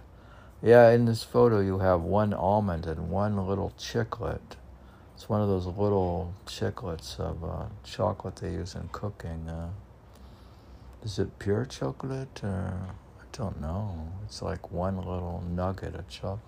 Yeah, 0.61 0.89
in 0.89 1.05
this 1.05 1.23
photo 1.23 1.59
you 1.59 1.79
have 1.79 2.01
one 2.01 2.33
almond 2.33 2.85
and 2.85 3.09
one 3.09 3.47
little 3.47 3.73
chiclet. 3.77 4.57
It's 5.13 5.29
one 5.29 5.41
of 5.41 5.47
those 5.47 5.65
little 5.65 6.33
chiclets 6.45 7.19
of 7.19 7.43
uh, 7.43 7.65
chocolate 7.83 8.38
they 8.38 8.51
use 8.51 8.75
in 8.75 8.89
cooking. 8.91 9.47
Uh, 9.47 9.69
is 11.03 11.19
it 11.19 11.38
pure 11.39 11.65
chocolate? 11.65 12.41
Or, 12.43 12.73
I 13.19 13.23
don't 13.31 13.61
know. 13.61 14.11
It's 14.25 14.41
like 14.41 14.71
one 14.71 14.97
little 14.97 15.43
nugget 15.49 15.95
of 15.95 16.07
chocolate. 16.07 16.41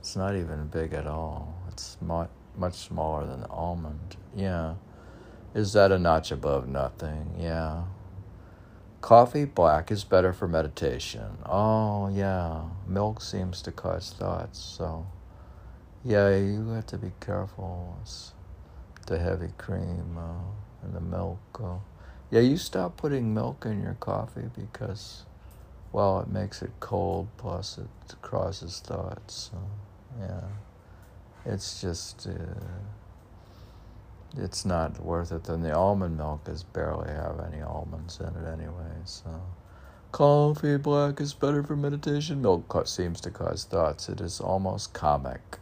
It's 0.00 0.16
not 0.16 0.36
even 0.36 0.68
big 0.68 0.92
at 0.92 1.06
all. 1.06 1.54
It's 1.68 1.96
much, 2.00 2.30
much 2.56 2.74
smaller 2.74 3.26
than 3.26 3.40
the 3.40 3.48
almond. 3.48 4.16
Yeah. 4.36 4.74
Is 5.54 5.72
that 5.74 5.92
a 5.92 5.98
notch 5.98 6.32
above 6.32 6.68
nothing? 6.68 7.36
Yeah. 7.38 7.84
Coffee 9.00 9.44
black 9.44 9.90
is 9.92 10.02
better 10.02 10.32
for 10.32 10.48
meditation. 10.48 11.38
Oh, 11.46 12.08
yeah. 12.08 12.62
Milk 12.88 13.20
seems 13.20 13.62
to 13.62 13.70
cause 13.70 14.14
thoughts. 14.18 14.58
So, 14.58 15.06
yeah, 16.04 16.36
you 16.36 16.68
have 16.70 16.86
to 16.86 16.98
be 16.98 17.12
careful. 17.20 17.96
It's 18.02 18.32
the 19.06 19.18
heavy 19.18 19.50
cream 19.58 20.18
uh, 20.18 20.84
and 20.84 20.94
the 20.94 21.00
milk. 21.00 21.38
Uh, 21.62 21.76
Yeah, 22.30 22.40
you 22.40 22.56
stop 22.56 22.96
putting 22.96 23.32
milk 23.32 23.64
in 23.64 23.82
your 23.82 23.96
coffee 24.00 24.50
because, 24.58 25.24
well, 25.92 26.18
it 26.20 26.28
makes 26.28 26.62
it 26.62 26.72
cold, 26.80 27.28
plus 27.36 27.78
it 27.78 28.14
crosses 28.22 28.80
thoughts. 28.80 29.50
Yeah. 30.18 30.48
It's 31.46 31.80
just, 31.80 32.26
uh, 32.26 32.32
it's 34.36 34.64
not 34.64 35.02
worth 35.02 35.32
it. 35.32 35.44
Then 35.44 35.62
the 35.62 35.74
almond 35.74 36.16
milk 36.16 36.48
is 36.48 36.62
barely 36.62 37.08
have 37.08 37.40
any 37.40 37.62
almonds 37.62 38.20
in 38.20 38.26
it 38.26 38.52
anyway, 38.52 38.92
so. 39.04 39.42
Coffee 40.12 40.76
black 40.76 41.20
is 41.20 41.34
better 41.34 41.62
for 41.62 41.74
meditation. 41.74 42.40
Milk 42.40 42.86
seems 42.86 43.20
to 43.22 43.30
cause 43.30 43.64
thoughts. 43.64 44.08
It 44.08 44.20
is 44.20 44.40
almost 44.40 44.92
comic. 44.92 45.58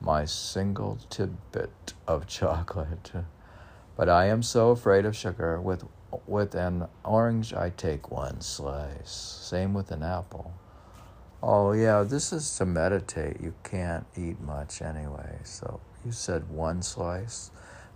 My 0.00 0.24
single 0.24 0.98
tidbit 1.08 1.94
of 2.08 2.26
chocolate. 2.38 3.12
But 3.96 4.08
I 4.08 4.26
am 4.26 4.42
so 4.42 4.70
afraid 4.70 5.04
of 5.04 5.14
sugar. 5.14 5.60
With 5.60 5.84
with 6.26 6.54
an 6.54 6.88
orange, 7.04 7.54
I 7.54 7.70
take 7.70 8.10
one 8.10 8.40
slice. 8.40 9.10
Same 9.10 9.72
with 9.72 9.90
an 9.90 10.02
apple. 10.02 10.52
Oh, 11.42 11.72
yeah, 11.72 12.02
this 12.02 12.32
is 12.32 12.56
to 12.58 12.66
meditate. 12.66 13.40
You 13.40 13.54
can't 13.64 14.06
eat 14.16 14.40
much 14.40 14.82
anyway. 14.82 15.38
So 15.44 15.80
you 16.04 16.12
said 16.12 16.48
one 16.50 16.82
slice. 16.82 17.50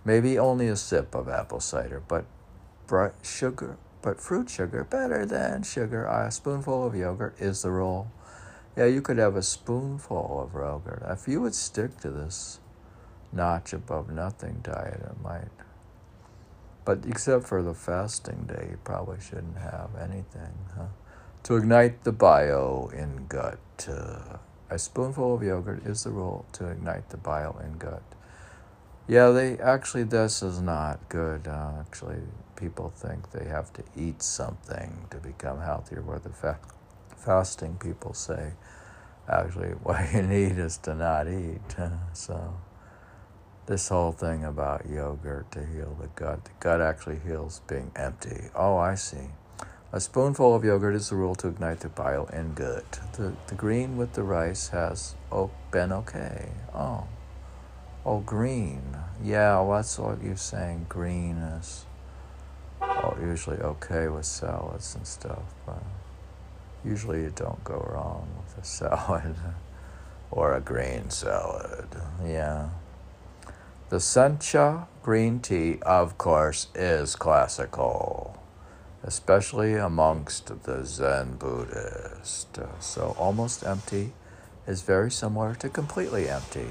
Maybe 0.07 0.39
only 0.39 0.69
a 0.69 0.77
sip 0.77 1.13
of 1.13 1.27
apple 1.27 1.59
cider, 1.59 2.01
but 2.07 2.25
sugar, 3.21 3.77
but 4.01 4.21
fruit 4.21 4.49
sugar 4.49 4.85
better 4.85 5.25
than 5.25 5.63
sugar. 5.63 6.05
A 6.05 6.31
spoonful 6.31 6.87
of 6.87 6.95
yogurt 6.95 7.35
is 7.39 7.61
the 7.61 7.71
rule. 7.71 8.09
Yeah, 8.77 8.85
you 8.85 9.01
could 9.01 9.17
have 9.17 9.35
a 9.35 9.43
spoonful 9.43 10.41
of 10.41 10.53
yogurt. 10.53 11.03
If 11.05 11.27
you 11.27 11.41
would 11.41 11.55
stick 11.55 11.99
to 11.99 12.09
this 12.09 12.61
notch 13.33 13.73
above 13.73 14.09
nothing 14.09 14.61
diet, 14.63 15.01
it 15.01 15.21
might 15.21 15.49
but 16.87 17.05
except 17.05 17.45
for 17.45 17.61
the 17.61 17.73
fasting 17.73 18.45
day, 18.47 18.69
you 18.71 18.79
probably 18.85 19.19
shouldn't 19.19 19.57
have 19.57 19.89
anything. 19.99 20.53
Huh? 20.73 20.85
To 21.43 21.57
ignite 21.57 22.05
the 22.05 22.13
bile 22.13 22.89
in 22.95 23.25
gut. 23.27 23.59
Uh, 23.89 24.37
a 24.69 24.79
spoonful 24.79 25.35
of 25.35 25.43
yogurt 25.43 25.85
is 25.85 26.05
the 26.05 26.11
rule 26.11 26.45
to 26.53 26.69
ignite 26.69 27.09
the 27.09 27.17
bile 27.17 27.59
in 27.61 27.77
gut. 27.77 28.03
Yeah, 29.07 29.29
they 29.29 29.57
actually, 29.59 30.03
this 30.03 30.43
is 30.43 30.61
not 30.61 31.07
good. 31.07 31.47
Uh, 31.47 31.71
actually, 31.79 32.19
people 32.57 32.89
think 32.89 33.31
they 33.31 33.45
have 33.45 33.71
to 33.73 33.83
eat 33.95 34.21
something 34.21 35.07
to 35.11 35.17
become 35.17 35.61
healthier, 35.61 36.01
where 36.01 36.19
the 36.19 36.29
fa- 36.29 36.59
fasting 37.15 37.77
people 37.77 38.13
say, 38.13 38.51
actually, 39.29 39.69
what 39.83 40.13
you 40.13 40.23
need 40.23 40.57
is 40.57 40.77
to 40.79 40.93
not 40.93 41.29
eat. 41.29 41.61
so 42.13 42.53
this 43.67 43.87
whole 43.87 44.11
thing 44.11 44.43
about 44.43 44.89
yogurt 44.89 45.51
to 45.53 45.65
heal 45.65 45.97
the 46.01 46.07
gut. 46.07 46.43
The 46.43 46.51
gut 46.59 46.81
actually 46.81 47.19
heals 47.19 47.61
being 47.67 47.91
empty. 47.95 48.49
Oh, 48.55 48.75
I 48.75 48.95
see. 48.95 49.29
A 49.93 50.01
spoonful 50.01 50.53
of 50.53 50.65
yogurt 50.65 50.95
is 50.95 51.09
the 51.09 51.15
rule 51.15 51.35
to 51.35 51.47
ignite 51.47 51.79
the 51.79 51.87
bile 51.87 52.25
in 52.33 52.53
gut. 52.53 52.99
The, 53.13 53.33
the 53.47 53.55
green 53.55 53.95
with 53.95 54.13
the 54.13 54.23
rice 54.23 54.67
has 54.69 55.15
oh, 55.31 55.49
been 55.71 55.93
okay. 55.93 56.49
Oh. 56.73 57.07
Oh, 58.09 58.21
green. 58.21 58.95
Yeah, 59.21 59.59
well, 59.59 59.75
that's 59.75 59.99
what 59.99 60.23
you're 60.23 60.37
saying. 60.37 60.85
Green 60.87 61.35
is 61.35 61.83
oh, 62.81 63.17
usually 63.19 63.57
okay 63.57 64.07
with 64.07 64.25
salads 64.25 64.95
and 64.95 65.05
stuff, 65.05 65.43
but 65.65 65.83
usually 66.85 67.23
you 67.23 67.33
don't 67.35 67.61
go 67.65 67.85
wrong 67.91 68.29
with 68.37 68.63
a 68.63 68.65
salad 68.65 69.35
or 70.31 70.53
a 70.53 70.61
green 70.61 71.09
salad. 71.09 71.89
Yeah. 72.25 72.69
The 73.89 73.97
sencha 73.97 74.87
green 75.03 75.41
tea, 75.41 75.79
of 75.81 76.17
course, 76.17 76.67
is 76.73 77.13
classical, 77.17 78.41
especially 79.03 79.73
amongst 79.73 80.63
the 80.63 80.85
Zen 80.85 81.35
Buddhists. 81.35 82.57
So 82.79 83.17
almost 83.19 83.65
empty 83.65 84.13
is 84.65 84.81
very 84.81 85.11
similar 85.11 85.55
to 85.55 85.67
completely 85.67 86.29
empty. 86.29 86.69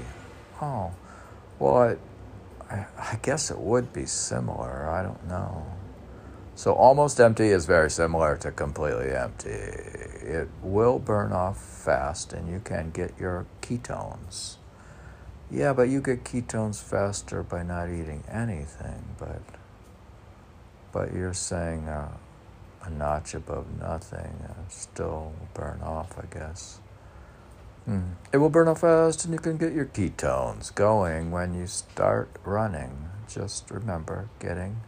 Oh, 0.59 0.93
well, 1.59 1.97
I, 2.69 2.85
I 2.97 3.19
guess 3.21 3.51
it 3.51 3.57
would 3.57 3.93
be 3.93 4.05
similar. 4.05 4.89
I 4.89 5.03
don't 5.03 5.27
know. 5.27 5.65
So 6.55 6.73
almost 6.73 7.19
empty 7.19 7.49
is 7.49 7.65
very 7.65 7.89
similar 7.91 8.35
to 8.37 8.51
completely 8.51 9.11
empty. 9.11 9.49
It 9.49 10.49
will 10.63 10.97
burn 10.97 11.31
off 11.31 11.61
fast 11.61 12.33
and 12.33 12.49
you 12.49 12.59
can 12.59 12.89
get 12.89 13.13
your 13.19 13.45
ketones. 13.61 14.57
Yeah, 15.51 15.73
but 15.73 15.89
you 15.89 16.01
get 16.01 16.23
ketones 16.23 16.81
faster 16.81 17.43
by 17.43 17.63
not 17.63 17.89
eating 17.89 18.23
anything, 18.29 19.03
but 19.17 19.41
but 20.91 21.13
you're 21.13 21.33
saying 21.33 21.87
uh, 21.87 22.09
a 22.83 22.89
notch 22.89 23.35
above 23.35 23.67
nothing 23.79 24.43
uh, 24.49 24.67
still 24.67 25.33
burn 25.53 25.79
off, 25.81 26.17
I 26.17 26.25
guess. 26.33 26.79
Mm. 27.87 28.15
It 28.33 28.37
will 28.37 28.49
burn 28.49 28.67
off 28.67 28.81
fast, 28.81 29.23
and 29.23 29.33
you 29.33 29.39
can 29.39 29.57
get 29.57 29.71
your 29.71 29.85
ketones 29.85 30.75
going 30.75 31.31
when 31.31 31.53
you 31.53 31.67
start 31.67 32.29
running. 32.43 33.09
Just 33.29 33.71
remember, 33.71 34.29
getting 34.39 34.81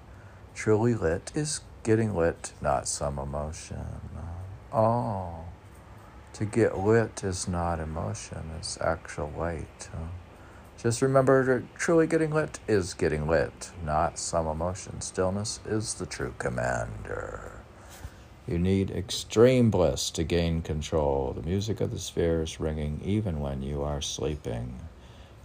truly 0.53 0.93
lit 0.93 1.31
is 1.33 1.61
getting 1.83 2.13
lit, 2.13 2.51
not 2.61 2.87
some 2.87 3.17
emotion. 3.17 3.85
Oh, 4.73 5.45
to 6.33 6.43
get 6.45 6.77
lit 6.77 7.23
is 7.23 7.47
not 7.47 7.79
emotion; 7.79 8.51
it's 8.57 8.77
actual 8.81 9.31
light. 9.37 9.89
Just 10.77 11.01
remember 11.01 11.63
truly 11.77 12.05
getting 12.05 12.31
lit 12.31 12.59
is 12.67 12.93
getting 12.93 13.27
lit, 13.27 13.71
not 13.83 14.19
some 14.19 14.47
emotion. 14.47 14.99
Stillness 14.99 15.61
is 15.65 15.93
the 15.93 16.05
true 16.05 16.33
commander. 16.37 17.58
You 18.49 18.57
need 18.57 18.89
extreme 18.89 19.69
bliss 19.69 20.09
to 20.09 20.23
gain 20.23 20.63
control. 20.63 21.33
The 21.33 21.43
music 21.43 21.81
of 21.81 21.91
the 21.91 21.99
spheres 21.99 22.53
is 22.53 22.59
ringing 22.59 22.99
even 23.05 23.39
when 23.39 23.61
you 23.61 23.83
are 23.83 24.01
sleeping. 24.01 24.79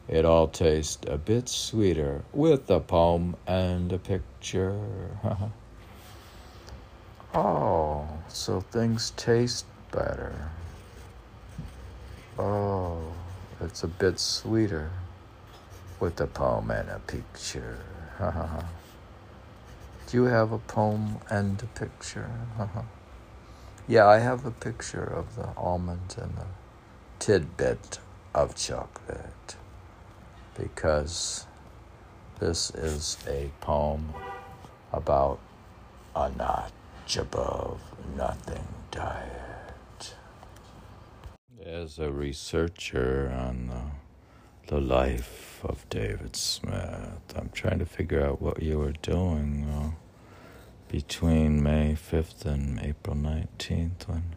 It 0.09 0.25
all 0.25 0.49
tastes 0.49 1.07
a 1.07 1.19
bit 1.19 1.51
sweeter 1.51 2.25
with 2.33 2.71
a 2.71 2.81
poem 2.81 3.37
and 3.47 3.93
a 3.93 3.99
picture. 3.99 4.81
oh, 7.35 8.09
so 8.29 8.63
things 8.63 9.11
taste 9.19 9.67
better. 9.93 10.51
Oh, 12.39 13.13
it's 13.61 13.85
a 13.85 13.89
bit 13.89 14.19
sweeter 14.19 14.91
with 16.01 16.19
a 16.23 16.27
poem 16.27 16.71
and 16.71 16.89
a 16.89 17.01
picture. 17.01 17.81
Do 20.07 20.17
you 20.17 20.25
have 20.25 20.53
a 20.53 20.59
poem 20.59 21.19
and 21.29 21.63
a 21.63 21.67
picture? 21.79 22.31
yeah, 23.87 24.07
I 24.07 24.19
have 24.19 24.45
a 24.47 24.51
picture 24.51 25.05
of 25.05 25.37
the 25.37 25.49
almond 25.57 26.17
and 26.21 26.37
the 26.37 26.47
tidbit 27.19 27.99
of 28.35 28.55
chocolate 28.57 29.57
because 30.57 31.47
this 32.41 32.71
is 32.71 33.17
a 33.29 33.51
poem 33.61 34.15
about 34.93 35.39
a 36.17 36.31
notch 36.31 37.17
above 37.17 37.81
nothing 38.17 38.67
diet. 38.91 40.15
As 41.65 41.99
a 41.99 42.13
researcher 42.13 43.33
on 43.35 43.67
the 43.69 44.05
the 44.67 44.81
life 44.81 45.61
of 45.63 45.87
David 45.91 46.35
Smith. 46.35 47.35
I'm 47.37 47.51
trying 47.53 47.79
to 47.81 47.87
figure 47.87 48.25
out 48.25 48.41
what 48.41 48.63
you 48.63 48.79
were 48.79 48.95
doing 49.03 49.69
uh, 49.71 49.91
between 50.95 51.61
May 51.61 51.97
5th 51.97 52.45
and 52.45 52.79
April 52.79 53.17
19th 53.17 54.07
when 54.07 54.37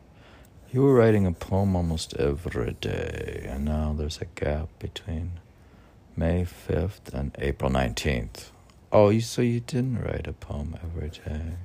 you 0.72 0.82
were 0.82 0.96
writing 0.96 1.28
a 1.28 1.32
poem 1.32 1.76
almost 1.76 2.15
every 2.15 2.76
day, 2.82 3.46
and 3.48 3.63
now 3.65 3.94
there's 3.96 4.19
a 4.21 4.25
gap 4.25 4.67
between 4.79 5.34
May 6.15 6.46
5th 6.46 7.13
and 7.13 7.36
April 7.38 7.69
19th. 7.69 8.50
Oh, 8.92 9.10
you, 9.10 9.21
so 9.21 9.44
you 9.44 9.60
didn't 9.60 10.02
write 10.02 10.25
a 10.25 10.34
poem 10.34 10.75
every 10.84 11.10
day? 11.10 11.58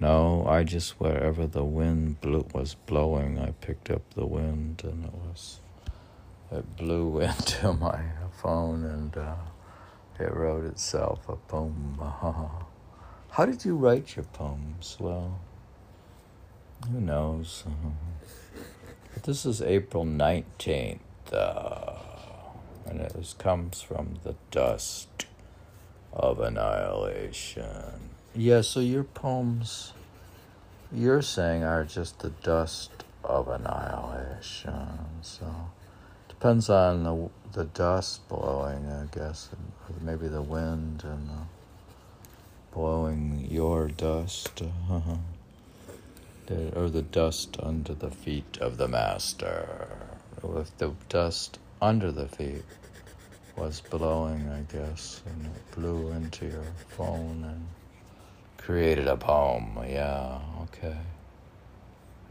No, 0.00 0.46
I 0.48 0.64
just, 0.64 0.98
wherever 0.98 1.46
the 1.46 1.62
wind 1.62 2.20
blew, 2.20 2.44
was 2.52 2.74
blowing, 2.74 3.38
I 3.38 3.52
picked 3.60 3.88
up 3.88 4.02
the 4.16 4.26
wind 4.26 4.82
and 4.82 5.04
it 5.04 5.14
was 5.14 5.60
it 6.50 6.76
blew 6.76 7.20
into 7.28 7.72
my 7.74 8.02
phone 8.42 8.82
and 8.82 9.16
uh, 9.16 9.36
it 10.18 10.34
wrote 10.34 10.64
itself 10.64 11.28
a 11.28 11.36
poem. 11.36 12.00
How 13.32 13.46
did 13.46 13.64
you 13.64 13.76
write 13.76 14.14
your 14.16 14.24
poems? 14.26 14.96
Well, 15.00 15.40
who 16.90 17.00
knows? 17.00 17.64
But 19.14 19.22
this 19.24 19.46
is 19.46 19.62
April 19.62 20.04
19th, 20.04 20.98
uh, 21.32 21.94
and 22.86 23.00
it 23.00 23.16
was, 23.16 23.34
comes 23.34 23.80
from 23.80 24.16
the 24.22 24.34
dust 24.50 25.26
of 26.12 26.40
annihilation. 26.40 28.10
Yeah, 28.34 28.60
so 28.60 28.80
your 28.80 29.04
poems, 29.04 29.94
you're 30.92 31.22
saying, 31.22 31.64
are 31.64 31.84
just 31.84 32.20
the 32.20 32.30
dust 32.30 32.90
of 33.24 33.48
annihilation. 33.48 34.98
So 35.22 35.70
Depends 36.42 36.68
on 36.68 37.04
the, 37.04 37.30
the 37.52 37.66
dust 37.66 38.28
blowing, 38.28 38.90
I 38.90 39.06
guess, 39.16 39.48
maybe 40.00 40.26
the 40.26 40.42
wind 40.42 41.04
and 41.04 41.30
blowing 42.72 43.46
your 43.50 43.88
dust, 43.88 44.62
uh-huh. 44.62 45.16
or 46.74 46.88
the 46.88 47.02
dust 47.02 47.56
under 47.62 47.94
the 47.94 48.10
feet 48.10 48.58
of 48.60 48.76
the 48.76 48.88
master. 48.88 49.88
If 50.42 50.76
the 50.78 50.92
dust 51.08 51.58
under 51.80 52.10
the 52.10 52.28
feet 52.28 52.64
was 53.56 53.80
blowing, 53.80 54.48
I 54.48 54.60
guess, 54.72 55.22
and 55.26 55.46
it 55.46 55.74
blew 55.74 56.10
into 56.12 56.46
your 56.46 56.64
phone 56.88 57.44
and 57.44 57.66
created 58.56 59.06
a 59.06 59.16
poem. 59.16 59.78
Yeah, 59.88 60.38
okay. 60.62 60.96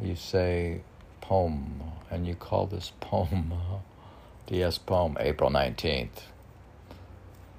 You 0.01 0.15
say 0.15 0.81
poem, 1.21 1.81
and 2.09 2.25
you 2.25 2.35
call 2.35 2.65
this 2.65 2.91
poem 2.99 3.53
DS 4.47 4.79
poem, 4.79 5.15
April 5.19 5.49
19th. 5.49 6.23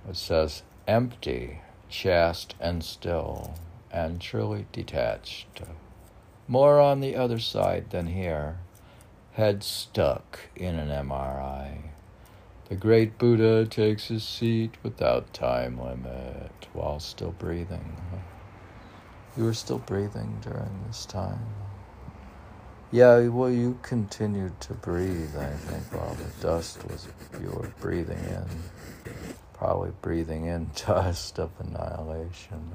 It 0.08 0.16
says, 0.16 0.62
empty, 0.88 1.60
chaste, 1.92 2.54
and 2.58 2.82
still, 2.82 3.54
and 3.90 4.20
truly 4.20 4.66
detached. 4.72 5.60
More 6.48 6.80
on 6.80 7.00
the 7.00 7.14
other 7.14 7.38
side 7.38 7.90
than 7.90 8.06
here, 8.06 8.58
head 9.32 9.62
stuck 9.62 10.40
in 10.56 10.76
an 10.76 10.88
MRI. 10.88 11.90
The 12.68 12.76
great 12.76 13.18
Buddha 13.18 13.66
takes 13.66 14.08
his 14.08 14.24
seat 14.24 14.76
without 14.82 15.34
time 15.34 15.78
limit 15.78 16.66
while 16.72 16.98
still 16.98 17.32
breathing. 17.32 17.96
You 19.36 19.44
were 19.44 19.54
still 19.54 19.78
breathing 19.78 20.38
during 20.42 20.84
this 20.86 21.04
time. 21.04 21.46
Yeah, 22.90 23.28
well, 23.28 23.50
you 23.50 23.78
continued 23.82 24.58
to 24.62 24.74
breathe, 24.74 25.36
I 25.36 25.50
think, 25.50 25.84
while 25.92 26.14
the 26.14 26.42
dust 26.42 26.84
was, 26.84 27.08
you 27.40 27.48
were 27.48 27.72
breathing 27.80 28.18
in. 28.18 28.44
Probably 29.62 29.92
breathing 30.02 30.46
in 30.46 30.72
dust 30.88 31.38
of 31.38 31.52
annihilation. 31.60 32.72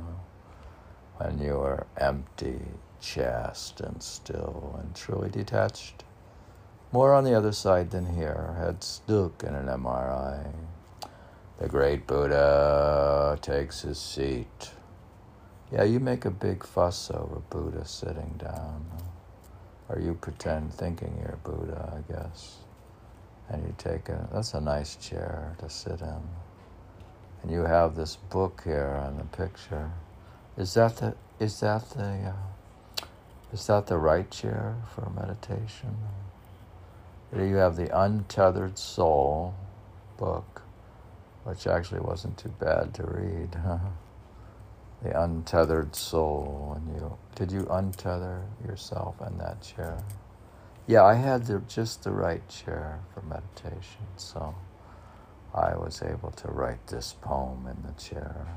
When 1.17 1.38
you 1.38 1.59
are 1.59 1.85
empty, 1.97 2.61
chest, 3.01 3.81
and 3.81 4.01
still, 4.01 4.79
and 4.81 4.95
truly 4.95 5.29
detached. 5.29 6.05
More 6.93 7.13
on 7.13 7.25
the 7.25 7.33
other 7.33 7.51
side 7.51 7.91
than 7.91 8.15
here, 8.15 8.55
head 8.57 8.85
stuck 8.85 9.43
in 9.43 9.53
an 9.53 9.65
MRI. 9.65 10.49
The 11.59 11.67
great 11.67 12.07
Buddha 12.07 13.38
takes 13.41 13.81
his 13.81 13.99
seat. 13.99 14.71
Yeah, 15.73 15.83
you 15.83 15.99
make 15.99 16.23
a 16.23 16.31
big 16.31 16.63
fuss 16.63 17.11
over 17.11 17.41
Buddha 17.49 17.85
sitting 17.85 18.35
down. 18.38 18.85
Or 19.89 19.99
you 19.99 20.13
pretend 20.13 20.73
thinking 20.73 21.17
you're 21.21 21.38
Buddha, 21.43 21.97
I 21.97 22.13
guess. 22.13 22.59
And 23.49 23.61
you 23.67 23.75
take 23.77 24.07
a, 24.07 24.29
that's 24.31 24.53
a 24.53 24.61
nice 24.61 24.95
chair 24.95 25.53
to 25.59 25.69
sit 25.69 25.99
in. 25.99 26.47
And 27.43 27.51
you 27.51 27.61
have 27.63 27.95
this 27.95 28.17
book 28.17 28.61
here 28.65 29.01
on 29.05 29.17
the 29.17 29.25
picture. 29.25 29.91
Is 30.57 30.73
that 30.75 30.97
the, 30.97 31.15
is 31.39 31.59
that 31.61 31.89
the, 31.91 32.33
uh, 32.33 32.33
is 33.53 33.67
that 33.67 33.88
the 33.88 33.97
right 33.97 34.29
chair 34.31 34.75
for 34.95 35.09
meditation? 35.11 35.97
You 37.35 37.57
have 37.57 37.75
the 37.77 37.97
Untethered 37.97 38.77
Soul 38.79 39.55
book, 40.17 40.63
which 41.45 41.67
actually 41.67 42.01
wasn't 42.01 42.38
too 42.38 42.53
bad 42.59 42.93
to 42.95 43.03
read. 43.03 43.57
the 45.03 45.21
untethered 45.23 45.95
soul 45.95 46.73
and 46.77 46.95
you 46.95 47.17
did 47.35 47.51
you 47.51 47.63
untether 47.63 48.43
yourself 48.67 49.15
in 49.27 49.38
that 49.38 49.61
chair 49.61 49.97
yeah 50.88 51.03
i 51.03 51.15
had 51.15 51.45
the, 51.47 51.61
just 51.67 52.03
the 52.03 52.11
right 52.11 52.47
chair 52.49 52.99
for 53.13 53.21
meditation 53.23 54.05
so 54.17 54.55
i 55.58 55.76
was 55.76 56.01
able 56.01 56.32
to 56.32 56.47
write 56.49 56.86
this 56.88 57.16
poem 57.22 57.68
in 57.68 57.84
the 57.86 57.99
chair. 58.01 58.47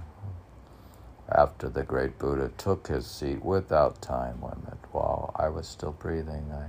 After 1.33 1.69
the 1.69 1.85
great 1.85 2.19
buddha 2.19 2.51
took 2.59 2.89
his 2.89 3.07
seat 3.07 3.45
without 3.45 4.03
time 4.03 4.43
limit 4.43 4.79
while 4.93 5.35
i 5.37 5.49
was 5.49 5.67
still 5.67 5.93
breathing 5.93 6.53
i 6.53 6.67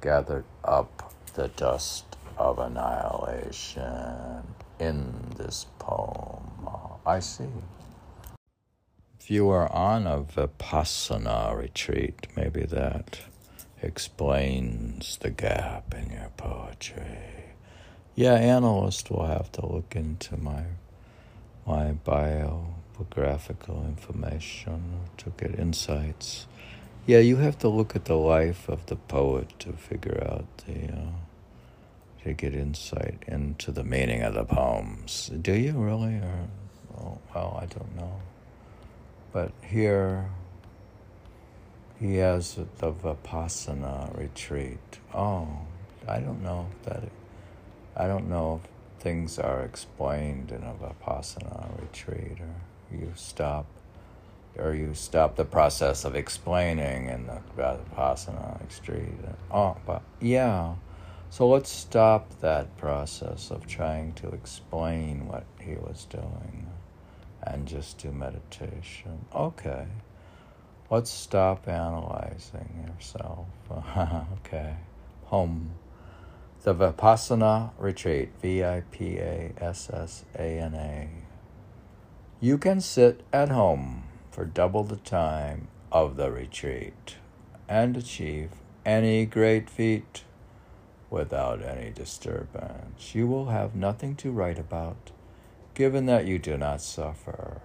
gathered 0.00 0.44
up 0.64 1.12
the 1.34 1.48
dust 1.48 2.16
of 2.38 2.58
annihilation 2.58 4.42
in 4.78 5.34
this 5.36 5.66
poem. 5.78 6.40
I 7.06 7.20
see. 7.20 7.48
If 9.20 9.30
you 9.30 9.48
are 9.50 9.70
on 9.72 10.06
a 10.06 10.20
Vipassana 10.20 11.56
retreat, 11.56 12.28
maybe 12.34 12.64
that 12.64 13.20
explains 13.82 15.18
the 15.18 15.30
gap 15.30 15.94
in 15.94 16.10
your 16.10 16.30
poetry. 16.36 17.43
Yeah, 18.16 18.34
analyst 18.34 19.10
will 19.10 19.26
have 19.26 19.50
to 19.52 19.66
look 19.66 19.96
into 19.96 20.36
my 20.36 20.64
my 21.66 21.92
biographical 21.92 23.84
information 23.86 25.00
to 25.16 25.32
get 25.36 25.58
insights. 25.58 26.46
Yeah, 27.06 27.18
you 27.18 27.36
have 27.36 27.58
to 27.58 27.68
look 27.68 27.96
at 27.96 28.04
the 28.04 28.16
life 28.16 28.68
of 28.68 28.86
the 28.86 28.96
poet 28.96 29.58
to 29.60 29.72
figure 29.72 30.22
out 30.30 30.44
the 30.58 30.92
uh, 30.92 31.10
to 32.22 32.32
get 32.34 32.54
insight 32.54 33.22
into 33.26 33.72
the 33.72 33.84
meaning 33.84 34.22
of 34.22 34.34
the 34.34 34.44
poems. 34.44 35.30
Do 35.42 35.52
you 35.52 35.72
really, 35.72 36.14
or 36.14 36.48
oh, 36.98 37.18
well, 37.34 37.58
I 37.60 37.66
don't 37.66 37.96
know. 37.96 38.20
But 39.32 39.52
here 39.62 40.30
he 41.98 42.16
has 42.16 42.54
the 42.54 42.92
Vipassana 42.92 44.16
retreat. 44.16 45.00
Oh, 45.12 45.48
I 46.06 46.20
don't 46.20 46.42
know 46.42 46.68
if 46.70 46.86
that. 46.88 47.02
I 47.96 48.06
don't 48.06 48.28
know 48.28 48.60
if 48.62 49.02
things 49.02 49.38
are 49.38 49.62
explained 49.62 50.50
in 50.50 50.62
a 50.62 50.74
Vipassana 50.74 51.80
retreat, 51.80 52.38
or 52.40 52.96
you 52.96 53.12
stop, 53.14 53.66
or 54.56 54.74
you 54.74 54.94
stop 54.94 55.36
the 55.36 55.44
process 55.44 56.04
of 56.04 56.16
explaining 56.16 57.08
in 57.08 57.26
the 57.26 57.40
Vipassana 57.56 58.60
retreat. 58.60 59.14
Oh, 59.50 59.76
but 59.86 60.02
yeah. 60.20 60.74
So 61.30 61.48
let's 61.48 61.70
stop 61.70 62.40
that 62.40 62.76
process 62.76 63.50
of 63.50 63.66
trying 63.66 64.12
to 64.14 64.28
explain 64.28 65.26
what 65.26 65.44
he 65.60 65.74
was 65.74 66.06
doing 66.08 66.68
and 67.42 67.66
just 67.66 67.98
do 67.98 68.10
meditation. 68.12 69.26
Okay. 69.34 69.86
Let's 70.90 71.10
stop 71.10 71.68
analyzing 71.68 72.86
yourself. 72.86 73.46
okay. 74.46 74.76
Home. 75.24 75.70
The 76.64 76.74
Vipassana 76.74 77.72
Retreat, 77.78 78.30
V 78.40 78.64
I 78.64 78.84
P 78.90 79.18
A 79.18 79.52
S 79.60 79.90
S 79.90 80.24
A 80.34 80.58
N 80.58 80.72
A. 80.74 81.10
You 82.40 82.56
can 82.56 82.80
sit 82.80 83.20
at 83.34 83.50
home 83.50 84.04
for 84.30 84.46
double 84.46 84.82
the 84.82 84.96
time 84.96 85.68
of 85.92 86.16
the 86.16 86.30
retreat 86.30 87.16
and 87.68 87.98
achieve 87.98 88.48
any 88.86 89.26
great 89.26 89.68
feat 89.68 90.24
without 91.10 91.62
any 91.62 91.90
disturbance. 91.90 93.14
You 93.14 93.26
will 93.26 93.50
have 93.50 93.74
nothing 93.74 94.16
to 94.16 94.32
write 94.32 94.58
about 94.58 95.10
given 95.74 96.06
that 96.06 96.26
you 96.26 96.38
do 96.38 96.56
not 96.56 96.80
suffer. 96.80 97.60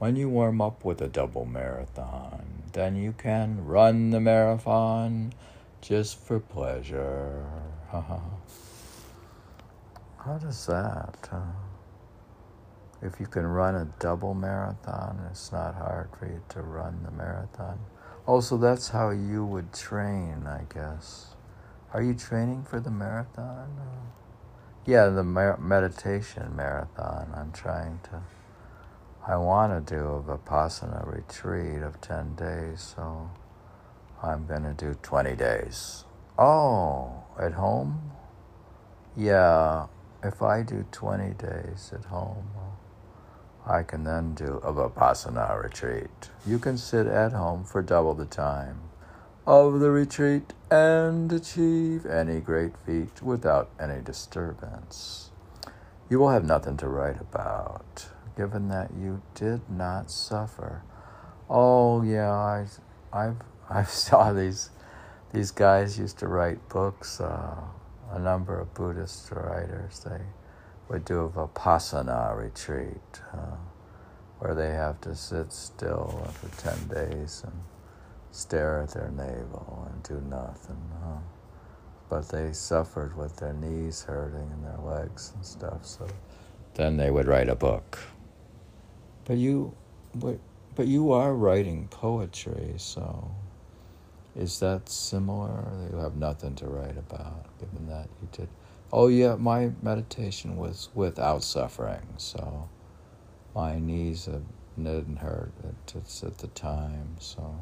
When 0.00 0.16
you 0.16 0.28
warm 0.28 0.60
up 0.60 0.84
with 0.84 1.00
a 1.00 1.06
double 1.06 1.44
marathon, 1.44 2.64
then 2.72 2.96
you 2.96 3.12
can 3.12 3.64
run 3.64 4.10
the 4.10 4.18
marathon 4.18 5.32
just 5.80 6.18
for 6.18 6.40
pleasure. 6.40 7.69
How 7.90 8.22
does 10.40 10.66
that? 10.66 11.28
Uh, 11.32 11.40
if 13.02 13.18
you 13.18 13.26
can 13.26 13.44
run 13.44 13.74
a 13.74 13.86
double 13.98 14.32
marathon, 14.32 15.20
it's 15.28 15.50
not 15.50 15.74
hard 15.74 16.10
for 16.16 16.26
you 16.26 16.40
to 16.50 16.62
run 16.62 17.00
the 17.04 17.10
marathon. 17.10 17.80
Also, 18.26 18.56
that's 18.56 18.90
how 18.90 19.10
you 19.10 19.44
would 19.44 19.72
train, 19.72 20.46
I 20.46 20.66
guess. 20.72 21.34
Are 21.92 22.00
you 22.00 22.14
training 22.14 22.62
for 22.62 22.78
the 22.78 22.92
marathon? 22.92 23.68
Yeah, 24.86 25.08
the 25.08 25.24
meditation 25.24 26.54
marathon. 26.54 27.32
I'm 27.34 27.50
trying 27.50 27.98
to. 28.04 28.22
I 29.26 29.36
want 29.36 29.86
to 29.86 29.94
do 29.94 30.00
a 30.04 30.22
Vipassana 30.22 31.12
retreat 31.12 31.82
of 31.82 32.00
10 32.00 32.36
days, 32.36 32.94
so 32.94 33.30
I'm 34.22 34.46
going 34.46 34.62
to 34.62 34.74
do 34.74 34.94
20 35.02 35.34
days. 35.34 36.04
Oh, 36.38 37.24
at 37.40 37.54
home? 37.54 38.12
Yeah, 39.16 39.86
if 40.22 40.42
I 40.42 40.62
do 40.62 40.84
20 40.92 41.34
days 41.34 41.92
at 41.94 42.04
home, 42.06 42.48
I 43.66 43.82
can 43.82 44.04
then 44.04 44.34
do 44.34 44.60
a 44.62 44.72
Vipassana 44.72 45.62
retreat. 45.62 46.30
You 46.46 46.58
can 46.58 46.76
sit 46.76 47.06
at 47.06 47.32
home 47.32 47.64
for 47.64 47.82
double 47.82 48.14
the 48.14 48.26
time 48.26 48.80
of 49.46 49.80
the 49.80 49.90
retreat 49.90 50.52
and 50.70 51.32
achieve 51.32 52.06
any 52.06 52.40
great 52.40 52.76
feat 52.86 53.22
without 53.22 53.70
any 53.80 54.00
disturbance. 54.00 55.30
You 56.08 56.18
will 56.18 56.30
have 56.30 56.44
nothing 56.44 56.76
to 56.78 56.88
write 56.88 57.20
about, 57.20 58.08
given 58.36 58.68
that 58.68 58.90
you 58.98 59.22
did 59.34 59.60
not 59.70 60.10
suffer. 60.10 60.82
Oh 61.48 62.02
yeah, 62.02 62.32
I, 62.32 62.66
I've 63.12 63.36
I 63.70 63.84
saw 63.84 64.32
these 64.32 64.70
these 65.32 65.50
guys 65.50 65.98
used 65.98 66.18
to 66.18 66.28
write 66.28 66.68
books. 66.68 67.20
Uh, 67.20 67.56
a 68.12 68.18
number 68.18 68.58
of 68.58 68.74
Buddhist 68.74 69.30
writers 69.30 70.00
they 70.00 70.20
would 70.88 71.04
do 71.04 71.20
a 71.20 71.28
vipassana 71.28 72.36
retreat. 72.36 73.20
Uh, 73.32 73.56
where 74.40 74.54
they 74.54 74.70
have 74.70 75.00
to 75.02 75.14
sit 75.14 75.52
still 75.52 76.26
for 76.32 76.48
10 76.62 76.88
days 76.88 77.42
and 77.44 77.52
stare 78.30 78.82
at 78.82 78.90
their 78.90 79.10
navel 79.10 79.86
and 79.92 80.02
do 80.02 80.20
nothing. 80.28 80.80
But 82.08 82.28
they 82.30 82.52
suffered 82.52 83.16
with 83.16 83.36
their 83.36 83.52
knees 83.52 84.02
hurting 84.02 84.50
and 84.50 84.64
their 84.64 84.78
legs 84.78 85.32
and 85.36 85.44
stuff, 85.44 85.84
so 85.84 86.08
then 86.74 86.96
they 86.96 87.10
would 87.10 87.26
write 87.26 87.48
a 87.48 87.54
book. 87.54 87.98
But 89.26 89.36
you, 89.36 89.76
but, 90.14 90.38
but 90.74 90.88
you 90.88 91.12
are 91.12 91.34
writing 91.34 91.86
poetry, 91.88 92.74
so 92.78 93.30
is 94.36 94.60
that 94.60 94.88
similar? 94.88 95.64
You 95.92 95.98
have 95.98 96.16
nothing 96.16 96.54
to 96.56 96.66
write 96.66 96.96
about, 96.96 97.46
given 97.58 97.88
that 97.88 98.08
you 98.20 98.28
did. 98.32 98.48
Oh, 98.92 99.08
yeah, 99.08 99.36
my 99.36 99.70
meditation 99.82 100.56
was 100.56 100.88
without 100.94 101.44
suffering, 101.44 102.14
so 102.16 102.68
my 103.54 103.78
knees 103.78 104.28
didn't 104.76 105.16
hurt 105.16 105.52
at 105.64 106.38
the 106.38 106.46
time, 106.48 107.16
so 107.18 107.60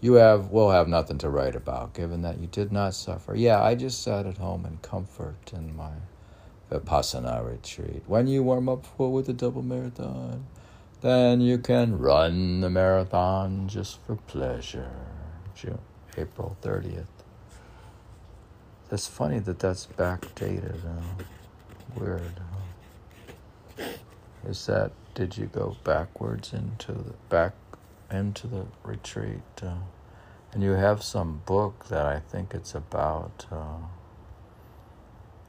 you 0.00 0.14
have 0.14 0.50
will 0.50 0.70
have 0.70 0.88
nothing 0.88 1.18
to 1.18 1.28
write 1.28 1.56
about, 1.56 1.94
given 1.94 2.22
that 2.22 2.38
you 2.38 2.46
did 2.46 2.70
not 2.70 2.94
suffer. 2.94 3.34
Yeah, 3.34 3.62
I 3.62 3.74
just 3.74 4.02
sat 4.02 4.26
at 4.26 4.38
home 4.38 4.64
in 4.64 4.78
comfort 4.78 5.52
in 5.52 5.74
my 5.76 5.92
Vipassana 6.70 7.44
retreat. 7.44 8.04
When 8.06 8.26
you 8.26 8.42
warm 8.42 8.68
up 8.68 8.86
for 8.86 9.10
with 9.12 9.28
a 9.28 9.32
double 9.32 9.62
marathon, 9.62 10.46
then 11.00 11.40
you 11.40 11.58
can 11.58 11.98
run 11.98 12.60
the 12.60 12.70
marathon 12.70 13.68
just 13.68 14.00
for 14.06 14.16
pleasure. 14.16 14.90
June, 15.60 15.78
April 16.16 16.56
30th. 16.62 17.06
That's 18.88 19.06
funny 19.06 19.40
that 19.40 19.58
that's 19.58 19.86
backdated. 19.86 20.84
Uh, 20.84 21.24
weird. 21.96 22.40
Huh? 23.76 23.84
Is 24.48 24.66
that, 24.66 24.92
did 25.14 25.36
you 25.36 25.46
go 25.46 25.76
backwards 25.82 26.52
into 26.52 26.92
the, 26.92 27.12
back 27.28 27.54
into 28.10 28.46
the 28.46 28.66
retreat? 28.84 29.40
Uh, 29.60 29.74
and 30.52 30.62
you 30.62 30.72
have 30.72 31.02
some 31.02 31.42
book 31.44 31.86
that 31.88 32.06
I 32.06 32.20
think 32.20 32.54
it's 32.54 32.74
about. 32.74 33.46
Uh, 33.50 33.78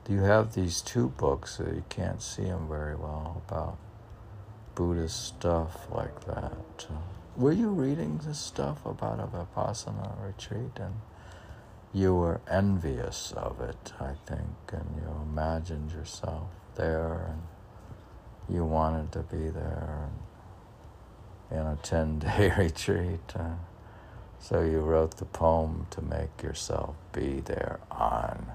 you 0.10 0.22
have 0.22 0.56
these 0.56 0.82
two 0.82 1.10
books 1.10 1.58
that 1.58 1.68
you 1.68 1.84
can't 1.88 2.20
see 2.20 2.46
them 2.46 2.68
very 2.68 2.96
well 2.96 3.44
about 3.48 3.78
Buddhist 4.74 5.24
stuff 5.24 5.86
like 5.92 6.26
that. 6.26 6.88
Were 7.38 7.54
you 7.54 7.70
reading 7.70 8.20
this 8.26 8.40
stuff 8.40 8.86
about 8.86 9.20
a 9.20 9.28
Vipassana 9.28 10.24
retreat 10.26 10.78
and 10.80 10.96
you 11.94 12.16
were 12.16 12.42
envious 12.50 13.34
of 13.38 13.62
it, 13.62 13.94
I 14.00 14.14
think, 14.26 14.56
and 14.72 14.86
you 14.98 15.10
imagined 15.24 15.92
yourself 15.92 16.50
there 16.76 17.32
and 17.32 17.42
you 18.56 18.66
wanted 18.66 19.12
to 19.14 19.20
be 19.20 19.50
there 19.50 20.10
in 21.52 21.58
a 21.60 21.78
10 21.84 22.20
day 22.20 22.54
retreat. 22.60 23.34
Uh, 23.36 23.56
so 24.40 24.62
you 24.62 24.80
wrote 24.80 25.18
the 25.18 25.26
poem 25.26 25.88
to 25.92 26.02
make 26.02 26.44
yourself 26.44 26.96
be 27.14 27.42
there 27.42 27.80
on 27.92 28.48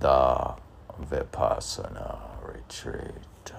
the 0.00 0.54
Vipassana 1.00 2.18
retreat. 2.42 3.52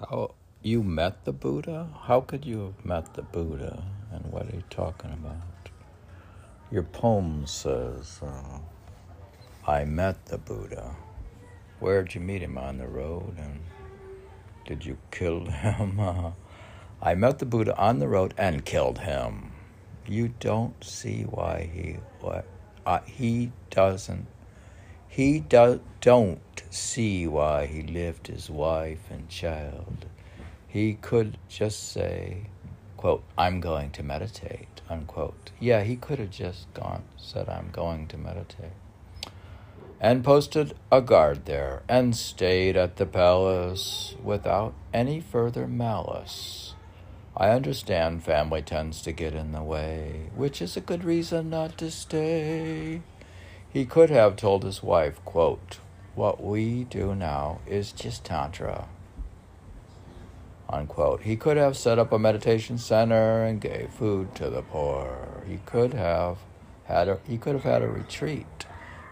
How 0.00 0.34
you 0.62 0.82
met 0.82 1.24
the 1.24 1.32
Buddha? 1.32 1.88
How 2.02 2.20
could 2.20 2.44
you 2.44 2.60
have 2.64 2.84
met 2.84 3.14
the 3.14 3.22
Buddha? 3.22 3.84
And 4.12 4.24
what 4.32 4.46
are 4.46 4.56
you 4.56 4.64
talking 4.70 5.12
about? 5.12 5.70
Your 6.70 6.82
poem 6.82 7.46
says, 7.46 8.20
uh, 8.22 8.58
I 9.66 9.84
met 9.84 10.26
the 10.26 10.38
Buddha. 10.38 10.96
Where'd 11.78 12.14
you 12.14 12.20
meet 12.20 12.42
him? 12.42 12.58
On 12.58 12.78
the 12.78 12.88
road? 12.88 13.36
And 13.38 13.60
did 14.66 14.84
you 14.84 14.98
kill 15.10 15.44
him? 15.50 16.00
Uh, 16.00 16.32
I 17.00 17.14
met 17.14 17.38
the 17.38 17.46
Buddha 17.46 17.76
on 17.76 18.00
the 18.00 18.08
road 18.08 18.34
and 18.36 18.64
killed 18.64 18.98
him. 18.98 19.52
You 20.06 20.34
don't 20.40 20.82
see 20.82 21.22
why 21.22 21.70
he 21.72 21.98
what 22.20 22.46
uh, 22.84 23.00
he 23.04 23.52
doesn't 23.70 24.26
he 25.08 25.40
do, 25.40 25.80
don't 26.00 26.62
see 26.70 27.26
why 27.26 27.66
he 27.66 27.82
left 27.82 28.26
his 28.26 28.50
wife 28.50 29.10
and 29.10 29.28
child. 29.28 30.06
He 30.68 30.94
could 31.00 31.38
just 31.48 31.92
say, 31.92 32.42
quote, 32.98 33.24
I'm 33.38 33.58
going 33.60 33.90
to 33.92 34.02
meditate, 34.02 34.82
unquote. 34.90 35.50
Yeah, 35.58 35.82
he 35.82 35.96
could 35.96 36.18
have 36.18 36.30
just 36.30 36.72
gone, 36.74 37.04
said, 37.16 37.48
I'm 37.48 37.70
going 37.72 38.06
to 38.08 38.18
meditate. 38.18 38.76
And 39.98 40.22
posted 40.22 40.74
a 40.92 41.00
guard 41.00 41.46
there 41.46 41.82
and 41.88 42.14
stayed 42.14 42.76
at 42.76 42.96
the 42.96 43.06
palace 43.06 44.14
without 44.22 44.74
any 44.92 45.20
further 45.20 45.66
malice. 45.66 46.74
I 47.34 47.48
understand 47.50 48.22
family 48.22 48.60
tends 48.60 49.00
to 49.02 49.12
get 49.12 49.32
in 49.32 49.52
the 49.52 49.62
way, 49.62 50.28
which 50.36 50.60
is 50.60 50.76
a 50.76 50.82
good 50.82 51.02
reason 51.02 51.48
not 51.48 51.78
to 51.78 51.90
stay. 51.90 53.00
He 53.70 53.86
could 53.86 54.10
have 54.10 54.36
told 54.36 54.64
his 54.64 54.82
wife, 54.82 55.24
quote, 55.24 55.78
What 56.14 56.42
we 56.44 56.84
do 56.84 57.14
now 57.14 57.60
is 57.66 57.92
just 57.92 58.24
Tantra. 58.24 58.88
Unquote. 60.70 61.22
He 61.22 61.36
could 61.36 61.56
have 61.56 61.76
set 61.76 61.98
up 61.98 62.12
a 62.12 62.18
meditation 62.18 62.76
center 62.76 63.42
and 63.44 63.60
gave 63.60 63.90
food 63.90 64.34
to 64.34 64.50
the 64.50 64.62
poor. 64.62 65.42
He 65.46 65.58
could 65.64 65.94
have 65.94 66.38
had 66.84 67.08
a, 67.08 67.18
he 67.26 67.38
could 67.38 67.54
have 67.54 67.64
had 67.64 67.82
a 67.82 67.88
retreat. 67.88 68.66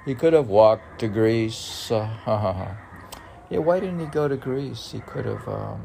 He 0.04 0.14
could 0.14 0.34
have 0.34 0.48
walked 0.48 1.00
to 1.00 1.09
Greece. 1.09 1.88
yeah, 1.90 2.76
why 3.50 3.80
didn't 3.80 4.00
he 4.00 4.07
go 4.07 4.28
to 4.28 4.36
Greece? 4.36 4.92
He 4.92 5.00
could 5.00 5.24
have 5.24 5.48
um, 5.48 5.82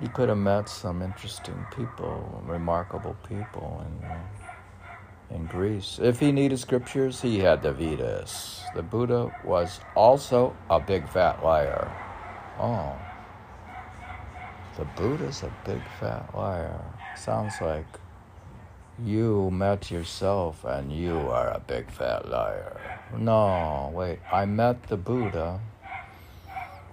he 0.00 0.08
could 0.08 0.28
have 0.28 0.38
met 0.38 0.68
some 0.68 1.02
interesting 1.02 1.66
people, 1.74 2.42
remarkable 2.46 3.16
people. 3.28 3.86
Uh, 4.02 4.14
in 5.30 5.46
Greece. 5.46 5.98
If 6.00 6.20
he 6.20 6.32
needed 6.32 6.58
scriptures, 6.58 7.20
he 7.20 7.38
had 7.38 7.62
the 7.62 7.72
Vedas. 7.72 8.62
The 8.74 8.82
Buddha 8.82 9.34
was 9.44 9.80
also 9.94 10.56
a 10.70 10.78
big 10.78 11.08
fat 11.08 11.42
liar. 11.42 11.90
Oh. 12.60 12.96
The 14.76 14.84
Buddha's 14.84 15.42
a 15.42 15.50
big 15.64 15.80
fat 15.98 16.34
liar. 16.36 16.78
Sounds 17.16 17.54
like 17.62 17.86
you 19.02 19.50
met 19.50 19.90
yourself 19.90 20.64
and 20.64 20.92
you 20.92 21.16
are 21.16 21.48
a 21.48 21.60
big 21.60 21.90
fat 21.90 22.28
liar. 22.28 22.78
No, 23.16 23.90
wait, 23.94 24.18
I 24.30 24.44
met 24.44 24.82
the 24.88 24.98
Buddha. 24.98 25.60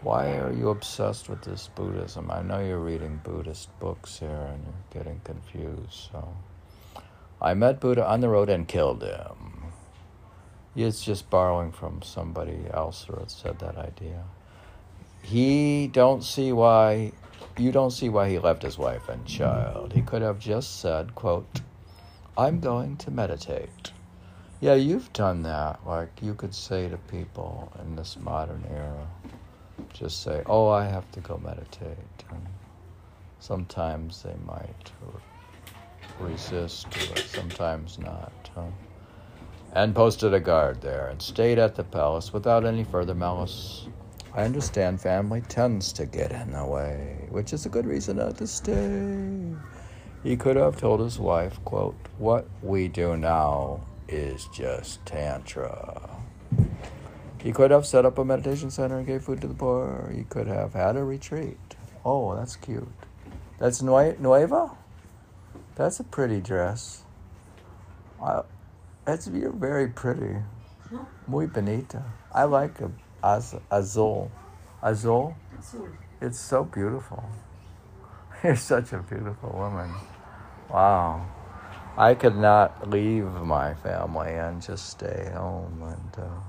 Why 0.01 0.37
are 0.37 0.53
you 0.53 0.69
obsessed 0.69 1.27
with 1.27 1.41
this 1.41 1.69
Buddhism? 1.75 2.31
I 2.31 2.41
know 2.41 2.59
you're 2.59 2.79
reading 2.79 3.19
Buddhist 3.21 3.67
books 3.81 4.19
here 4.19 4.29
and 4.29 4.63
you're 4.63 5.03
getting 5.03 5.19
confused, 5.25 6.09
so. 6.11 6.35
I 7.41 7.53
met 7.53 7.81
Buddha 7.81 8.07
on 8.07 8.21
the 8.21 8.29
road 8.29 8.49
and 8.49 8.65
killed 8.65 9.03
him. 9.03 9.73
It's 10.73 11.03
just 11.03 11.29
borrowing 11.29 11.73
from 11.73 12.01
somebody 12.01 12.65
else 12.73 13.03
who 13.03 13.17
had 13.17 13.29
said 13.29 13.59
that 13.59 13.77
idea. 13.77 14.23
He 15.21 15.87
don't 15.87 16.23
see 16.23 16.53
why 16.53 17.11
you 17.57 17.71
don't 17.71 17.91
see 17.91 18.09
why 18.09 18.29
he 18.29 18.39
left 18.39 18.63
his 18.63 18.77
wife 18.77 19.09
and 19.09 19.25
child. 19.25 19.93
He 19.93 20.01
could 20.01 20.21
have 20.21 20.39
just 20.39 20.79
said, 20.79 21.13
quote, 21.15 21.61
I'm 22.37 22.59
going 22.59 22.97
to 22.97 23.11
meditate. 23.11 23.91
Yeah, 24.59 24.75
you've 24.75 25.11
done 25.13 25.43
that. 25.43 25.85
Like 25.85 26.09
you 26.21 26.33
could 26.33 26.55
say 26.55 26.89
to 26.89 26.97
people 26.97 27.71
in 27.81 27.95
this 27.95 28.17
modern 28.17 28.63
era, 28.73 29.07
just 29.93 30.23
say, 30.23 30.41
Oh, 30.45 30.69
I 30.69 30.85
have 30.85 31.11
to 31.11 31.19
go 31.19 31.39
meditate. 31.43 31.97
And 32.29 32.47
sometimes 33.39 34.23
they 34.23 34.35
might 34.45 34.91
resist, 36.19 36.87
but 36.89 37.19
sometimes 37.19 37.99
not. 37.99 38.49
Huh? 38.55 38.67
And 39.73 39.93
posted 39.93 40.33
a 40.33 40.39
guard 40.39 40.81
there 40.81 41.07
and 41.07 41.21
stayed 41.21 41.59
at 41.59 41.75
the 41.75 41.83
palace 41.83 42.31
without 42.31 42.65
any 42.65 42.83
further 42.83 43.15
malice. 43.15 43.87
I 44.35 44.43
understand 44.43 44.99
family 44.99 45.41
tends 45.41 45.93
to 45.93 46.07
get 46.07 46.31
in 46.31 46.53
the 46.53 46.65
way, 46.65 47.27
which 47.29 47.53
is 47.53 47.67
a 47.67 47.69
good 47.69 47.85
reason 47.85 48.17
not 48.17 48.37
to 48.37 48.47
stay. 48.47 49.55
He 50.23 50.35
could 50.37 50.55
have 50.55 50.77
told 50.77 51.01
his 51.01 51.19
wife, 51.19 51.63
quote, 51.63 51.95
What 52.17 52.47
we 52.63 52.87
do 52.87 53.15
now 53.15 53.81
is 54.07 54.47
just 54.53 55.05
Tantra. 55.05 56.09
He 57.43 57.51
could 57.51 57.71
have 57.71 57.85
set 57.85 58.05
up 58.05 58.17
a 58.17 58.25
meditation 58.25 58.71
center 58.71 58.97
and 58.97 59.05
gave 59.05 59.21
food 59.23 59.41
to 59.41 59.47
the 59.47 59.53
poor. 59.53 60.11
He 60.15 60.23
could 60.23 60.47
have 60.47 60.73
had 60.73 60.95
a 60.95 61.03
retreat. 61.03 61.59
Oh, 62.03 62.35
that's 62.35 62.55
cute. 62.55 62.87
That's 63.59 63.81
Nueva? 63.81 64.71
That's 65.75 65.99
a 65.99 66.03
pretty 66.03 66.41
dress. 66.41 67.03
I, 68.21 68.41
it's 69.05 69.27
you're 69.27 69.51
very 69.51 69.89
pretty. 69.89 70.37
Muy 71.27 71.47
bonita. 71.47 72.03
I 72.33 72.45
like 72.45 72.79
a, 72.79 72.91
az, 73.23 73.55
azul. 73.69 74.29
Azul? 74.81 75.35
Azul. 75.59 75.89
It's 76.19 76.39
so 76.39 76.63
beautiful. 76.63 77.23
You're 78.43 78.55
such 78.55 78.91
a 78.93 78.99
beautiful 79.09 79.49
woman. 79.53 79.89
Wow. 80.69 81.21
I 81.97 82.15
could 82.15 82.35
not 82.35 82.89
leave 82.89 83.25
my 83.43 83.75
family 83.75 84.33
and 84.33 84.61
just 84.61 84.89
stay 84.89 85.31
home. 85.33 85.81
And 85.83 86.25
uh, 86.25 86.41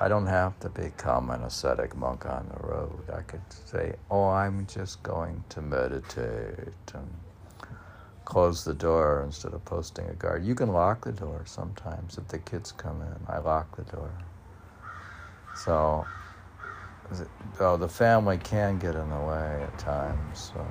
I 0.00 0.08
don't 0.08 0.26
have 0.26 0.58
to 0.60 0.68
become 0.68 1.30
an 1.30 1.42
ascetic 1.44 1.96
monk 1.96 2.26
on 2.26 2.50
the 2.52 2.66
road. 2.66 3.08
I 3.10 3.22
could 3.22 3.40
say, 3.48 3.94
oh, 4.10 4.28
I'm 4.28 4.66
just 4.66 5.02
going 5.02 5.44
to 5.48 5.62
meditate 5.62 6.92
and 6.92 7.08
close 8.26 8.64
the 8.64 8.74
door 8.74 9.22
instead 9.24 9.54
of 9.54 9.64
posting 9.64 10.08
a 10.08 10.14
guard. 10.14 10.44
You 10.44 10.54
can 10.54 10.72
lock 10.72 11.04
the 11.04 11.12
door 11.12 11.42
sometimes 11.46 12.18
if 12.18 12.28
the 12.28 12.38
kids 12.38 12.72
come 12.72 13.00
in. 13.00 13.26
I 13.28 13.38
lock 13.38 13.76
the 13.76 13.84
door. 13.84 14.10
So, 15.56 16.06
the 17.58 17.88
family 17.88 18.38
can 18.38 18.78
get 18.78 18.94
in 18.94 19.08
the 19.08 19.20
way 19.20 19.62
at 19.62 19.78
times. 19.78 20.52
So. 20.54 20.66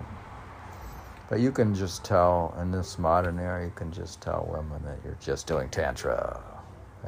But 1.30 1.40
you 1.40 1.52
can 1.52 1.74
just 1.74 2.04
tell 2.04 2.54
in 2.62 2.70
this 2.70 3.00
modern 3.00 3.40
era, 3.40 3.64
you 3.64 3.72
can 3.76 3.92
just 3.92 4.22
tell 4.22 4.48
women 4.52 4.84
that 4.86 5.00
you're 5.04 5.18
just 5.20 5.48
doing 5.48 5.70
tantra, 5.70 6.40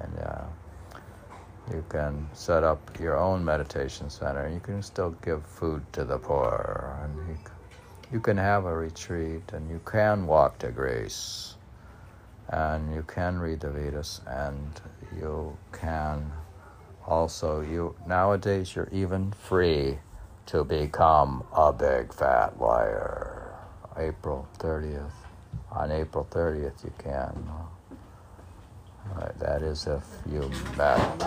and 0.02 0.12
yeah, 0.18 0.46
you 1.72 1.84
can 1.90 2.28
set 2.34 2.64
up 2.64 3.00
your 3.00 3.18
own 3.18 3.44
meditation 3.46 4.10
center. 4.10 4.50
You 4.50 4.62
can 4.62 4.82
still 4.82 5.12
give 5.24 5.46
food 5.46 5.84
to 5.94 6.06
the 6.06 6.18
poor, 6.18 6.98
and 7.04 7.28
you, 7.28 7.38
you 8.14 8.20
can 8.20 8.38
have 8.38 8.66
a 8.66 8.76
retreat, 8.76 9.44
and 9.54 9.70
you 9.70 9.80
can 9.86 10.26
walk 10.26 10.58
to 10.60 10.72
Greece, 10.72 11.58
and 12.50 12.96
you 12.96 13.04
can 13.04 13.38
read 13.38 13.60
the 13.60 13.70
Vedas, 13.70 14.22
and 14.26 14.82
you 15.20 15.56
can 15.72 16.32
also 17.08 17.62
you 17.62 17.96
nowadays 18.08 18.76
you're 18.76 18.90
even 18.92 19.32
free 19.32 20.00
to 20.48 20.64
become 20.64 21.44
a 21.56 21.74
big 21.74 22.14
fat 22.14 22.60
liar. 22.60 23.42
April 23.98 24.48
30th. 24.60 25.12
On 25.72 25.92
April 25.92 26.28
30th, 26.30 26.84
you 26.84 26.94
can. 26.98 27.50
Uh, 29.16 29.30
that 29.40 29.62
is 29.62 29.88
if 29.88 30.04
you 30.30 30.50
met 30.78 31.20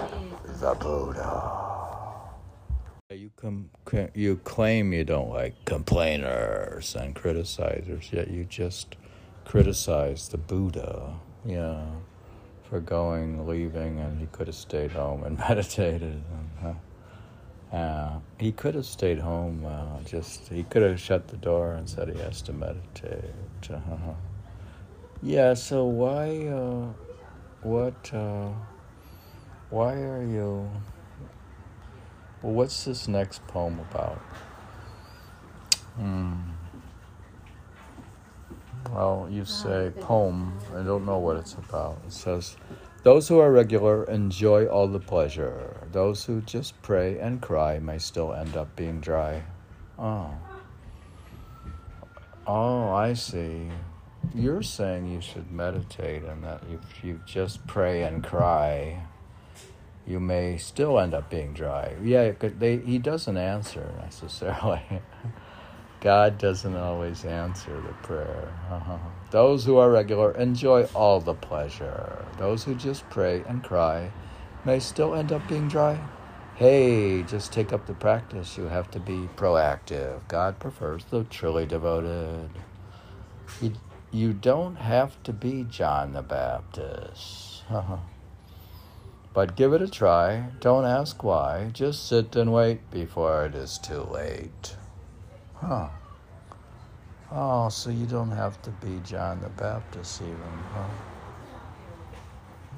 the 0.61 0.74
Buddha. 0.74 1.64
You, 3.11 3.31
com- 3.37 3.70
you 4.14 4.37
claim 4.37 4.93
you 4.93 5.05
don't 5.05 5.31
like 5.31 5.64
complainers 5.64 6.95
and 6.95 7.14
criticizers, 7.14 8.12
yet 8.12 8.31
you 8.31 8.45
just 8.45 8.97
criticize 9.45 10.29
the 10.29 10.37
Buddha, 10.37 11.14
yeah, 11.47 11.87
for 12.69 12.81
going, 12.81 13.47
leaving, 13.47 13.99
and 13.99 14.21
he 14.21 14.27
could 14.27 14.47
have 14.47 14.57
stayed 14.57 14.93
home 14.93 15.25
and 15.25 15.39
meditated. 15.49 16.23
And, 16.62 16.77
uh, 17.73 18.19
he 18.39 18.53
could 18.53 18.75
have 18.75 18.87
stayed 18.87 19.19
home. 19.19 19.64
Uh, 19.64 20.03
just 20.05 20.49
he 20.49 20.62
could 20.64 20.83
have 20.83 21.01
shut 21.01 21.29
the 21.29 21.37
door 21.37 21.73
and 21.73 21.89
said 21.89 22.09
he 22.09 22.19
has 22.21 22.41
to 22.43 22.53
meditate. 22.53 23.25
Uh-huh. 23.71 24.14
Yeah. 25.23 25.55
So 25.55 25.85
why? 25.85 26.47
Uh, 26.47 26.93
what? 27.62 28.14
Uh, 28.14 28.51
why 29.71 29.95
are 29.95 30.23
you? 30.23 30.71
Well, 32.43 32.53
what's 32.53 32.85
this 32.85 33.07
next 33.07 33.47
poem 33.49 33.81
about? 33.81 34.19
Hmm. 35.97 36.35
Well, 38.93 39.29
you 39.31 39.45
say 39.45 39.93
poem. 40.01 40.59
I 40.74 40.83
don't 40.83 41.05
know 41.05 41.18
what 41.18 41.37
it's 41.37 41.55
about. 41.55 41.99
It 42.07 42.12
says. 42.12 42.57
Those 43.05 43.29
who 43.29 43.39
are 43.39 43.53
regular 43.53 44.05
enjoy 44.05 44.66
all 44.66 44.89
the 44.89 45.01
pleasure. 45.01 45.76
Those 45.93 46.24
who 46.24 46.41
just 46.43 46.81
pray 46.83 47.18
and 47.18 47.41
cry 47.41 47.79
may 47.79 47.99
still 47.99 48.35
end 48.35 48.57
up 48.57 48.74
being 48.74 49.01
dry. 49.01 49.43
Oh. 49.99 50.35
Oh, 52.47 52.91
I 52.91 53.12
see. 53.12 53.68
You're 54.35 54.62
saying 54.62 55.11
you 55.12 55.20
should 55.20 55.51
meditate 55.53 56.24
and 56.24 56.43
that 56.45 56.62
if 56.70 57.05
you 57.05 57.20
just 57.24 57.66
pray 57.66 58.03
and 58.03 58.22
cry, 58.24 59.01
you 60.07 60.18
may 60.18 60.57
still 60.57 60.99
end 60.99 61.14
up 61.14 61.31
being 61.31 61.53
dry. 61.53 61.95
Yeah, 62.03 62.33
they, 62.41 62.79
he 62.79 62.99
doesn't 62.99 63.37
answer 63.37 63.93
necessarily. 64.03 64.83
God 66.01 66.38
doesn't 66.38 66.76
always 66.76 67.24
answer 67.24 67.80
the 67.80 67.92
prayer. 68.07 68.53
Uh-huh. 68.70 68.99
Those 69.30 69.64
who 69.64 69.78
are 69.78 69.90
regular 69.90 70.32
enjoy 70.32 70.84
all 70.94 71.20
the 71.20 71.34
pleasure. 71.34 72.24
Those 72.38 72.64
who 72.64 72.74
just 72.76 73.09
pray 73.11 73.42
and 73.49 73.64
cry 73.64 74.12
may 74.64 74.78
still 74.78 75.14
end 75.14 75.32
up 75.32 75.46
being 75.49 75.66
dry. 75.66 75.99
Hey, 76.55 77.22
just 77.22 77.53
take 77.53 77.72
up 77.72 77.86
the 77.86 77.94
practice. 77.94 78.57
You 78.57 78.64
have 78.64 78.90
to 78.92 79.01
be 79.01 79.28
proactive. 79.36 80.26
God 80.28 80.59
prefers 80.59 81.05
the 81.05 81.24
truly 81.24 81.66
devoted. 81.66 82.51
You, 83.61 83.72
you 84.12 84.32
don't 84.32 84.76
have 84.76 85.20
to 85.24 85.32
be 85.32 85.64
John 85.64 86.12
the 86.12 86.22
Baptist. 86.22 87.64
Uh-huh. 87.70 87.99
But 89.34 89.57
give 89.57 89.72
it 89.72 89.82
a 89.82 89.88
try. 89.88 90.46
Don't 90.61 90.84
ask 90.84 91.22
why. 91.22 91.70
Just 91.72 92.09
sit 92.09 92.34
and 92.34 92.53
wait 92.53 92.90
before 92.90 93.46
it 93.46 93.55
is 93.55 93.78
too 93.78 94.03
late. 94.03 94.74
Huh. 95.61 95.89
Oh, 97.33 97.69
so 97.69 97.91
you 97.91 98.07
don't 98.07 98.31
have 98.31 98.63
to 98.63 98.71
be 98.71 99.01
John 99.05 99.41
the 99.41 99.49
Baptist 99.51 100.23
even, 100.23 100.37
huh? 100.73 100.89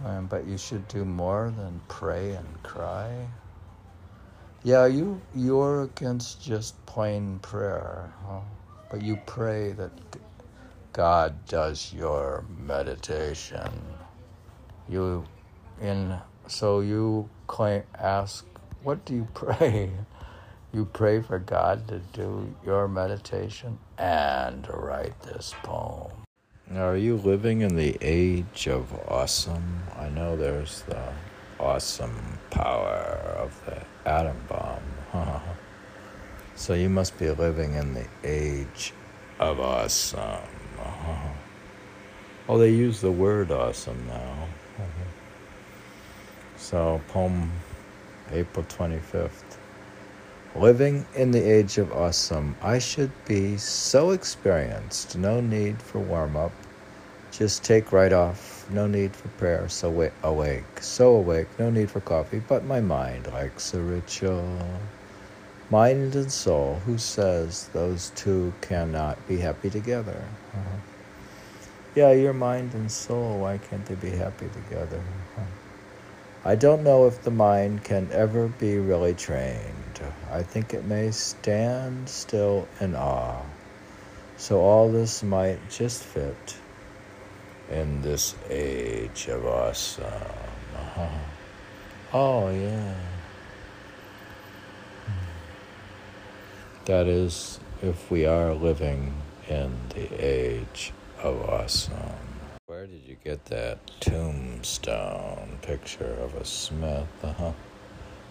Um, 0.07 0.26
but 0.26 0.47
you 0.47 0.57
should 0.59 0.89
do 0.89 1.05
more 1.05 1.53
than 1.57 1.81
pray 1.89 2.33
and 2.33 2.62
cry. 2.62 3.28
Yeah, 4.64 4.87
you 4.87 5.20
you're 5.35 5.83
against 5.83 6.43
just 6.43 6.74
plain 6.87 7.39
prayer, 7.41 8.12
huh? 8.26 8.41
but 8.91 9.03
you 9.03 9.16
pray 9.26 9.72
that 9.72 9.93
God 10.93 11.47
does 11.47 11.93
your 11.93 12.45
meditation. 12.59 13.70
You 14.89 15.24
in 15.81 16.18
so 16.49 16.81
you 16.81 17.28
claim 17.47 17.85
ask, 17.99 18.45
what 18.83 19.05
do 19.05 19.14
you 19.14 19.28
pray? 19.35 19.91
You 20.72 20.84
pray 20.84 21.20
for 21.20 21.40
God 21.40 21.88
to 21.88 21.98
do 22.12 22.54
your 22.64 22.86
meditation 22.86 23.76
and 23.98 24.68
write 24.72 25.20
this 25.22 25.52
poem. 25.64 26.12
Are 26.76 26.96
you 26.96 27.16
living 27.16 27.62
in 27.62 27.74
the 27.74 27.98
age 28.00 28.68
of 28.68 28.92
awesome? 29.08 29.82
I 29.98 30.08
know 30.10 30.36
there's 30.36 30.82
the 30.82 31.12
awesome 31.58 32.38
power 32.50 33.34
of 33.36 33.60
the 33.66 33.82
atom 34.08 34.36
bomb. 34.48 34.82
so 36.54 36.74
you 36.74 36.88
must 36.88 37.18
be 37.18 37.28
living 37.30 37.74
in 37.74 37.92
the 37.92 38.06
age 38.22 38.92
of 39.40 39.58
awesome. 39.58 40.38
oh, 42.48 42.58
they 42.58 42.70
use 42.70 43.00
the 43.00 43.10
word 43.10 43.50
awesome 43.50 44.06
now. 44.06 44.46
so, 46.56 47.00
poem 47.08 47.50
April 48.30 48.64
25th. 48.66 49.59
Living 50.57 51.07
in 51.14 51.30
the 51.30 51.40
age 51.40 51.78
of 51.78 51.92
awesome, 51.92 52.57
I 52.61 52.80
should 52.80 53.12
be 53.24 53.57
so 53.57 54.11
experienced, 54.11 55.16
no 55.16 55.40
need 55.40 55.80
for 55.80 56.01
warm 56.01 56.34
up. 56.36 56.51
Just 57.30 57.62
take 57.62 57.92
right 57.92 58.12
off, 58.12 58.68
no 58.68 58.88
need 58.88 59.14
for 59.14 59.28
prayer, 59.28 59.68
so 59.68 60.11
awake, 60.24 60.80
so 60.80 61.14
awake, 61.14 61.46
no 61.61 61.70
need 61.70 61.88
for 61.88 62.01
coffee, 62.01 62.42
but 62.48 62.64
my 62.64 62.80
mind 62.80 63.28
likes 63.28 63.72
a 63.74 63.80
ritual. 63.80 64.59
Mind 65.70 66.16
and 66.16 66.32
soul, 66.32 66.80
who 66.84 66.98
says 66.98 67.68
those 67.72 68.11
two 68.16 68.53
cannot 68.61 69.24
be 69.28 69.38
happy 69.38 69.70
together? 69.70 70.20
Uh-huh. 70.53 70.78
Yeah, 71.94 72.11
your 72.11 72.32
mind 72.32 72.74
and 72.74 72.90
soul, 72.90 73.38
why 73.38 73.59
can't 73.59 73.86
they 73.86 73.94
be 73.94 74.11
happy 74.11 74.48
together? 74.48 75.01
Uh-huh. 75.36 75.46
I 76.44 76.57
don't 76.57 76.82
know 76.82 77.07
if 77.07 77.22
the 77.22 77.30
mind 77.30 77.84
can 77.84 78.09
ever 78.11 78.48
be 78.48 78.78
really 78.78 79.14
trained. 79.14 79.80
I 80.30 80.42
think 80.42 80.74
it 80.74 80.84
may 80.84 81.11
stand 81.11 82.09
still 82.09 82.68
in 82.80 82.94
awe. 82.94 83.42
So 84.36 84.61
all 84.61 84.90
this 84.90 85.22
might 85.22 85.59
just 85.70 86.03
fit 86.03 86.57
in 87.70 88.03
this 88.03 88.34
age 88.48 89.28
of 89.28 89.46
awesome. 89.46 90.05
Uh-huh. 90.05 91.09
Oh, 92.12 92.51
yeah. 92.51 92.94
That 96.86 97.07
is, 97.07 97.61
if 97.82 98.11
we 98.11 98.26
are 98.26 98.55
living 98.55 99.14
in 99.48 99.76
the 99.94 100.09
age 100.24 100.92
of 101.22 101.48
awesome. 101.48 101.94
Where 102.66 102.86
did 102.86 103.03
you 103.07 103.16
get 103.22 103.44
that 103.46 103.78
tombstone 104.01 105.59
picture 105.62 106.16
of 106.20 106.34
a 106.34 106.44
Smith? 106.44 107.07
Uh-huh. 107.22 107.53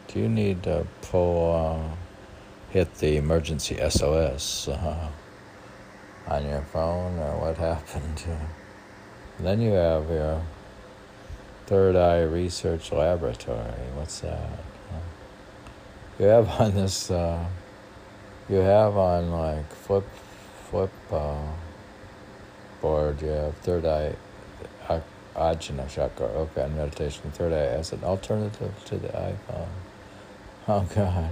Do 0.10 0.20
you 0.20 0.28
need 0.28 0.64
to 0.64 0.88
pull, 1.04 1.54
uh, 1.54 1.96
hit 2.72 2.96
the 2.96 3.18
emergency 3.18 3.78
SOS 3.90 4.68
uh, 4.68 5.10
on 6.28 6.46
your 6.46 6.62
phone, 6.62 7.20
or 7.20 7.40
what 7.40 7.58
happened? 7.58 8.24
then 9.40 9.62
you 9.62 9.72
have 9.72 10.10
your 10.10 10.42
Third 11.68 11.96
Eye 11.96 12.24
Research 12.24 12.92
Laboratory. 12.92 13.86
What's 13.96 14.22
that? 14.22 14.50
You 16.18 16.26
have 16.26 16.50
on 16.60 16.74
this. 16.74 17.12
Uh, 17.12 17.46
you 18.50 18.58
have 18.58 18.98
on 18.98 19.30
like 19.30 19.72
flip, 19.72 20.08
flip 20.72 20.92
uh, 21.12 21.52
board. 22.82 23.22
You 23.22 23.28
have 23.28 23.56
Third 23.58 23.86
Eye 23.86 24.16
Ajna 25.40 25.88
Chakra. 25.88 26.26
Okay, 26.26 26.64
on 26.64 26.76
meditation, 26.76 27.32
third 27.32 27.54
eye 27.54 27.78
as 27.78 27.94
an 27.94 28.04
alternative 28.04 28.74
to 28.86 28.98
the 28.98 29.08
iPhone. 29.10 29.70
Oh 30.72 30.88
God, 30.94 31.32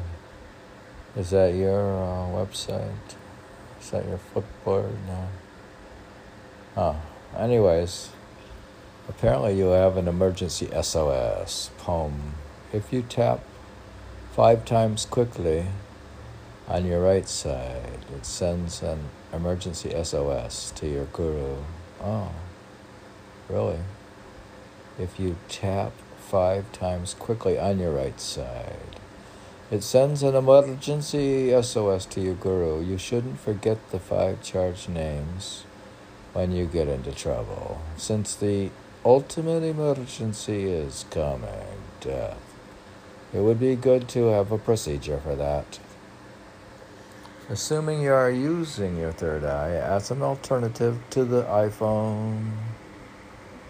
is 1.15 1.29
that 1.29 1.53
your 1.53 1.79
uh, 1.79 2.25
website? 2.33 3.13
Is 3.79 3.91
that 3.91 4.03
your 4.07 4.17
footboard? 4.17 4.97
No. 5.05 5.27
Oh, 6.75 7.01
anyways, 7.37 8.09
apparently 9.07 9.55
you 9.55 9.65
have 9.65 9.95
an 9.95 10.07
emergency 10.07 10.69
SOS 10.81 11.69
poem. 11.77 12.33
If 12.73 12.91
you 12.91 13.03
tap 13.03 13.41
five 14.31 14.65
times 14.65 15.05
quickly 15.05 15.67
on 16.67 16.87
your 16.87 17.03
right 17.03 17.27
side, 17.27 18.05
it 18.15 18.25
sends 18.25 18.81
an 18.81 19.01
emergency 19.31 19.91
SOS 20.03 20.71
to 20.77 20.87
your 20.89 21.05
guru. 21.05 21.57
Oh, 22.01 22.31
really? 23.49 23.81
If 24.97 25.19
you 25.19 25.35
tap 25.47 25.91
five 26.17 26.71
times 26.71 27.13
quickly 27.13 27.59
on 27.59 27.77
your 27.77 27.91
right 27.91 28.19
side, 28.19 28.96
it 29.69 29.83
sends 29.83 30.23
an 30.23 30.35
emergency 30.35 31.61
SOS 31.61 32.05
to 32.05 32.21
your 32.21 32.35
guru. 32.35 32.81
You 32.83 32.97
shouldn't 32.97 33.39
forget 33.39 33.77
the 33.91 33.99
five 33.99 34.41
charge 34.41 34.87
names 34.87 35.63
when 36.33 36.51
you 36.51 36.65
get 36.65 36.87
into 36.87 37.11
trouble, 37.11 37.81
since 37.97 38.35
the 38.35 38.69
ultimate 39.03 39.63
emergency 39.63 40.65
is 40.69 41.05
coming 41.09 41.81
death. 41.99 42.37
It 43.33 43.39
would 43.39 43.59
be 43.59 43.75
good 43.75 44.07
to 44.09 44.27
have 44.27 44.51
a 44.51 44.57
procedure 44.57 45.19
for 45.19 45.35
that. 45.35 45.79
Assuming 47.49 48.01
you 48.01 48.13
are 48.13 48.29
using 48.29 48.97
your 48.97 49.11
third 49.11 49.43
eye 49.43 49.71
as 49.71 50.11
an 50.11 50.21
alternative 50.21 50.99
to 51.11 51.25
the 51.25 51.43
iPhone, 51.43 52.51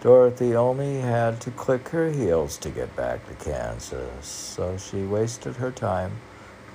Dorothy 0.00 0.54
only 0.54 1.00
had 1.00 1.40
to 1.40 1.50
click 1.50 1.88
her 1.88 2.12
heels 2.12 2.56
to 2.58 2.70
get 2.70 2.94
back 2.94 3.26
to 3.26 3.34
Kansas, 3.44 4.26
so 4.26 4.76
she 4.76 5.02
wasted 5.02 5.56
her 5.56 5.72
time 5.72 6.20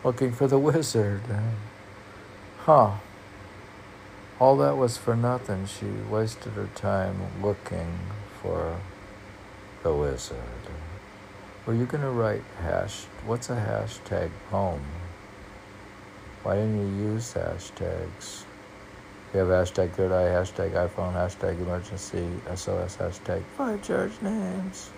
looking 0.03 0.33
for 0.33 0.47
the 0.47 0.59
wizard. 0.69 1.21
Huh. 2.59 2.95
All 4.39 4.57
that 4.57 4.75
was 4.75 4.97
for 4.97 5.15
nothing. 5.15 5.67
She 5.67 5.85
wasted 6.09 6.53
her 6.53 6.69
time 6.75 7.15
looking 7.41 7.97
for 8.41 8.77
the 9.83 9.93
wizard. 9.93 10.37
Were 11.65 11.73
you 11.73 11.85
going 11.85 12.03
to 12.03 12.09
write 12.09 12.43
hash? 12.59 13.05
What's 13.25 13.49
a 13.49 13.55
hashtag 13.55 14.31
poem? 14.49 14.83
Why 16.43 16.55
didn't 16.55 16.97
you 16.97 17.13
use 17.13 17.33
hashtags? 17.33 18.43
We 19.33 19.39
have 19.39 19.47
hashtag 19.47 19.93
third 19.93 20.11
eye, 20.11 20.29
hashtag 20.29 20.73
iPhone, 20.73 21.13
hashtag 21.13 21.59
emergency, 21.59 22.29
SOS, 22.53 22.97
hashtag 22.97 23.41
fire 23.57 23.79
charge 23.79 24.11
names, 24.21 24.91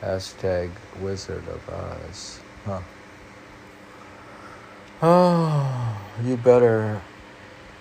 hashtag 0.00 0.70
Wizard 1.02 1.44
of 1.48 1.68
Oz. 1.68 2.40
Huh. 2.64 2.80
Oh, 5.02 6.00
you 6.24 6.38
better, 6.38 6.98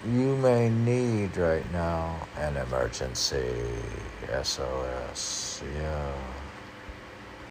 you 0.06 0.36
may 0.36 0.70
need 0.70 1.38
right 1.38 1.72
now 1.72 2.28
an 2.36 2.58
emergency 2.58 3.56
SOS. 4.44 5.64
Yeah. 5.74 6.14